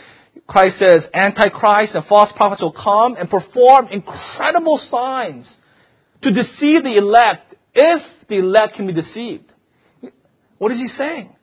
Christ 0.47 0.79
says, 0.79 1.03
Antichrist 1.13 1.93
and 1.95 2.05
false 2.05 2.31
prophets 2.37 2.61
will 2.61 2.71
come 2.71 3.17
and 3.17 3.29
perform 3.29 3.89
incredible 3.91 4.79
signs 4.89 5.47
to 6.21 6.31
deceive 6.31 6.83
the 6.83 6.95
elect 6.97 7.55
if 7.75 8.01
the 8.29 8.37
elect 8.37 8.75
can 8.75 8.87
be 8.87 8.93
deceived. 8.93 9.51
What 10.57 10.71
is 10.71 10.77
he 10.77 10.87
saying? 10.97 11.35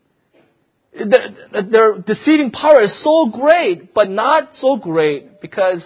Their 0.94 1.98
deceiving 1.98 2.52
power 2.52 2.82
is 2.82 2.92
so 3.04 3.26
great, 3.30 3.92
but 3.92 4.08
not 4.08 4.48
so 4.60 4.76
great 4.76 5.42
because 5.42 5.82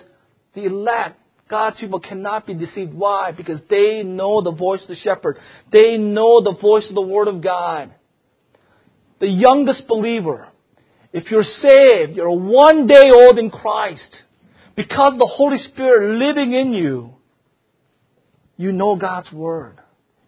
the 0.55 0.67
elect, 0.67 1.20
God's 1.51 1.81
people 1.81 1.99
cannot 1.99 2.47
be 2.47 2.55
deceived. 2.55 2.95
Why? 2.95 3.33
Because 3.33 3.59
they 3.69 4.05
know 4.05 4.41
the 4.41 4.53
voice 4.53 4.83
of 4.83 4.89
the 4.89 4.97
shepherd. 4.97 5.37
They 5.73 5.99
know 5.99 6.41
the 6.41 6.57
voice 6.61 6.87
of 6.89 6.95
the 6.95 7.01
Word 7.01 7.27
of 7.27 7.43
God. 7.43 7.93
The 9.19 9.29
youngest 9.29 9.89
believer, 9.89 10.47
if 11.13 11.31
you're 11.31 11.43
saved, 11.43 12.17
you're 12.17 12.31
one 12.31 12.87
day 12.87 13.11
old 13.13 13.39
in 13.39 13.51
Christ, 13.51 14.17
because 14.77 15.19
the 15.19 15.31
Holy 15.31 15.59
Spirit 15.59 16.19
living 16.19 16.53
in 16.53 16.73
you, 16.73 17.15
you 18.57 18.73
know 18.73 18.95
God's 18.95 19.33
Word. 19.33 19.81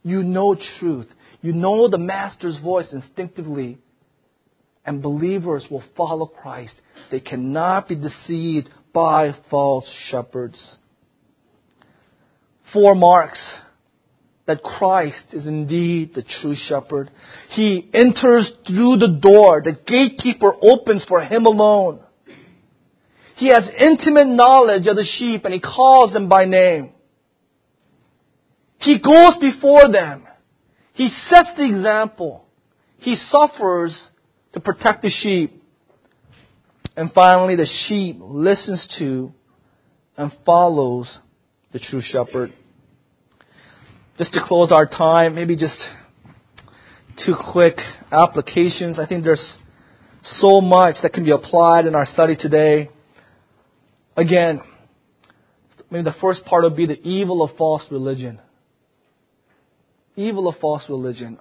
You 0.02 0.22
know 0.22 0.56
truth. 0.80 1.06
You 1.40 1.52
know 1.52 1.88
the 1.88 1.98
Master's 1.98 2.58
voice 2.58 2.88
instinctively. 2.92 3.78
And 4.84 5.00
believers 5.00 5.64
will 5.70 5.84
follow 5.96 6.26
Christ. 6.26 6.74
They 7.10 7.20
cannot 7.20 7.88
be 7.88 7.94
deceived 7.94 8.68
by 8.92 9.36
false 9.48 9.86
shepherds. 10.10 10.58
Four 12.72 12.94
marks 12.94 13.38
that 14.46 14.62
Christ 14.62 15.26
is 15.32 15.46
indeed 15.46 16.14
the 16.14 16.24
true 16.40 16.56
shepherd. 16.68 17.10
He 17.50 17.88
enters 17.94 18.50
through 18.66 18.98
the 18.98 19.18
door. 19.20 19.62
The 19.64 19.72
gatekeeper 19.86 20.52
opens 20.62 21.04
for 21.06 21.20
him 21.22 21.46
alone. 21.46 22.00
He 23.36 23.48
has 23.48 23.62
intimate 23.78 24.26
knowledge 24.26 24.86
of 24.86 24.96
the 24.96 25.06
sheep 25.18 25.44
and 25.44 25.54
he 25.54 25.60
calls 25.60 26.12
them 26.12 26.28
by 26.28 26.44
name. 26.44 26.90
He 28.78 28.98
goes 28.98 29.32
before 29.40 29.90
them. 29.90 30.26
He 30.94 31.08
sets 31.30 31.48
the 31.56 31.64
example. 31.64 32.44
He 32.98 33.16
suffers 33.30 33.96
to 34.52 34.60
protect 34.60 35.02
the 35.02 35.10
sheep. 35.10 35.62
And 36.96 37.10
finally, 37.12 37.56
the 37.56 37.68
sheep 37.86 38.18
listens 38.20 38.86
to 38.98 39.32
and 40.16 40.30
follows 40.44 41.18
the 41.72 41.78
true 41.78 42.02
shepherd. 42.02 42.52
Just 44.18 44.34
to 44.34 44.40
close 44.46 44.70
our 44.70 44.86
time, 44.86 45.34
maybe 45.34 45.56
just 45.56 45.76
two 47.24 47.34
quick 47.52 47.78
applications. 48.10 48.98
I 48.98 49.06
think 49.06 49.24
there's 49.24 49.54
so 50.38 50.60
much 50.60 50.96
that 51.02 51.14
can 51.14 51.24
be 51.24 51.30
applied 51.30 51.86
in 51.86 51.94
our 51.94 52.06
study 52.12 52.36
today. 52.36 52.90
Again, 54.14 54.60
maybe 55.90 56.04
the 56.04 56.14
first 56.20 56.44
part 56.44 56.64
would 56.64 56.76
be 56.76 56.86
the 56.86 57.00
evil 57.00 57.42
of 57.42 57.56
false 57.56 57.82
religion. 57.90 58.38
Evil 60.14 60.46
of 60.46 60.56
false 60.60 60.82
religion. 60.90 61.38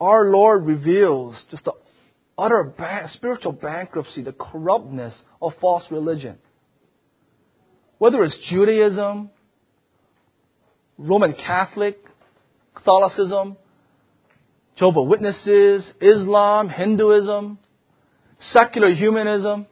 Our 0.00 0.24
Lord 0.30 0.66
reveals 0.66 1.36
just 1.52 1.64
the 1.64 1.74
utter 2.36 2.74
spiritual 3.14 3.52
bankruptcy, 3.52 4.22
the 4.22 4.32
corruptness 4.32 5.14
of 5.40 5.52
false 5.60 5.84
religion. 5.92 6.38
Whether 7.98 8.24
it's 8.24 8.36
Judaism, 8.50 9.30
Roman 10.98 11.34
Catholic, 11.34 11.98
Catholicism, 12.74 13.56
Jehovah 14.76 15.02
Witnesses, 15.02 15.84
Islam, 16.00 16.68
Hinduism, 16.68 17.58
secular 18.52 18.92
humanism, 18.92 19.66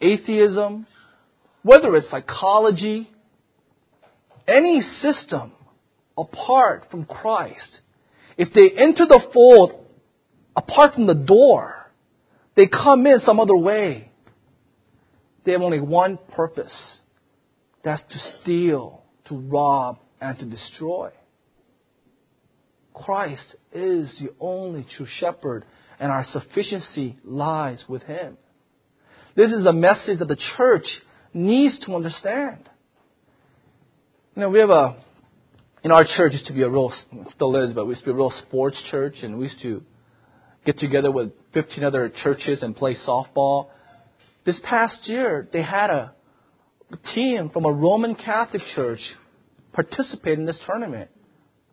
atheism, 0.00 0.86
whether 1.62 1.94
it's 1.96 2.10
psychology, 2.10 3.10
any 4.46 4.82
system 5.02 5.52
apart 6.16 6.84
from 6.90 7.04
Christ, 7.04 7.80
if 8.36 8.52
they 8.52 8.70
enter 8.76 9.06
the 9.06 9.20
fold 9.32 9.72
apart 10.54 10.94
from 10.94 11.06
the 11.06 11.14
door, 11.14 11.90
they 12.54 12.66
come 12.66 13.06
in 13.06 13.20
some 13.24 13.40
other 13.40 13.56
way. 13.56 14.10
They 15.44 15.52
have 15.52 15.62
only 15.62 15.80
one 15.80 16.18
purpose. 16.34 16.72
That's 17.84 18.02
to 18.10 18.18
steal, 18.42 19.02
to 19.28 19.36
rob, 19.36 19.98
and 20.20 20.38
to 20.38 20.44
destroy. 20.44 21.10
Christ 22.94 23.56
is 23.72 24.10
the 24.20 24.30
only 24.40 24.86
true 24.96 25.06
shepherd, 25.20 25.64
and 26.00 26.10
our 26.10 26.24
sufficiency 26.32 27.16
lies 27.24 27.82
with 27.88 28.02
Him. 28.02 28.38
This 29.34 29.52
is 29.52 29.66
a 29.66 29.72
message 29.72 30.18
that 30.18 30.28
the 30.28 30.38
church 30.56 30.86
needs 31.34 31.78
to 31.84 31.94
understand. 31.94 32.68
You 34.34 34.42
know, 34.42 34.48
we 34.48 34.60
have 34.60 34.70
a, 34.70 34.96
in 35.84 35.90
our 35.92 36.04
church 36.16 36.32
used 36.32 36.46
to 36.46 36.54
be 36.54 36.62
a 36.62 36.68
real, 36.68 36.92
still 37.34 37.56
is, 37.56 37.74
but 37.74 37.86
we 37.86 37.90
used 37.90 38.02
to 38.02 38.06
be 38.06 38.12
a 38.12 38.16
real 38.16 38.32
sports 38.46 38.78
church, 38.90 39.14
and 39.22 39.38
we 39.38 39.44
used 39.44 39.60
to 39.62 39.82
get 40.64 40.78
together 40.78 41.10
with 41.10 41.32
15 41.52 41.84
other 41.84 42.10
churches 42.22 42.62
and 42.62 42.74
play 42.74 42.96
softball. 43.06 43.68
This 44.44 44.58
past 44.62 44.96
year, 45.04 45.48
they 45.52 45.62
had 45.62 45.90
a 45.90 46.12
team 47.14 47.50
from 47.50 47.64
a 47.64 47.72
Roman 47.72 48.14
Catholic 48.14 48.62
church 48.74 49.00
participate 49.72 50.38
in 50.38 50.46
this 50.46 50.58
tournament 50.66 51.10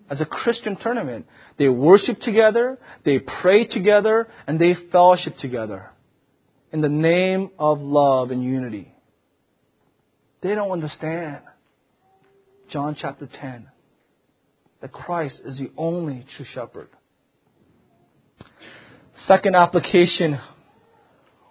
as 0.09 0.19
a 0.21 0.25
Christian 0.25 0.75
tournament. 0.75 1.25
They 1.57 1.69
worship 1.69 2.19
together, 2.19 2.79
they 3.05 3.19
pray 3.19 3.65
together, 3.65 4.27
and 4.47 4.59
they 4.59 4.75
fellowship 4.91 5.37
together 5.39 5.91
in 6.71 6.81
the 6.81 6.89
name 6.89 7.51
of 7.59 7.79
love 7.79 8.31
and 8.31 8.43
unity. 8.43 8.93
They 10.41 10.55
don't 10.55 10.71
understand 10.71 11.39
John 12.71 12.97
chapter 12.99 13.29
10. 13.39 13.69
that 14.81 14.91
Christ 14.91 15.39
is 15.45 15.57
the 15.57 15.71
only 15.77 16.25
true 16.35 16.45
shepherd. 16.53 16.89
Second 19.27 19.55
application 19.55 20.37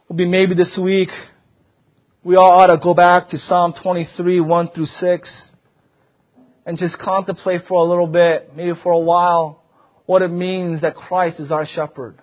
will 0.07 0.17
be 0.17 0.27
maybe 0.27 0.55
this 0.55 0.77
week. 0.79 1.09
We 2.25 2.37
all 2.37 2.53
ought 2.53 2.69
to 2.69 2.79
go 2.79 2.95
back 2.95 3.31
to 3.31 3.39
Psalm 3.49 3.75
23, 3.83 4.39
1 4.39 4.69
through 4.69 4.87
6, 5.01 5.29
and 6.65 6.79
just 6.79 6.97
contemplate 6.99 7.63
for 7.67 7.85
a 7.85 7.89
little 7.89 8.07
bit, 8.07 8.53
maybe 8.55 8.79
for 8.81 8.93
a 8.93 8.99
while, 8.99 9.65
what 10.07 10.23
it 10.23 10.29
means 10.29 10.83
that 10.83 10.95
Christ 10.95 11.41
is 11.41 11.51
our 11.51 11.67
shepherd. 11.67 12.21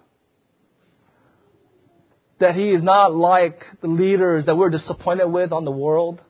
That 2.40 2.56
he 2.56 2.70
is 2.70 2.82
not 2.82 3.14
like 3.14 3.62
the 3.82 3.90
leaders 3.90 4.46
that 4.46 4.56
we're 4.56 4.70
disappointed 4.70 5.28
with 5.28 5.52
on 5.52 5.66
the 5.66 5.72
world. 5.72 6.22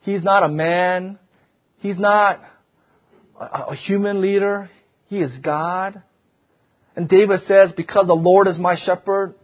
He's 0.00 0.22
not 0.22 0.42
a 0.42 0.48
man. 0.48 1.18
He's 1.78 1.98
not 1.98 2.38
a, 3.40 3.74
human 3.76 4.20
leader. 4.20 4.68
He 5.06 5.20
is 5.20 5.32
God. 5.42 6.02
And 6.94 7.08
David 7.08 7.40
says, 7.48 7.70
Because 7.74 8.08
the 8.08 8.12
Lord 8.12 8.46
is 8.46 8.58
my 8.58 8.76
shepherd, 8.84 9.36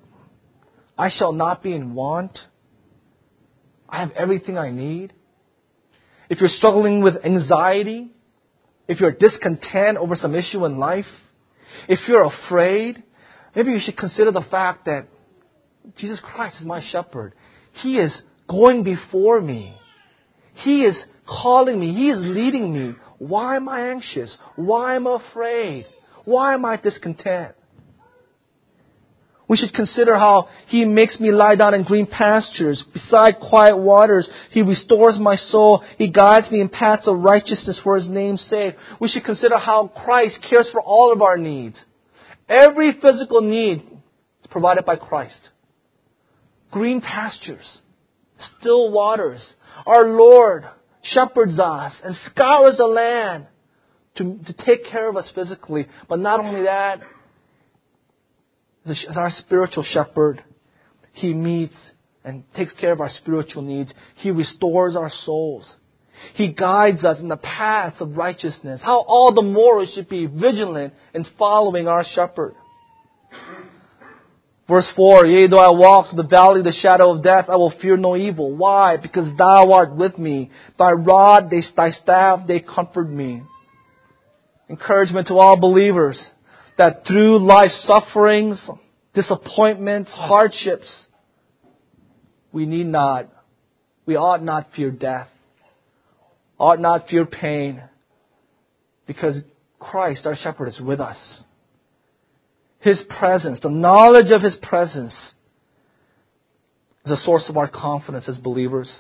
I 0.99 1.09
shall 1.09 1.33
not 1.33 1.63
be 1.63 1.73
in 1.73 1.95
want. 1.95 2.39
I 3.89 4.01
have 4.01 4.13
everything 4.13 4.59
I 4.59 4.71
need. 4.71 5.13
If 6.29 6.41
you're 6.41 6.49
struggling 6.49 7.03
with 7.03 7.17
anxiety, 7.25 8.09
if 8.89 9.01
you're 9.01 9.13
discontent 9.13 9.99
over 9.99 10.17
some 10.17 10.35
issue 10.35 10.65
in 10.65 10.79
life, 10.79 11.07
if 11.89 12.01
you're 12.09 12.25
afraid, 12.25 13.03
maybe 13.55 13.73
you 13.73 13.81
should 13.81 13.97
consider 13.97 14.33
the 14.33 14.45
fact 14.51 14.87
that 14.87 15.07
Jesus 15.97 16.19
Christ 16.23 16.57
is 16.61 16.67
my 16.67 16.83
shepherd. 16.91 17.35
He 17.83 17.99
is 17.99 18.13
going 18.49 18.83
before 18.83 19.41
me. 19.41 19.77
He 20.55 20.83
is 20.83 20.97
calling 21.27 21.79
me. 21.79 21.95
He 21.95 22.09
is 22.11 22.19
leading 22.21 22.73
me. 22.73 22.95
Why 23.19 23.57
am 23.57 23.69
I 23.69 23.91
anxious? 23.91 24.35
Why 24.57 24.97
am 24.97 25.07
I 25.07 25.17
afraid? 25.31 25.87
Why 26.25 26.55
am 26.55 26.65
I 26.65 26.77
discontent? 26.77 27.55
We 29.47 29.57
should 29.57 29.75
consider 29.75 30.17
how 30.17 30.49
He 30.69 30.85
makes 30.85 31.21
me 31.21 31.31
lie 31.31 31.57
down 31.57 31.75
in 31.75 31.85
green 31.85 32.07
pastures, 32.07 32.83
beside 32.93 33.41
quiet 33.41 33.77
waters. 33.77 34.29
He 34.51 34.63
restores 34.63 35.19
my 35.19 35.37
soul. 35.37 35.85
He 35.99 36.09
guides 36.09 36.51
me 36.51 36.61
in 36.61 36.69
paths 36.69 37.07
of 37.07 37.19
righteousness 37.19 37.79
for 37.83 37.97
His 37.97 38.09
name's 38.09 38.45
sake. 38.49 38.75
We 39.01 39.09
should 39.09 39.25
consider 39.25 39.59
how 39.59 39.89
Christ 40.05 40.39
cares 40.49 40.69
for 40.73 40.81
all 40.81 41.13
of 41.13 41.21
our 41.21 41.37
needs. 41.37 41.77
Every 42.49 42.93
physical 42.93 43.41
need 43.41 43.81
is 43.81 44.51
provided 44.51 44.85
by 44.85 44.97
Christ. 44.97 45.51
Green 46.71 47.01
pastures, 47.01 47.65
still 48.59 48.91
waters. 48.91 49.41
Our 49.87 50.07
Lord 50.07 50.65
shepherds 51.03 51.59
us 51.59 51.93
and 52.03 52.17
scours 52.31 52.77
the 52.79 52.87
land 52.87 53.47
to, 54.17 54.39
to 54.47 54.53
take 54.65 54.87
care 54.91 55.09
of 55.09 55.17
us 55.17 55.29
physically. 55.35 55.87
But 56.09 56.21
not 56.21 56.41
only 56.41 56.63
that, 56.63 57.01
as 58.87 59.17
our 59.17 59.33
spiritual 59.39 59.85
shepherd, 59.85 60.43
He 61.13 61.33
meets 61.33 61.75
and 62.25 62.45
takes 62.55 62.73
care 62.81 62.93
of 62.93 63.01
our 63.01 63.11
spiritual 63.21 63.63
needs. 63.63 63.93
He 64.17 64.31
restores 64.31 64.97
our 64.97 65.13
souls. 65.25 65.67
He 66.35 66.49
guides 66.49 67.05
us 67.05 67.19
in 67.19 67.29
the 67.29 67.37
paths 67.37 67.97
of 68.01 68.17
righteousness. 68.17 68.81
How 68.83 69.01
all 69.01 69.35
the 69.35 69.43
more 69.43 69.79
we 69.79 69.91
should 69.95 70.09
be 70.09 70.27
vigilant 70.27 70.95
in 71.13 71.27
following 71.39 71.87
our 71.87 72.05
shepherd. 72.15 72.55
Verse 74.67 74.87
4, 74.97 75.27
Yea, 75.27 75.49
though 75.49 75.59
I 75.59 75.73
walk 75.73 76.09
through 76.09 76.23
the 76.23 76.29
valley 76.29 76.61
of 76.61 76.65
the 76.65 76.73
shadow 76.81 77.13
of 77.13 77.23
death, 77.23 77.47
I 77.51 77.57
will 77.57 77.75
fear 77.83 77.99
no 77.99 78.17
evil. 78.17 78.57
Why? 78.57 78.97
Because 78.97 79.37
thou 79.37 79.73
art 79.73 79.95
with 79.95 80.17
me. 80.17 80.51
Thy 80.79 80.93
rod, 80.93 81.51
thy 81.77 81.91
staff, 81.91 82.47
they 82.47 82.61
comfort 82.61 83.11
me. 83.11 83.43
Encouragement 84.71 85.29
to 85.29 85.35
all 85.35 85.59
believers 85.59 86.19
that 86.77 87.07
through 87.07 87.39
life's 87.39 87.87
sufferings, 87.87 88.59
disappointments, 89.15 90.11
hardships, 90.11 90.87
we 92.53 92.67
need 92.67 92.87
not, 92.87 93.29
we 94.07 94.17
ought 94.17 94.43
not 94.43 94.69
fear 94.75 94.91
death, 94.91 95.29
ought 96.59 96.81
not 96.81 97.09
fear 97.09 97.27
pain, 97.27 97.83
because 99.07 99.37
Christ, 99.79 100.27
our 100.27 100.37
shepherd, 100.37 100.69
is 100.69 100.81
with 100.81 101.01
us. 101.01 101.19
His 102.81 103.01
presence, 103.19 103.61
the 103.63 103.71
knowledge 103.71 104.31
of 104.31 104.43
His 104.43 104.57
presence, 104.63 105.15
is 107.07 107.13
a 107.13 107.25
source 107.25 107.45
of 107.49 107.57
our 107.57 107.69
confidence 107.69 108.29
as 108.29 108.37
believers. 108.39 108.91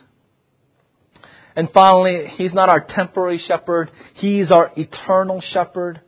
And 1.56 1.68
finally, 1.72 2.26
He's 2.36 2.52
not 2.52 2.68
our 2.68 2.84
temporary 2.84 3.42
shepherd, 3.46 3.90
He's 4.14 4.50
our 4.50 4.72
eternal 4.76 5.42
shepherd 5.52 6.00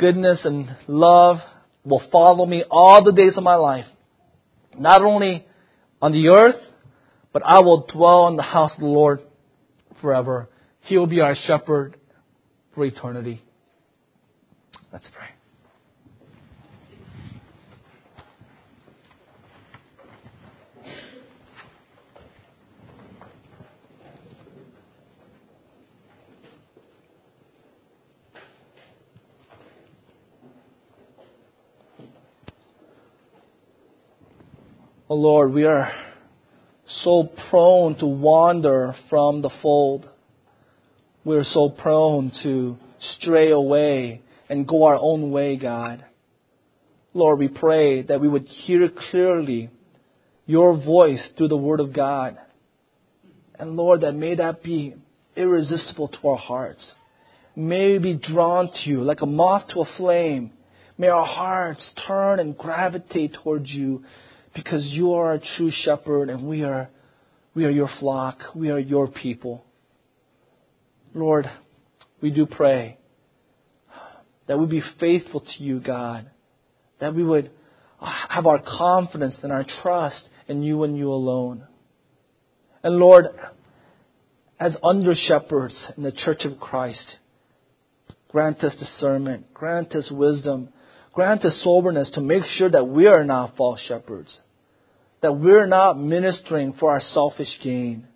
goodness 0.00 0.40
and 0.44 0.74
love 0.88 1.36
will 1.84 2.02
follow 2.10 2.46
me 2.46 2.64
all 2.70 3.04
the 3.04 3.12
days 3.12 3.36
of 3.36 3.42
my 3.42 3.56
life. 3.56 3.84
Not 4.76 5.02
only 5.02 5.46
on 6.00 6.12
the 6.12 6.28
earth, 6.28 6.60
but 7.32 7.42
I 7.44 7.60
will 7.60 7.86
dwell 7.92 8.26
in 8.28 8.36
the 8.36 8.42
house 8.42 8.72
of 8.74 8.80
the 8.80 8.86
Lord 8.86 9.20
forever. 10.00 10.48
He 10.80 10.96
will 10.96 11.06
be 11.06 11.20
our 11.20 11.36
shepherd 11.46 11.96
for 12.74 12.84
eternity. 12.84 13.42
Let's 14.92 15.06
pray. 15.14 15.28
Oh 35.12 35.16
Lord, 35.16 35.52
we 35.52 35.64
are 35.64 35.90
so 37.02 37.28
prone 37.50 37.96
to 37.96 38.06
wander 38.06 38.94
from 39.08 39.42
the 39.42 39.50
fold. 39.60 40.08
We're 41.24 41.42
so 41.42 41.68
prone 41.68 42.30
to 42.44 42.76
stray 43.16 43.50
away 43.50 44.22
and 44.48 44.68
go 44.68 44.84
our 44.84 44.94
own 44.94 45.32
way, 45.32 45.56
God. 45.56 46.04
Lord, 47.12 47.40
we 47.40 47.48
pray 47.48 48.02
that 48.02 48.20
we 48.20 48.28
would 48.28 48.46
hear 48.46 48.88
clearly 49.10 49.70
your 50.46 50.76
voice 50.76 51.20
through 51.36 51.48
the 51.48 51.56
Word 51.56 51.80
of 51.80 51.92
God. 51.92 52.38
And 53.58 53.74
Lord, 53.74 54.02
that 54.02 54.14
may 54.14 54.36
that 54.36 54.62
be 54.62 54.94
irresistible 55.34 56.06
to 56.06 56.28
our 56.28 56.36
hearts. 56.36 56.86
May 57.56 57.94
we 57.94 57.98
be 57.98 58.14
drawn 58.14 58.70
to 58.70 58.88
you 58.88 59.02
like 59.02 59.22
a 59.22 59.26
moth 59.26 59.70
to 59.72 59.80
a 59.80 59.96
flame. 59.96 60.52
May 60.96 61.08
our 61.08 61.26
hearts 61.26 61.84
turn 62.06 62.38
and 62.38 62.56
gravitate 62.56 63.34
towards 63.42 63.68
you 63.70 64.04
because 64.54 64.84
you 64.84 65.14
are 65.14 65.34
a 65.34 65.40
true 65.56 65.70
shepherd 65.84 66.28
and 66.28 66.46
we 66.46 66.62
are, 66.64 66.88
we 67.54 67.64
are 67.64 67.70
your 67.70 67.90
flock. 68.00 68.38
We 68.54 68.70
are 68.70 68.78
your 68.78 69.08
people. 69.08 69.64
Lord, 71.14 71.50
we 72.20 72.30
do 72.30 72.46
pray 72.46 72.98
that 74.46 74.58
we 74.58 74.66
be 74.66 74.82
faithful 74.98 75.40
to 75.40 75.62
you, 75.62 75.80
God. 75.80 76.30
That 77.00 77.14
we 77.14 77.24
would 77.24 77.50
have 78.00 78.46
our 78.46 78.58
confidence 78.58 79.36
and 79.42 79.52
our 79.52 79.64
trust 79.82 80.22
in 80.48 80.62
you 80.62 80.84
and 80.84 80.96
you 80.96 81.12
alone. 81.12 81.66
And 82.82 82.96
Lord, 82.96 83.26
as 84.58 84.76
under 84.82 85.14
shepherds 85.14 85.74
in 85.96 86.02
the 86.02 86.12
church 86.12 86.44
of 86.44 86.58
Christ, 86.58 87.04
grant 88.28 88.62
us 88.64 88.74
discernment, 88.74 89.52
grant 89.54 89.94
us 89.94 90.10
wisdom, 90.10 90.70
Grant 91.12 91.44
us 91.44 91.60
soberness 91.64 92.10
to 92.14 92.20
make 92.20 92.44
sure 92.56 92.70
that 92.70 92.84
we 92.84 93.06
are 93.06 93.24
not 93.24 93.56
false 93.56 93.80
shepherds, 93.88 94.34
that 95.22 95.32
we're 95.32 95.66
not 95.66 95.98
ministering 95.98 96.74
for 96.78 96.92
our 96.92 97.02
selfish 97.12 97.48
gain, 97.62 98.06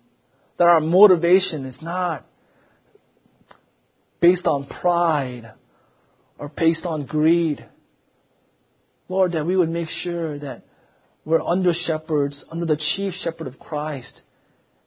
that 0.57 0.67
our 0.67 0.79
motivation 0.79 1.65
is 1.65 1.75
not 1.81 2.25
based 4.21 4.47
on 4.47 4.65
pride 4.65 5.51
or 6.37 6.49
based 6.49 6.85
on 6.85 7.05
greed. 7.05 7.65
Lord, 9.09 9.33
that 9.33 9.45
we 9.45 9.57
would 9.57 9.69
make 9.69 9.89
sure 10.03 10.39
that 10.39 10.63
we're 11.25 11.45
under 11.45 11.73
shepherds, 11.73 12.43
under 12.49 12.65
the 12.65 12.79
chief 12.95 13.13
shepherd 13.23 13.47
of 13.47 13.59
Christ, 13.59 14.21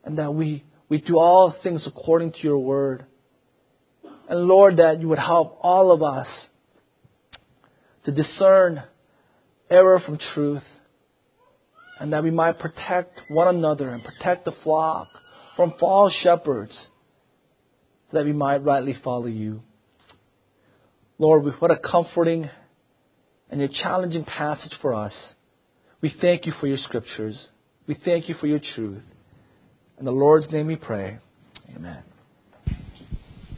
and 0.05 0.19
that 0.19 0.33
we, 0.33 0.65
we 0.89 0.99
do 0.99 1.19
all 1.19 1.55
things 1.63 1.83
according 1.87 2.33
to 2.33 2.39
your 2.43 2.59
word. 2.59 3.05
And 4.29 4.41
Lord, 4.47 4.79
that 4.79 5.01
you 5.01 5.09
would 5.09 5.19
help 5.19 5.59
all 5.61 5.93
of 5.93 6.03
us 6.03 6.27
to 8.09 8.15
discern 8.15 8.83
error 9.71 10.01
from 10.01 10.19
truth, 10.33 10.63
and 12.01 12.15
that 12.15 12.23
we 12.23 12.31
might 12.31 12.59
protect 12.59 13.21
one 13.29 13.55
another 13.55 13.91
and 13.91 14.03
protect 14.03 14.47
the 14.47 14.55
flock 14.65 15.09
from 15.57 15.75
false 15.79 16.15
shepherds, 16.23 16.73
so 18.11 18.17
that 18.17 18.25
we 18.25 18.33
might 18.33 18.65
rightly 18.65 18.97
follow 19.05 19.27
you. 19.27 19.61
Lord, 21.19 21.53
what 21.59 21.71
a 21.71 21.77
comforting 21.77 22.49
and 23.51 23.61
a 23.61 23.69
challenging 23.69 24.25
passage 24.25 24.73
for 24.81 24.95
us. 24.95 25.13
We 26.01 26.15
thank 26.19 26.47
you 26.47 26.55
for 26.61 26.67
your 26.67 26.79
scriptures. 26.79 27.39
We 27.87 27.95
thank 28.07 28.31
you 28.31 28.37
for 28.41 28.47
your 28.47 28.61
truth. 28.75 29.03
In 29.99 30.07
the 30.07 30.13
Lord's 30.13 30.51
name 30.51 30.67
we 30.67 30.77
pray. 30.77 31.19
Amen. 31.77 32.08